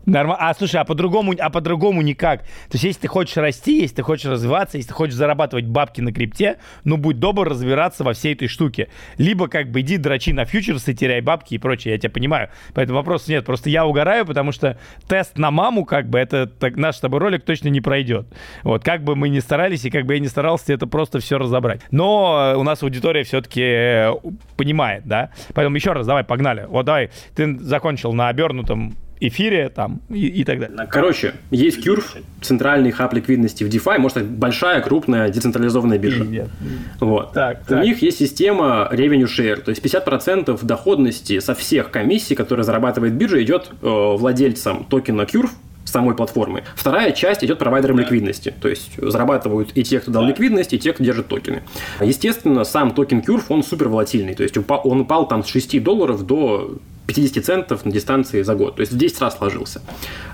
Норм... 0.06 0.34
А 0.38 0.54
слушай, 0.54 0.76
а 0.76 0.84
по-другому, 0.84 1.34
а 1.38 1.50
по-другому 1.50 2.02
никак. 2.02 2.42
То 2.42 2.74
есть, 2.74 2.84
если 2.84 3.00
ты 3.02 3.08
хочешь 3.08 3.36
расти, 3.36 3.80
если 3.80 3.96
ты 3.96 4.02
хочешь 4.02 4.26
развиваться, 4.26 4.76
если 4.76 4.88
ты 4.88 4.94
хочешь 4.94 5.14
зарабатывать 5.14 5.66
бабки 5.66 6.00
на 6.00 6.12
крипте, 6.12 6.58
ну 6.84 6.96
будь 6.96 7.18
добр 7.18 7.48
разбираться 7.48 8.04
во 8.04 8.12
всей 8.12 8.34
этой 8.34 8.48
штуке. 8.48 8.88
Либо 9.18 9.48
как 9.48 9.70
бы 9.70 9.80
иди 9.80 9.96
дрочи 9.96 10.32
на 10.32 10.44
фьючерсы, 10.44 10.94
теряй 10.94 11.20
бабки 11.20 11.54
и 11.54 11.58
прочее, 11.58 11.94
я 11.94 11.98
тебя 11.98 12.10
понимаю. 12.10 12.48
Поэтому 12.74 12.98
вопроса 12.98 13.30
нет. 13.30 13.44
Просто 13.44 13.70
я 13.70 13.86
угораю, 13.86 14.24
потому 14.26 14.52
что 14.52 14.78
тест 15.08 15.38
на 15.38 15.50
маму, 15.50 15.84
как 15.84 16.08
бы, 16.08 16.18
это 16.18 16.46
так, 16.46 16.76
наш 16.76 16.96
с 16.96 17.00
тобой 17.00 17.20
ролик 17.20 17.44
точно 17.44 17.68
не 17.68 17.80
пройдет. 17.80 18.26
Вот, 18.62 18.82
как 18.84 19.04
бы 19.04 19.16
мы 19.16 19.28
ни 19.28 19.40
старались, 19.40 19.84
и 19.84 19.90
как 19.90 20.06
бы 20.06 20.14
я 20.14 20.20
не 20.20 20.28
старался, 20.28 20.72
это 20.72 20.86
просто 20.86 21.20
все 21.20 21.38
разобрать. 21.38 21.82
Но 21.90 22.54
у 22.56 22.62
нас 22.62 22.82
аудитория 22.82 23.22
все-таки 23.24 23.62
э, 23.62 24.12
понимает, 24.56 25.04
да? 25.06 25.30
Поэтому 25.54 25.76
еще 25.76 25.92
раз, 25.92 26.06
давай, 26.06 26.24
погнали. 26.24 26.66
Вот 26.68 26.86
давай, 26.86 27.10
ты 27.34 27.58
закончил 27.58 28.12
на 28.12 28.28
обернутом 28.28 28.96
эфире 29.20 29.68
там 29.68 30.00
и, 30.08 30.26
и 30.26 30.44
так 30.44 30.58
далее. 30.58 30.88
Короче, 30.90 31.34
есть 31.50 31.86
Curve, 31.86 32.22
центральный 32.40 32.90
хаб 32.90 33.12
ликвидности 33.12 33.64
в 33.64 33.68
DeFi, 33.68 33.98
может 33.98 34.18
быть, 34.18 34.26
большая, 34.26 34.80
крупная, 34.80 35.30
децентрализованная 35.30 35.98
биржа. 35.98 36.24
Нет. 36.24 36.48
Вот. 36.98 37.32
Так, 37.32 37.62
У 37.66 37.70
так. 37.70 37.84
них 37.84 38.02
есть 38.02 38.18
система 38.18 38.88
revenue 38.90 39.26
share, 39.26 39.60
то 39.60 39.70
есть 39.70 39.84
50% 39.84 40.64
доходности 40.64 41.38
со 41.40 41.54
всех 41.54 41.90
комиссий, 41.90 42.34
которые 42.34 42.64
зарабатывает 42.64 43.14
биржа, 43.14 43.42
идет 43.42 43.70
э, 43.82 43.86
владельцам 43.86 44.84
токена 44.84 45.22
Curve, 45.22 45.50
самой 45.84 46.14
платформы. 46.14 46.62
Вторая 46.74 47.12
часть 47.12 47.44
идет 47.44 47.58
провайдером 47.58 47.96
да. 47.96 48.02
ликвидности, 48.02 48.54
то 48.60 48.68
есть 48.68 48.92
зарабатывают 48.96 49.70
и 49.74 49.82
те, 49.82 50.00
кто 50.00 50.10
дал 50.10 50.22
да. 50.22 50.28
ликвидность, 50.28 50.72
и 50.72 50.78
те, 50.78 50.92
кто 50.92 51.04
держит 51.04 51.28
токены. 51.28 51.62
Естественно, 52.00 52.64
сам 52.64 52.92
токен 52.92 53.20
Curve, 53.20 53.44
он 53.48 53.62
супер 53.62 53.88
волатильный, 53.88 54.34
то 54.34 54.42
есть 54.42 54.56
он 54.56 55.00
упал 55.00 55.28
там 55.28 55.44
с 55.44 55.48
6 55.48 55.82
долларов 55.82 56.24
до 56.24 56.78
50 57.14 57.44
центов 57.44 57.84
на 57.84 57.92
дистанции 57.92 58.42
за 58.42 58.54
год. 58.54 58.76
То 58.76 58.80
есть 58.80 58.92
в 58.92 58.96
10 58.96 59.20
раз 59.20 59.36
сложился. 59.36 59.82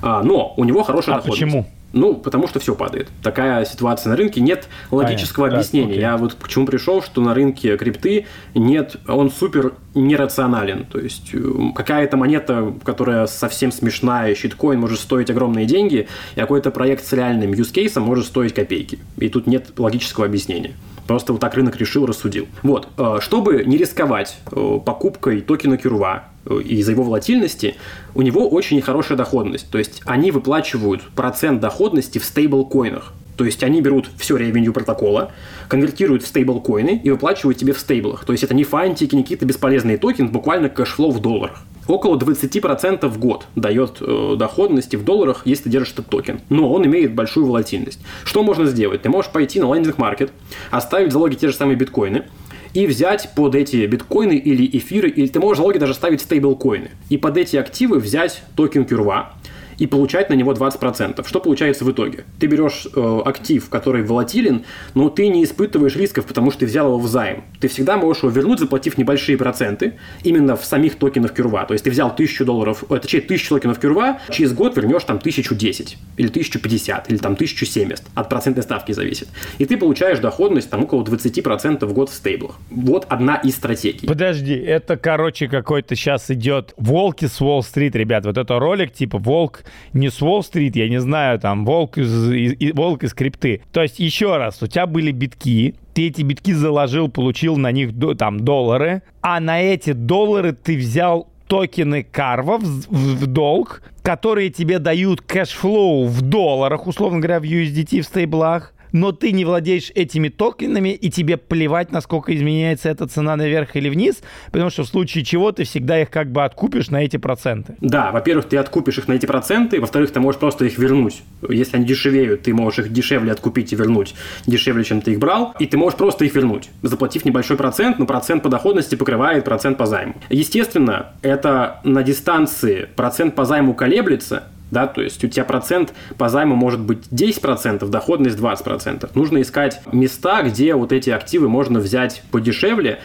А, 0.02 0.22
но 0.22 0.54
у 0.56 0.64
него 0.64 0.82
хорошая 0.82 1.16
а 1.16 1.18
доходность. 1.18 1.40
почему? 1.40 1.66
Ну, 1.92 2.14
потому 2.14 2.46
что 2.46 2.60
все 2.60 2.74
падает. 2.74 3.08
Такая 3.22 3.64
ситуация 3.64 4.10
на 4.10 4.16
рынке. 4.16 4.40
Нет 4.40 4.68
логического 4.90 5.44
Понятно. 5.44 5.60
объяснения. 5.60 5.94
Так, 5.94 6.00
Я 6.00 6.16
вот 6.16 6.34
к 6.34 6.48
чему 6.48 6.66
пришел, 6.66 7.02
что 7.02 7.22
на 7.22 7.32
рынке 7.32 7.76
крипты 7.78 8.26
нет, 8.54 8.96
он 9.08 9.30
супер 9.30 9.72
нерационален. 9.94 10.84
То 10.84 10.98
есть 10.98 11.30
э, 11.32 11.38
какая-то 11.74 12.18
монета, 12.18 12.74
которая 12.84 13.26
совсем 13.26 13.72
смешная, 13.72 14.34
щиткоин 14.34 14.78
может 14.78 15.00
стоить 15.00 15.30
огромные 15.30 15.64
деньги, 15.64 16.06
и 16.34 16.40
какой-то 16.40 16.70
проект 16.70 17.06
с 17.06 17.12
реальным 17.12 17.54
юзкейсом 17.54 18.02
может 18.02 18.26
стоить 18.26 18.52
копейки. 18.52 18.98
И 19.16 19.28
тут 19.30 19.46
нет 19.46 19.78
логического 19.78 20.26
объяснения. 20.26 20.74
Просто 21.06 21.32
вот 21.32 21.40
так 21.40 21.54
рынок 21.54 21.76
решил, 21.76 22.06
рассудил. 22.06 22.46
Вот. 22.62 22.88
Э, 22.96 23.18
чтобы 23.20 23.64
не 23.64 23.76
рисковать 23.76 24.38
э, 24.50 24.78
покупкой 24.84 25.40
токена 25.40 25.76
Curve, 25.76 26.24
Э, 26.46 26.60
из-за 26.60 26.92
его 26.92 27.02
волатильности, 27.02 27.74
у 28.14 28.22
него 28.22 28.48
очень 28.48 28.80
хорошая 28.80 29.18
доходность. 29.18 29.68
То 29.70 29.78
есть 29.78 30.02
они 30.04 30.30
выплачивают 30.30 31.02
процент 31.14 31.60
доходности 31.60 32.18
в 32.18 32.24
стейблкоинах. 32.24 33.12
То 33.36 33.44
есть 33.44 33.62
они 33.62 33.82
берут 33.82 34.08
все 34.16 34.36
revenue 34.36 34.72
протокола, 34.72 35.32
конвертируют 35.68 36.22
в 36.22 36.26
стейблкоины 36.26 37.00
и 37.02 37.10
выплачивают 37.10 37.58
тебе 37.58 37.72
в 37.74 37.78
стейблах. 37.78 38.24
То 38.24 38.32
есть 38.32 38.44
это 38.44 38.54
не 38.54 38.64
фантики, 38.64 39.14
не 39.14 39.22
какие-то 39.22 39.44
бесполезные 39.44 39.98
токены, 39.98 40.28
буквально 40.28 40.68
cash 40.68 40.89
flow 40.89 41.10
в 41.10 41.20
долларах. 41.20 41.62
Около 41.88 42.16
20% 42.16 43.06
в 43.06 43.18
год 43.18 43.46
дает 43.54 43.98
э, 44.00 44.34
доходности 44.36 44.96
в 44.96 45.04
долларах, 45.04 45.42
если 45.44 45.64
ты 45.64 45.70
держишь 45.70 45.92
этот 45.92 46.08
токен. 46.08 46.40
Но 46.48 46.72
он 46.72 46.84
имеет 46.86 47.14
большую 47.14 47.46
волатильность. 47.46 48.00
Что 48.24 48.42
можно 48.42 48.66
сделать? 48.66 49.02
Ты 49.02 49.08
можешь 49.08 49.30
пойти 49.30 49.60
на 49.60 49.72
lending 49.74 49.98
market, 49.98 50.32
оставить 50.70 51.12
залоги 51.12 51.34
те 51.34 51.48
же 51.48 51.54
самые 51.54 51.76
биткоины– 51.76 52.24
и 52.76 52.86
взять 52.86 53.30
под 53.34 53.54
эти 53.54 53.86
биткоины 53.86 54.36
или 54.36 54.68
эфиры, 54.76 55.08
или 55.08 55.28
ты 55.28 55.40
можешь 55.40 55.58
залоги 55.58 55.78
даже 55.78 55.94
ставить 55.94 56.20
стейблкоины, 56.20 56.90
и 57.08 57.16
под 57.16 57.38
эти 57.38 57.56
активы 57.56 57.98
взять 57.98 58.42
токен 58.54 58.84
Кюрва, 58.84 59.32
и 59.78 59.86
получать 59.86 60.30
на 60.30 60.34
него 60.34 60.52
20%. 60.52 61.26
Что 61.26 61.40
получается 61.40 61.84
в 61.84 61.90
итоге? 61.90 62.24
Ты 62.38 62.46
берешь 62.46 62.86
э, 62.94 63.20
актив, 63.24 63.68
который 63.68 64.02
волатилен, 64.02 64.64
но 64.94 65.08
ты 65.08 65.28
не 65.28 65.44
испытываешь 65.44 65.96
рисков, 65.96 66.26
потому 66.26 66.50
что 66.50 66.60
ты 66.60 66.66
взял 66.66 66.86
его 66.86 66.98
в 66.98 67.06
займ. 67.06 67.44
Ты 67.60 67.68
всегда 67.68 67.96
можешь 67.96 68.22
его 68.22 68.32
вернуть, 68.32 68.58
заплатив 68.58 68.98
небольшие 68.98 69.36
проценты 69.36 69.94
именно 70.22 70.56
в 70.56 70.64
самих 70.64 70.96
токенах 70.96 71.32
Кюрва. 71.32 71.64
То 71.64 71.74
есть 71.74 71.84
ты 71.84 71.90
взял 71.90 72.08
1000 72.08 72.44
долларов, 72.44 72.84
это 72.84 73.00
точнее 73.00 73.20
1000 73.20 73.48
токенов 73.48 73.78
Кюрва, 73.78 74.20
через 74.30 74.52
год 74.52 74.76
вернешь 74.76 75.04
там 75.04 75.16
1010 75.16 75.96
или 76.16 76.28
1050 76.28 77.10
или 77.10 77.18
там 77.18 77.32
1070. 77.34 78.02
От 78.14 78.28
процентной 78.28 78.62
ставки 78.62 78.92
зависит. 78.92 79.28
И 79.58 79.66
ты 79.66 79.76
получаешь 79.76 80.18
доходность 80.18 80.70
там 80.70 80.84
около 80.84 81.02
20% 81.02 81.84
в 81.84 81.92
год 81.92 82.10
в 82.10 82.14
стейблах. 82.14 82.56
Вот 82.70 83.06
одна 83.08 83.36
из 83.36 83.56
стратегий. 83.56 84.06
Подожди, 84.06 84.54
это, 84.54 84.96
короче, 84.96 85.48
какой-то 85.48 85.94
сейчас 85.94 86.30
идет 86.30 86.74
волк 86.76 87.26
с 87.26 87.40
Уолл-стрит, 87.40 87.94
ребят. 87.96 88.24
Вот 88.24 88.38
это 88.38 88.58
ролик 88.58 88.92
типа 88.92 89.18
волк 89.18 89.65
не 89.92 90.10
с 90.10 90.22
Уолл-стрит, 90.22 90.76
я 90.76 90.88
не 90.88 91.00
знаю, 91.00 91.38
там, 91.38 91.64
волк 91.64 91.98
из, 91.98 92.30
из, 92.32 92.74
волк 92.74 93.04
из 93.04 93.14
крипты. 93.14 93.62
То 93.72 93.82
есть, 93.82 93.98
еще 93.98 94.36
раз, 94.36 94.62
у 94.62 94.66
тебя 94.66 94.86
были 94.86 95.12
битки, 95.12 95.74
ты 95.94 96.08
эти 96.08 96.22
битки 96.22 96.52
заложил, 96.52 97.08
получил 97.08 97.56
на 97.56 97.72
них 97.72 97.90
там 98.18 98.40
доллары, 98.40 99.02
а 99.20 99.40
на 99.40 99.60
эти 99.60 99.92
доллары 99.92 100.52
ты 100.52 100.76
взял 100.76 101.28
токены 101.48 102.02
Curve 102.02 102.58
в, 102.58 102.64
в, 102.64 103.16
в 103.20 103.26
долг, 103.26 103.82
которые 104.02 104.50
тебе 104.50 104.78
дают 104.78 105.22
cash 105.22 105.64
flow 105.64 106.06
в 106.06 106.22
долларах, 106.22 106.86
условно 106.86 107.18
говоря, 107.18 107.40
в 107.40 107.44
USDT 107.44 108.02
в 108.02 108.04
стейблах, 108.04 108.72
но 108.96 109.12
ты 109.12 109.32
не 109.32 109.44
владеешь 109.44 109.92
этими 109.94 110.28
токенами, 110.28 110.88
и 110.88 111.10
тебе 111.10 111.36
плевать, 111.36 111.92
насколько 111.92 112.34
изменяется 112.34 112.88
эта 112.88 113.06
цена 113.06 113.36
наверх 113.36 113.76
или 113.76 113.90
вниз, 113.90 114.22
потому 114.50 114.70
что 114.70 114.84
в 114.84 114.86
случае 114.86 115.22
чего 115.22 115.52
ты 115.52 115.64
всегда 115.64 116.00
их 116.00 116.10
как 116.10 116.32
бы 116.32 116.42
откупишь 116.42 116.88
на 116.88 117.04
эти 117.04 117.18
проценты. 117.18 117.76
Да, 117.80 118.10
во-первых, 118.10 118.46
ты 118.46 118.56
откупишь 118.56 118.96
их 118.96 119.06
на 119.06 119.12
эти 119.12 119.26
проценты, 119.26 119.80
во-вторых, 119.80 120.10
ты 120.12 120.20
можешь 120.20 120.40
просто 120.40 120.64
их 120.64 120.78
вернуть. 120.78 121.22
Если 121.46 121.76
они 121.76 121.84
дешевеют, 121.84 122.42
ты 122.42 122.54
можешь 122.54 122.86
их 122.86 122.92
дешевле 122.92 123.32
откупить 123.32 123.72
и 123.72 123.76
вернуть, 123.76 124.14
дешевле, 124.46 124.82
чем 124.82 125.02
ты 125.02 125.12
их 125.12 125.18
брал, 125.18 125.54
и 125.58 125.66
ты 125.66 125.76
можешь 125.76 125.98
просто 125.98 126.24
их 126.24 126.34
вернуть, 126.34 126.70
заплатив 126.82 127.26
небольшой 127.26 127.58
процент, 127.58 127.98
но 127.98 128.06
процент 128.06 128.42
по 128.42 128.48
доходности 128.48 128.94
покрывает 128.94 129.44
процент 129.44 129.76
по 129.76 129.84
займу. 129.84 130.14
Естественно, 130.30 131.12
это 131.20 131.80
на 131.84 132.02
дистанции 132.02 132.88
процент 132.96 133.34
по 133.34 133.44
займу 133.44 133.74
колеблется, 133.74 134.44
да, 134.70 134.86
то 134.86 135.02
есть 135.02 135.22
у 135.22 135.28
тебя 135.28 135.44
процент 135.44 135.92
по 136.18 136.28
займу 136.28 136.56
может 136.56 136.80
быть 136.80 137.06
10%, 137.10 137.88
доходность 137.88 138.38
20%. 138.38 139.10
Нужно 139.14 139.40
искать 139.42 139.80
места, 139.92 140.42
где 140.42 140.74
вот 140.74 140.92
эти 140.92 141.10
активы 141.10 141.48
можно 141.48 141.78
взять 141.78 142.22
подешевле, 142.30 143.00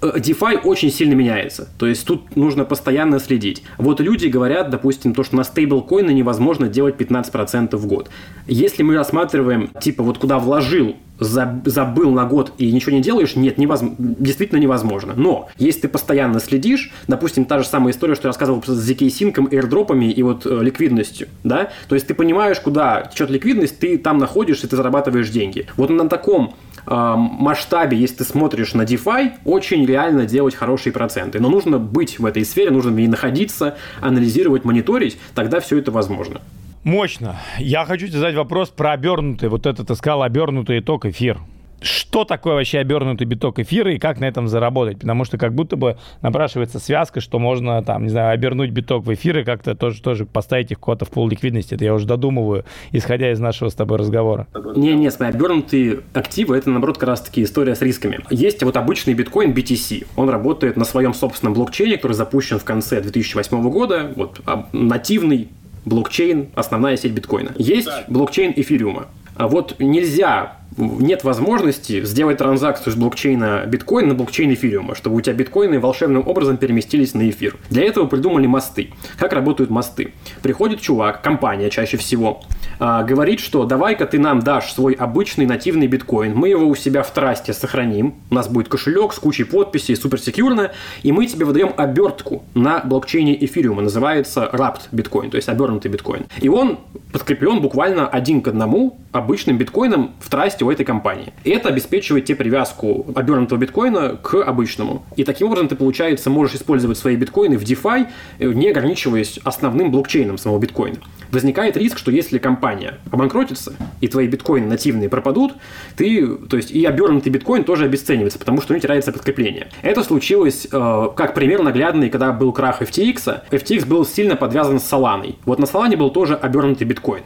DeFi 0.00 0.60
очень 0.62 0.90
сильно 0.90 1.14
меняется. 1.14 1.68
То 1.78 1.86
есть 1.86 2.06
тут 2.06 2.36
нужно 2.36 2.64
постоянно 2.64 3.18
следить. 3.18 3.62
Вот 3.78 4.00
люди 4.00 4.26
говорят, 4.26 4.70
допустим, 4.70 5.14
то, 5.14 5.22
что 5.24 5.36
на 5.36 5.44
стейблкоины 5.44 6.10
невозможно 6.10 6.68
делать 6.68 6.96
15% 6.96 7.76
в 7.76 7.86
год. 7.86 8.10
Если 8.46 8.82
мы 8.82 8.94
рассматриваем, 8.96 9.68
типа, 9.80 10.02
вот 10.02 10.18
куда 10.18 10.38
вложил 10.38 10.96
забыл 11.18 12.10
на 12.10 12.24
год 12.24 12.52
и 12.58 12.70
ничего 12.70 12.92
не 12.92 13.00
делаешь, 13.00 13.36
нет, 13.36 13.58
невозможно, 13.58 13.96
действительно 13.98 14.58
невозможно. 14.58 15.14
Но 15.16 15.48
если 15.56 15.82
ты 15.82 15.88
постоянно 15.88 16.40
следишь, 16.40 16.92
допустим, 17.08 17.44
та 17.44 17.58
же 17.58 17.66
самая 17.66 17.92
история, 17.92 18.14
что 18.14 18.28
я 18.28 18.30
рассказывал 18.30 18.62
с 18.62 18.90
ZK 18.90 19.06
Sync, 19.06 19.50
airdropами 19.50 20.10
и 20.10 20.22
вот 20.22 20.46
э, 20.46 20.58
ликвидностью, 20.62 21.28
да, 21.44 21.70
то 21.88 21.94
есть 21.94 22.06
ты 22.06 22.14
понимаешь, 22.14 22.60
куда 22.60 23.02
течет 23.12 23.30
ликвидность, 23.30 23.78
ты 23.78 23.98
там 23.98 24.18
находишься, 24.18 24.68
ты 24.68 24.76
зарабатываешь 24.76 25.30
деньги. 25.30 25.66
Вот 25.76 25.90
на 25.90 26.08
таком 26.08 26.54
э, 26.54 26.65
масштабе, 26.86 27.96
если 27.96 28.16
ты 28.16 28.24
смотришь 28.24 28.74
на 28.74 28.82
DeFi, 28.82 29.32
очень 29.44 29.84
реально 29.84 30.26
делать 30.26 30.54
хорошие 30.54 30.92
проценты. 30.92 31.40
Но 31.40 31.48
нужно 31.48 31.78
быть 31.78 32.18
в 32.18 32.26
этой 32.26 32.44
сфере, 32.44 32.70
нужно 32.70 32.92
в 32.92 32.94
ней 32.94 33.08
находиться, 33.08 33.76
анализировать, 34.00 34.64
мониторить, 34.64 35.18
тогда 35.34 35.60
все 35.60 35.78
это 35.78 35.90
возможно. 35.90 36.40
Мощно. 36.84 37.40
Я 37.58 37.84
хочу 37.84 38.06
тебе 38.06 38.18
задать 38.18 38.36
вопрос 38.36 38.68
про 38.68 38.92
обернутый, 38.92 39.48
вот 39.48 39.66
это 39.66 39.84
ты 39.84 39.94
сказал, 39.96 40.22
обернутый 40.22 40.78
итог 40.78 41.04
эфир. 41.04 41.40
Что 41.80 42.24
такое 42.24 42.54
вообще 42.54 42.78
обернутый 42.78 43.26
биток 43.26 43.58
эфира 43.58 43.92
и 43.92 43.98
как 43.98 44.18
на 44.18 44.24
этом 44.24 44.48
заработать? 44.48 45.00
Потому 45.00 45.24
что 45.24 45.36
как 45.36 45.54
будто 45.54 45.76
бы 45.76 45.98
напрашивается 46.22 46.78
связка, 46.78 47.20
что 47.20 47.38
можно 47.38 47.82
там, 47.82 48.04
не 48.04 48.08
знаю, 48.08 48.32
обернуть 48.32 48.70
биток 48.70 49.04
в 49.04 49.12
эфир 49.12 49.38
и 49.38 49.44
как-то 49.44 49.74
тоже, 49.74 50.00
тоже 50.00 50.24
поставить 50.24 50.70
их 50.70 50.80
куда-то 50.80 51.04
в 51.04 51.10
пол 51.10 51.28
ликвидности. 51.28 51.74
Это 51.74 51.84
я 51.84 51.94
уже 51.94 52.06
додумываю, 52.06 52.64
исходя 52.92 53.30
из 53.30 53.40
нашего 53.40 53.68
с 53.68 53.74
тобой 53.74 53.98
разговора. 53.98 54.46
Не-не, 54.74 55.10
смотри, 55.10 55.36
обернутые 55.36 56.00
активы, 56.14 56.56
это 56.56 56.70
наоборот 56.70 56.98
как 56.98 57.10
раз 57.10 57.20
таки 57.20 57.42
история 57.42 57.74
с 57.74 57.82
рисками. 57.82 58.20
Есть 58.30 58.62
вот 58.62 58.76
обычный 58.76 59.14
биткоин 59.14 59.52
BTC. 59.52 60.06
Он 60.16 60.30
работает 60.30 60.76
на 60.76 60.84
своем 60.84 61.12
собственном 61.12 61.54
блокчейне, 61.54 61.96
который 61.96 62.12
запущен 62.12 62.58
в 62.58 62.64
конце 62.64 63.00
2008 63.00 63.70
года. 63.70 64.12
Вот 64.16 64.40
а, 64.46 64.66
нативный 64.72 65.48
блокчейн, 65.84 66.48
основная 66.54 66.96
сеть 66.96 67.12
биткоина. 67.12 67.52
Есть 67.56 67.88
блокчейн 68.08 68.52
эфириума. 68.56 69.06
А 69.36 69.48
вот 69.48 69.76
нельзя 69.78 70.56
нет 70.76 71.24
возможности 71.24 72.04
сделать 72.04 72.38
транзакцию 72.38 72.92
с 72.92 72.96
блокчейна 72.96 73.64
биткоин 73.66 74.08
на 74.08 74.14
блокчейн 74.14 74.52
эфириума, 74.54 74.94
чтобы 74.94 75.16
у 75.16 75.20
тебя 75.20 75.34
биткоины 75.34 75.80
волшебным 75.80 76.26
образом 76.26 76.56
переместились 76.56 77.14
на 77.14 77.28
эфир. 77.28 77.56
Для 77.70 77.84
этого 77.84 78.06
придумали 78.06 78.46
мосты. 78.46 78.90
Как 79.18 79.32
работают 79.32 79.70
мосты? 79.70 80.12
Приходит 80.42 80.80
чувак, 80.80 81.22
компания 81.22 81.70
чаще 81.70 81.96
всего, 81.96 82.42
а, 82.78 83.02
говорит, 83.02 83.40
что 83.40 83.64
давай-ка 83.64 84.06
ты 84.06 84.18
нам 84.18 84.40
дашь 84.40 84.72
свой 84.72 84.92
обычный 84.92 85.46
нативный 85.46 85.86
биткоин, 85.86 86.34
мы 86.34 86.48
его 86.48 86.66
у 86.66 86.74
себя 86.74 87.02
в 87.02 87.10
трасте 87.10 87.52
сохраним, 87.52 88.14
у 88.30 88.34
нас 88.34 88.48
будет 88.48 88.68
кошелек 88.68 89.12
с 89.12 89.18
кучей 89.18 89.44
подписей, 89.44 89.96
суперсекьюрно, 89.96 90.72
и 91.02 91.12
мы 91.12 91.26
тебе 91.26 91.46
выдаем 91.46 91.72
обертку 91.76 92.44
на 92.54 92.80
блокчейне 92.80 93.42
эфириума, 93.44 93.82
называется 93.82 94.50
wrapped 94.52 94.88
биткоин, 94.92 95.30
то 95.30 95.36
есть 95.36 95.48
обернутый 95.48 95.90
биткоин. 95.90 96.26
И 96.40 96.48
он 96.48 96.78
подкреплен 97.12 97.60
буквально 97.60 98.06
один 98.06 98.42
к 98.42 98.48
одному 98.48 98.98
обычным 99.12 99.56
биткоином 99.56 100.12
в 100.20 100.28
трасте 100.28 100.65
у 100.66 100.70
этой 100.70 100.84
компании. 100.84 101.32
И 101.44 101.50
это 101.50 101.68
обеспечивает 101.68 102.24
тебе 102.24 102.36
привязку 102.36 103.06
обернутого 103.14 103.58
биткоина 103.58 104.16
к 104.22 104.42
обычному. 104.42 105.04
И 105.16 105.24
таким 105.24 105.48
образом 105.48 105.68
ты, 105.68 105.76
получается, 105.76 106.30
можешь 106.30 106.56
использовать 106.56 106.98
свои 106.98 107.16
биткоины 107.16 107.56
в 107.56 107.62
DeFi, 107.62 108.06
э, 108.38 108.52
не 108.52 108.70
ограничиваясь 108.70 109.38
основным 109.44 109.90
блокчейном 109.90 110.38
самого 110.38 110.58
биткоина. 110.58 110.98
Возникает 111.30 111.76
риск, 111.76 111.98
что 111.98 112.10
если 112.10 112.38
компания 112.38 112.98
обанкротится, 113.10 113.74
и 114.00 114.08
твои 114.08 114.28
биткоины 114.28 114.66
нативные 114.66 115.08
пропадут, 115.08 115.54
ты, 115.96 116.26
то 116.26 116.56
есть 116.56 116.70
и 116.70 116.84
обернутый 116.84 117.32
биткоин 117.32 117.64
тоже 117.64 117.84
обесценивается, 117.84 118.38
потому 118.38 118.60
что 118.60 118.72
у 118.72 118.76
него 118.76 118.82
теряется 118.82 119.12
подкрепление. 119.12 119.68
Это 119.82 120.02
случилось 120.02 120.68
э, 120.70 121.08
как 121.16 121.34
пример 121.34 121.62
наглядный, 121.62 122.10
когда 122.10 122.32
был 122.32 122.52
крах 122.52 122.82
FTX. 122.82 123.42
FTX 123.50 123.86
был 123.86 124.04
сильно 124.04 124.36
подвязан 124.36 124.78
с 124.78 124.92
Solana. 124.92 125.34
Вот 125.44 125.58
на 125.58 125.64
Solana 125.64 125.96
был 125.96 126.10
тоже 126.10 126.34
обернутый 126.34 126.86
биткоин 126.86 127.22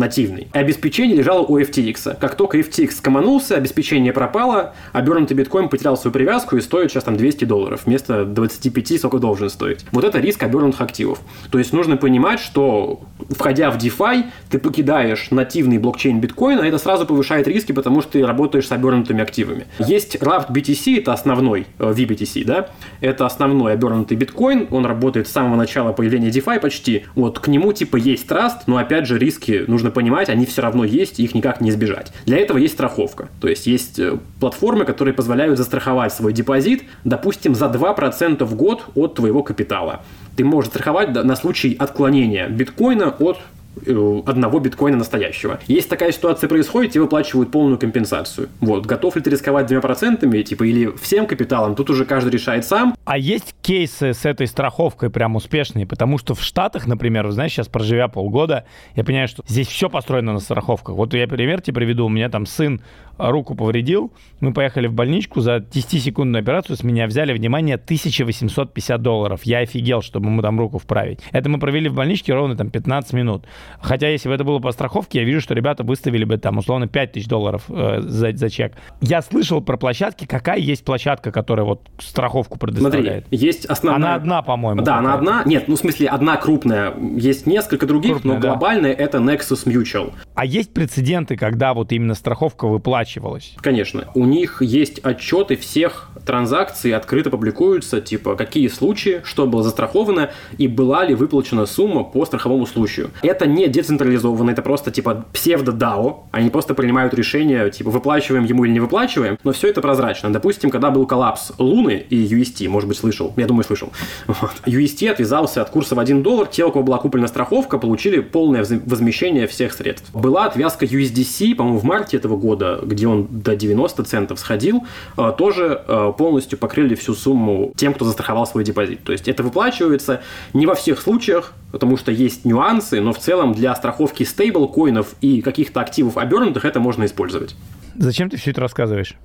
нативный. 0.00 0.48
Обеспечение 0.52 1.16
лежало 1.16 1.42
у 1.42 1.58
FTX. 1.60 2.18
Как 2.18 2.34
только 2.34 2.58
FTX 2.58 2.92
скоманулся, 2.92 3.56
обеспечение 3.56 4.12
пропало, 4.12 4.74
обернутый 4.92 5.36
биткоин 5.36 5.68
потерял 5.68 5.96
свою 5.96 6.12
привязку 6.12 6.56
и 6.56 6.60
стоит 6.60 6.90
сейчас 6.90 7.04
там 7.04 7.16
200 7.16 7.44
долларов 7.44 7.82
вместо 7.84 8.24
25, 8.24 8.98
сколько 8.98 9.18
должен 9.18 9.48
стоить. 9.50 9.84
Вот 9.92 10.04
это 10.04 10.18
риск 10.18 10.42
обернутых 10.42 10.80
активов. 10.80 11.20
То 11.50 11.58
есть 11.58 11.72
нужно 11.72 11.96
понимать, 11.96 12.40
что 12.40 13.00
входя 13.30 13.70
в 13.70 13.76
DeFi, 13.76 14.24
ты 14.50 14.58
покидаешь 14.58 15.30
нативный 15.30 15.78
блокчейн 15.78 16.20
биткоина, 16.20 16.62
и 16.62 16.68
это 16.68 16.78
сразу 16.78 17.06
повышает 17.06 17.46
риски, 17.46 17.72
потому 17.72 18.00
что 18.00 18.12
ты 18.12 18.26
работаешь 18.26 18.66
с 18.66 18.72
обернутыми 18.72 19.22
активами. 19.22 19.66
Есть 19.78 20.16
Raft 20.16 20.50
BTC, 20.50 20.98
это 20.98 21.12
основной 21.12 21.66
э, 21.78 21.92
VBTC, 21.92 22.44
да, 22.44 22.70
это 23.00 23.26
основной 23.26 23.74
обернутый 23.74 24.16
биткоин, 24.16 24.68
он 24.70 24.86
работает 24.86 25.28
с 25.28 25.32
самого 25.32 25.56
начала 25.56 25.92
появления 25.92 26.30
DeFi 26.30 26.60
почти. 26.60 27.04
Вот 27.14 27.38
к 27.38 27.48
нему 27.48 27.72
типа 27.72 27.96
есть 27.96 28.26
траст, 28.26 28.66
но 28.66 28.78
опять 28.78 29.06
же 29.06 29.18
риски 29.18 29.64
нужно 29.66 29.89
нужно 29.90 29.92
понимать, 29.92 30.28
они 30.28 30.46
все 30.46 30.62
равно 30.62 30.84
есть, 30.84 31.20
их 31.20 31.34
никак 31.34 31.60
не 31.60 31.70
избежать. 31.70 32.12
Для 32.26 32.38
этого 32.38 32.58
есть 32.58 32.74
страховка. 32.74 33.28
То 33.40 33.48
есть 33.48 33.66
есть 33.66 33.98
э, 33.98 34.18
платформы, 34.38 34.84
которые 34.84 35.14
позволяют 35.14 35.58
застраховать 35.58 36.12
свой 36.12 36.32
депозит, 36.32 36.84
допустим, 37.04 37.54
за 37.54 37.66
2% 37.66 38.44
в 38.44 38.54
год 38.54 38.84
от 38.94 39.14
твоего 39.14 39.42
капитала. 39.42 40.00
Ты 40.36 40.44
можешь 40.44 40.70
страховать 40.70 41.12
на 41.12 41.36
случай 41.36 41.76
отклонения 41.78 42.48
биткоина 42.48 43.10
от 43.18 43.38
одного 43.86 44.58
биткоина 44.58 44.96
настоящего. 44.96 45.60
Если 45.66 45.88
такая 45.88 46.12
ситуация 46.12 46.48
происходит, 46.48 46.92
тебе 46.92 47.02
выплачивают 47.02 47.50
полную 47.50 47.78
компенсацию. 47.78 48.48
Вот, 48.60 48.86
готов 48.86 49.16
ли 49.16 49.22
ты 49.22 49.30
рисковать 49.30 49.66
двумя 49.66 49.80
процентами, 49.80 50.42
типа, 50.42 50.64
или 50.64 50.92
всем 51.00 51.26
капиталом, 51.26 51.74
тут 51.74 51.90
уже 51.90 52.04
каждый 52.04 52.30
решает 52.30 52.64
сам. 52.64 52.94
А 53.04 53.18
есть 53.18 53.54
кейсы 53.62 54.12
с 54.12 54.24
этой 54.24 54.46
страховкой 54.46 55.10
прям 55.10 55.36
успешные? 55.36 55.86
Потому 55.86 56.18
что 56.18 56.34
в 56.34 56.42
Штатах, 56.42 56.86
например, 56.86 57.26
вы 57.26 57.32
знаете, 57.32 57.56
сейчас 57.56 57.68
проживя 57.68 58.08
полгода, 58.08 58.64
я 58.96 59.04
понимаю, 59.04 59.28
что 59.28 59.42
здесь 59.46 59.68
все 59.68 59.88
построено 59.88 60.32
на 60.32 60.40
страховках. 60.40 60.96
Вот 60.96 61.14
я 61.14 61.26
пример 61.28 61.60
тебе 61.60 61.74
приведу. 61.74 62.06
У 62.06 62.08
меня 62.08 62.28
там 62.28 62.46
сын 62.46 62.80
руку 63.28 63.54
повредил, 63.54 64.12
мы 64.40 64.52
поехали 64.52 64.86
в 64.86 64.94
больничку, 64.94 65.40
за 65.40 65.56
10-секундную 65.56 66.40
операцию 66.40 66.76
с 66.76 66.82
меня 66.82 67.06
взяли, 67.06 67.32
внимание, 67.32 67.74
1850 67.74 69.02
долларов. 69.02 69.40
Я 69.44 69.58
офигел, 69.58 70.00
чтобы 70.00 70.26
ему 70.26 70.42
там 70.42 70.58
руку 70.58 70.78
вправить. 70.78 71.20
Это 71.32 71.48
мы 71.48 71.58
провели 71.58 71.88
в 71.88 71.94
больничке 71.94 72.32
ровно 72.32 72.56
там 72.56 72.70
15 72.70 73.12
минут. 73.12 73.44
Хотя, 73.80 74.08
если 74.08 74.28
бы 74.28 74.34
это 74.34 74.44
было 74.44 74.58
по 74.58 74.72
страховке, 74.72 75.20
я 75.20 75.24
вижу, 75.24 75.40
что 75.40 75.54
ребята 75.54 75.82
выставили 75.82 76.24
бы 76.24 76.36
там 76.38 76.58
условно 76.58 76.86
5000 76.86 77.26
долларов 77.26 77.64
э, 77.68 78.00
за, 78.00 78.32
за 78.32 78.50
чек. 78.50 78.74
Я 79.00 79.22
слышал 79.22 79.60
про 79.60 79.76
площадки. 79.76 80.26
Какая 80.26 80.58
есть 80.58 80.84
площадка, 80.84 81.32
которая 81.32 81.66
вот 81.66 81.88
страховку 81.98 82.58
предоставляет? 82.58 83.24
Смотри, 83.26 83.38
есть 83.38 83.64
основная... 83.66 84.00
Она 84.00 84.14
одна, 84.14 84.42
по-моему. 84.42 84.82
Да, 84.82 84.98
она 84.98 85.14
одна. 85.14 85.42
Нет, 85.44 85.68
ну 85.68 85.76
в 85.76 85.78
смысле 85.78 86.08
одна 86.08 86.36
крупная. 86.36 86.94
Есть 87.16 87.46
несколько 87.46 87.86
других, 87.86 88.12
крупная, 88.12 88.34
но 88.34 88.40
глобальная 88.40 88.96
да. 88.96 89.02
это 89.02 89.18
Nexus 89.18 89.66
Mutual. 89.66 90.12
А 90.34 90.44
есть 90.44 90.72
прецеденты, 90.72 91.36
когда 91.36 91.74
вот 91.74 91.92
именно 91.92 92.14
страховка 92.14 92.66
выплачивалась? 92.66 93.54
Конечно. 93.60 94.08
У 94.14 94.24
них 94.24 94.62
есть 94.62 94.98
отчеты 95.00 95.56
всех 95.56 96.10
транзакций, 96.24 96.92
открыто 96.92 97.30
публикуются, 97.30 98.00
типа 98.00 98.36
какие 98.36 98.68
случаи, 98.68 99.20
что 99.24 99.46
было 99.46 99.62
застраховано 99.62 100.30
и 100.58 100.68
была 100.68 101.04
ли 101.04 101.14
выплачена 101.14 101.66
сумма 101.66 102.04
по 102.04 102.24
страховому 102.24 102.66
случаю. 102.66 103.10
Это 103.22 103.46
не 103.54 103.68
децентрализованно, 103.68 104.50
это 104.50 104.62
просто 104.62 104.90
типа 104.90 105.24
псевдо-DAO. 105.32 106.24
Они 106.30 106.50
просто 106.50 106.74
принимают 106.74 107.14
решение, 107.14 107.70
типа 107.70 107.90
выплачиваем 107.90 108.44
ему 108.44 108.64
или 108.64 108.72
не 108.72 108.80
выплачиваем, 108.80 109.38
но 109.44 109.52
все 109.52 109.68
это 109.68 109.80
прозрачно. 109.80 110.32
Допустим, 110.32 110.70
когда 110.70 110.90
был 110.90 111.06
коллапс 111.06 111.52
Луны 111.58 112.04
и 112.08 112.16
UST, 112.16 112.68
может 112.68 112.88
быть, 112.88 112.98
слышал, 112.98 113.32
я 113.36 113.46
думаю, 113.46 113.64
слышал. 113.64 113.92
Вот. 114.26 114.52
UST 114.64 115.08
отвязался 115.10 115.60
от 115.60 115.70
курса 115.70 115.94
в 115.94 115.98
1 115.98 116.22
доллар, 116.22 116.46
те, 116.46 116.64
у 116.64 116.70
кого 116.70 116.84
была 116.84 116.98
куплена 116.98 117.28
страховка, 117.28 117.78
получили 117.78 118.20
полное 118.20 118.64
возмещение 118.86 119.46
всех 119.46 119.72
средств. 119.72 120.10
Была 120.14 120.46
отвязка 120.46 120.84
USDC, 120.84 121.54
по-моему, 121.56 121.78
в 121.78 121.84
марте 121.84 122.16
этого 122.16 122.36
года, 122.36 122.80
где 122.82 123.06
он 123.06 123.26
до 123.30 123.56
90 123.56 124.04
центов 124.04 124.38
сходил, 124.38 124.84
э, 125.16 125.32
тоже 125.36 125.82
э, 125.86 126.12
полностью 126.16 126.58
покрыли 126.58 126.94
всю 126.94 127.14
сумму 127.14 127.72
тем, 127.76 127.94
кто 127.94 128.04
застраховал 128.04 128.46
свой 128.46 128.64
депозит. 128.64 129.02
То 129.04 129.12
есть 129.12 129.28
это 129.28 129.42
выплачивается 129.42 130.22
не 130.52 130.66
во 130.66 130.74
всех 130.74 131.00
случаях, 131.00 131.52
потому 131.72 131.96
что 131.96 132.12
есть 132.12 132.44
нюансы, 132.44 133.00
но 133.00 133.12
в 133.12 133.18
целом 133.18 133.39
для 133.46 133.74
страховки 133.74 134.24
стейблкоинов 134.24 135.14
и 135.20 135.42
каких-то 135.42 135.80
активов 135.80 136.16
обернутых 136.16 136.64
это 136.64 136.80
можно 136.80 137.04
использовать. 137.04 137.56
Зачем 137.96 138.30
ты 138.30 138.36
все 138.36 138.50
это 138.50 138.60
рассказываешь? 138.60 139.16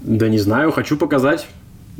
Да 0.00 0.28
не 0.28 0.38
знаю, 0.38 0.72
хочу 0.72 0.96
показать 0.96 1.46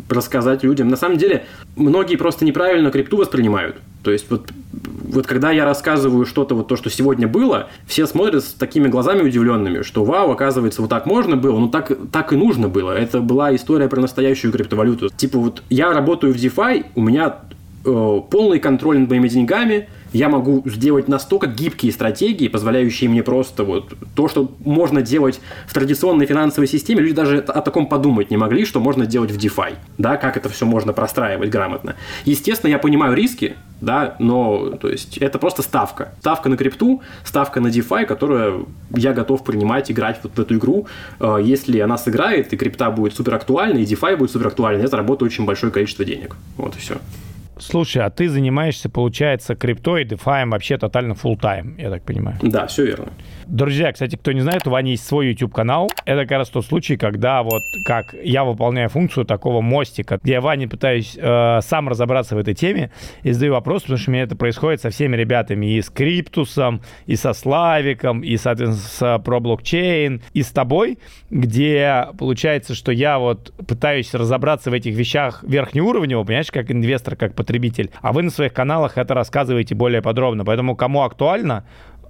рассказать 0.09 0.63
людям. 0.63 0.89
На 0.89 0.97
самом 0.97 1.19
деле, 1.19 1.45
многие 1.75 2.17
просто 2.17 2.45
неправильно 2.45 2.91
крипту 2.91 3.17
воспринимают. 3.17 3.77
То 4.03 4.11
есть 4.11 4.27
вот, 4.31 4.51
вот 4.73 5.27
когда 5.27 5.51
я 5.51 5.65
рассказываю 5.65 6.27
что-то, 6.27 6.55
вот 6.55 6.69
то, 6.69 6.77
что 6.77 6.91
сегодня 6.91 7.27
было, 7.27 7.69
все 7.87 8.07
смотрят 8.07 8.45
с 8.45 8.53
такими 8.53 8.89
глазами 8.89 9.23
удивленными, 9.23 9.83
что 9.83 10.05
вау, 10.05 10.31
оказывается, 10.31 10.83
вот 10.83 10.91
так 10.91 11.07
можно 11.07 11.37
было, 11.37 11.59
ну 11.59 11.69
так, 11.69 11.91
так 12.13 12.33
и 12.33 12.37
нужно 12.37 12.69
было. 12.69 12.93
Это 12.93 13.21
была 13.21 13.55
история 13.55 13.89
про 13.89 14.01
настоящую 14.01 14.53
криптовалюту. 14.53 15.09
Типа 15.09 15.39
вот 15.39 15.63
я 15.71 15.93
работаю 15.93 16.33
в 16.33 16.37
DeFi, 16.37 16.87
у 16.95 17.01
меня 17.01 17.37
э, 17.85 18.21
полный 18.31 18.61
контроль 18.61 18.99
над 18.99 19.11
моими 19.11 19.29
деньгами, 19.29 19.89
я 20.13 20.29
могу 20.29 20.63
сделать 20.67 21.09
настолько 21.09 21.47
гибкие 21.47 21.93
стратегии, 21.93 22.49
позволяющие 22.49 23.09
мне 23.11 23.23
просто 23.23 23.65
вот 23.65 23.95
то, 24.15 24.29
что 24.29 24.55
можно 24.65 25.03
делать 25.03 25.41
в 25.67 25.75
традиционной 25.75 26.27
финансовой 26.27 26.69
системе, 26.69 27.01
люди 27.01 27.15
даже 27.15 27.39
о 27.39 27.61
таком 27.61 27.87
подумать 27.87 28.31
не 28.31 28.37
могли, 28.37 28.65
что 28.65 28.81
можно 28.81 29.07
делать 29.07 29.31
в 29.31 29.37
DeFi, 29.37 29.75
да, 29.99 30.17
как 30.17 30.37
это 30.37 30.49
все 30.49 30.67
можно 30.67 30.93
простраивать 30.93 31.51
грамотно. 31.51 31.97
Естественно, 32.25 32.71
я 32.71 32.79
понимаю 32.79 33.15
риски, 33.15 33.57
да, 33.81 34.17
но 34.19 34.71
то 34.71 34.89
есть 34.89 35.19
это 35.19 35.39
просто 35.39 35.63
ставка. 35.63 36.13
Ставка 36.21 36.49
на 36.49 36.57
крипту, 36.57 37.03
ставка 37.25 37.61
на 37.61 37.69
DeFi, 37.69 38.07
которую 38.07 38.69
я 38.95 39.13
готов 39.13 39.45
принимать, 39.45 39.91
играть 39.91 40.21
вот 40.23 40.33
в 40.37 40.41
эту 40.41 40.57
игру. 40.57 40.87
Э, 41.21 41.39
если 41.43 41.79
она 41.81 41.99
сыграет, 41.99 42.53
и 42.53 42.57
крипта 42.57 42.91
будет 42.91 43.15
супер 43.15 43.35
актуальна, 43.35 43.79
и 43.79 43.85
DeFi 43.85 44.17
будет 44.17 44.31
супер 44.31 44.49
актуальна, 44.49 44.83
я 44.83 44.89
заработаю 44.89 45.29
очень 45.29 45.45
большое 45.45 45.73
количество 45.73 46.05
денег. 46.05 46.37
Вот 46.57 46.75
и 46.77 46.79
все. 46.79 46.99
Слушай, 47.59 48.03
а 48.03 48.11
ты 48.11 48.29
занимаешься, 48.29 48.89
получается, 48.89 49.55
криптой 49.55 50.03
и 50.03 50.05
DeFi 50.07 50.49
вообще 50.49 50.77
тотально 50.77 51.13
full 51.13 51.39
time, 51.39 51.81
я 51.81 51.91
так 51.91 52.03
понимаю? 52.03 52.39
Да, 52.43 52.67
все 52.67 52.85
верно. 52.87 53.09
Друзья, 53.47 53.93
кстати, 53.93 54.17
кто 54.17 54.33
не 54.33 54.41
знает, 54.41 54.67
у 54.67 54.71
Вани 54.71 54.93
есть 54.93 55.07
свой 55.07 55.29
YouTube-канал. 55.29 55.89
Это 56.05 56.23
как 56.23 56.33
раз 56.33 56.51
тот 56.51 56.67
случай, 56.67 56.97
когда 56.97 57.45
вот 57.45 57.63
как 57.85 58.13
я 58.21 58.43
выполняю 58.43 58.89
функцию 58.89 59.25
такого 59.25 59.61
мостика, 59.61 60.19
где 60.21 60.33
я 60.33 60.41
Ване 60.41 60.67
пытаюсь 60.67 61.17
э, 61.17 61.61
сам 61.63 61.89
разобраться 61.89 62.35
в 62.35 62.39
этой 62.39 62.55
теме 62.55 62.91
и 63.23 63.31
задаю 63.31 63.53
вопрос, 63.53 63.83
потому 63.83 63.99
что 63.99 64.11
у 64.11 64.15
меня 64.15 64.25
это 64.25 64.35
происходит 64.35 64.81
со 64.81 64.91
всеми 64.91 65.15
ребятами, 65.15 65.77
и 65.77 65.81
с 65.81 65.91
Криптусом, 65.91 66.83
и 67.07 67.15
со 67.15 67.33
Славиком, 67.35 68.23
и, 68.23 68.37
соответственно, 68.37 69.19
с 69.19 69.23
про 69.23 69.39
блокчейн, 69.39 70.23
и 70.33 70.43
с 70.43 70.49
тобой, 70.49 70.99
где 71.31 72.09
получается, 72.19 72.75
что 72.75 72.91
я 72.91 73.21
вот 73.21 73.53
пытаюсь 73.69 74.13
разобраться 74.13 74.73
в 74.73 74.73
этих 74.73 74.97
вещах 74.97 75.45
верхнеуровнево, 75.45 76.25
понимаешь, 76.25 76.51
как 76.51 76.73
инвестор, 76.73 77.15
как 77.15 77.37
потребитель, 77.37 77.93
а 78.03 78.13
вы 78.13 78.23
на 78.23 78.31
своих 78.31 78.53
каналах 78.53 78.99
это 78.99 79.15
рассказываете 79.15 79.77
более 79.77 80.03
подробно. 80.03 80.45
Поэтому 80.45 80.75
кому 80.75 81.05
актуально, 81.05 81.65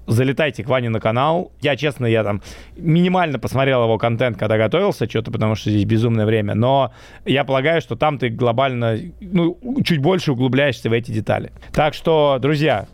залетайте 0.06 0.64
к 0.64 0.68
Ване 0.68 0.88
на 0.88 1.00
канал. 1.00 1.52
Я, 1.60 1.76
честно, 1.76 2.06
я 2.06 2.24
там 2.24 2.42
минимально 2.76 3.38
посмотрел 3.38 3.82
его 3.84 3.98
контент, 3.98 4.38
когда 4.38 4.56
готовился, 4.56 5.08
что-то, 5.08 5.30
потому 5.30 5.54
что 5.54 5.70
здесь 5.70 5.84
безумное 5.84 6.26
время, 6.26 6.54
но 6.54 6.92
я 7.24 7.44
полагаю, 7.44 7.80
что 7.80 7.96
там 7.96 8.18
ты 8.18 8.28
глобально, 8.28 8.98
ну, 9.20 9.58
чуть 9.84 10.00
больше 10.00 10.32
углубляешься 10.32 10.88
в 10.88 10.92
эти 10.92 11.10
детали. 11.10 11.52
Так 11.72 11.94
что, 11.94 12.38
друзья, 12.40 12.86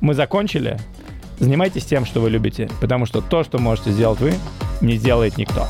мы 0.00 0.14
закончили. 0.14 0.76
Занимайтесь 1.38 1.84
тем, 1.84 2.06
что 2.06 2.20
вы 2.20 2.30
любите, 2.30 2.68
потому 2.80 3.04
что 3.06 3.20
то, 3.20 3.44
что 3.44 3.58
можете 3.58 3.90
сделать 3.90 4.20
вы, 4.20 4.32
не 4.80 4.96
сделает 4.96 5.36
никто. 5.36 5.66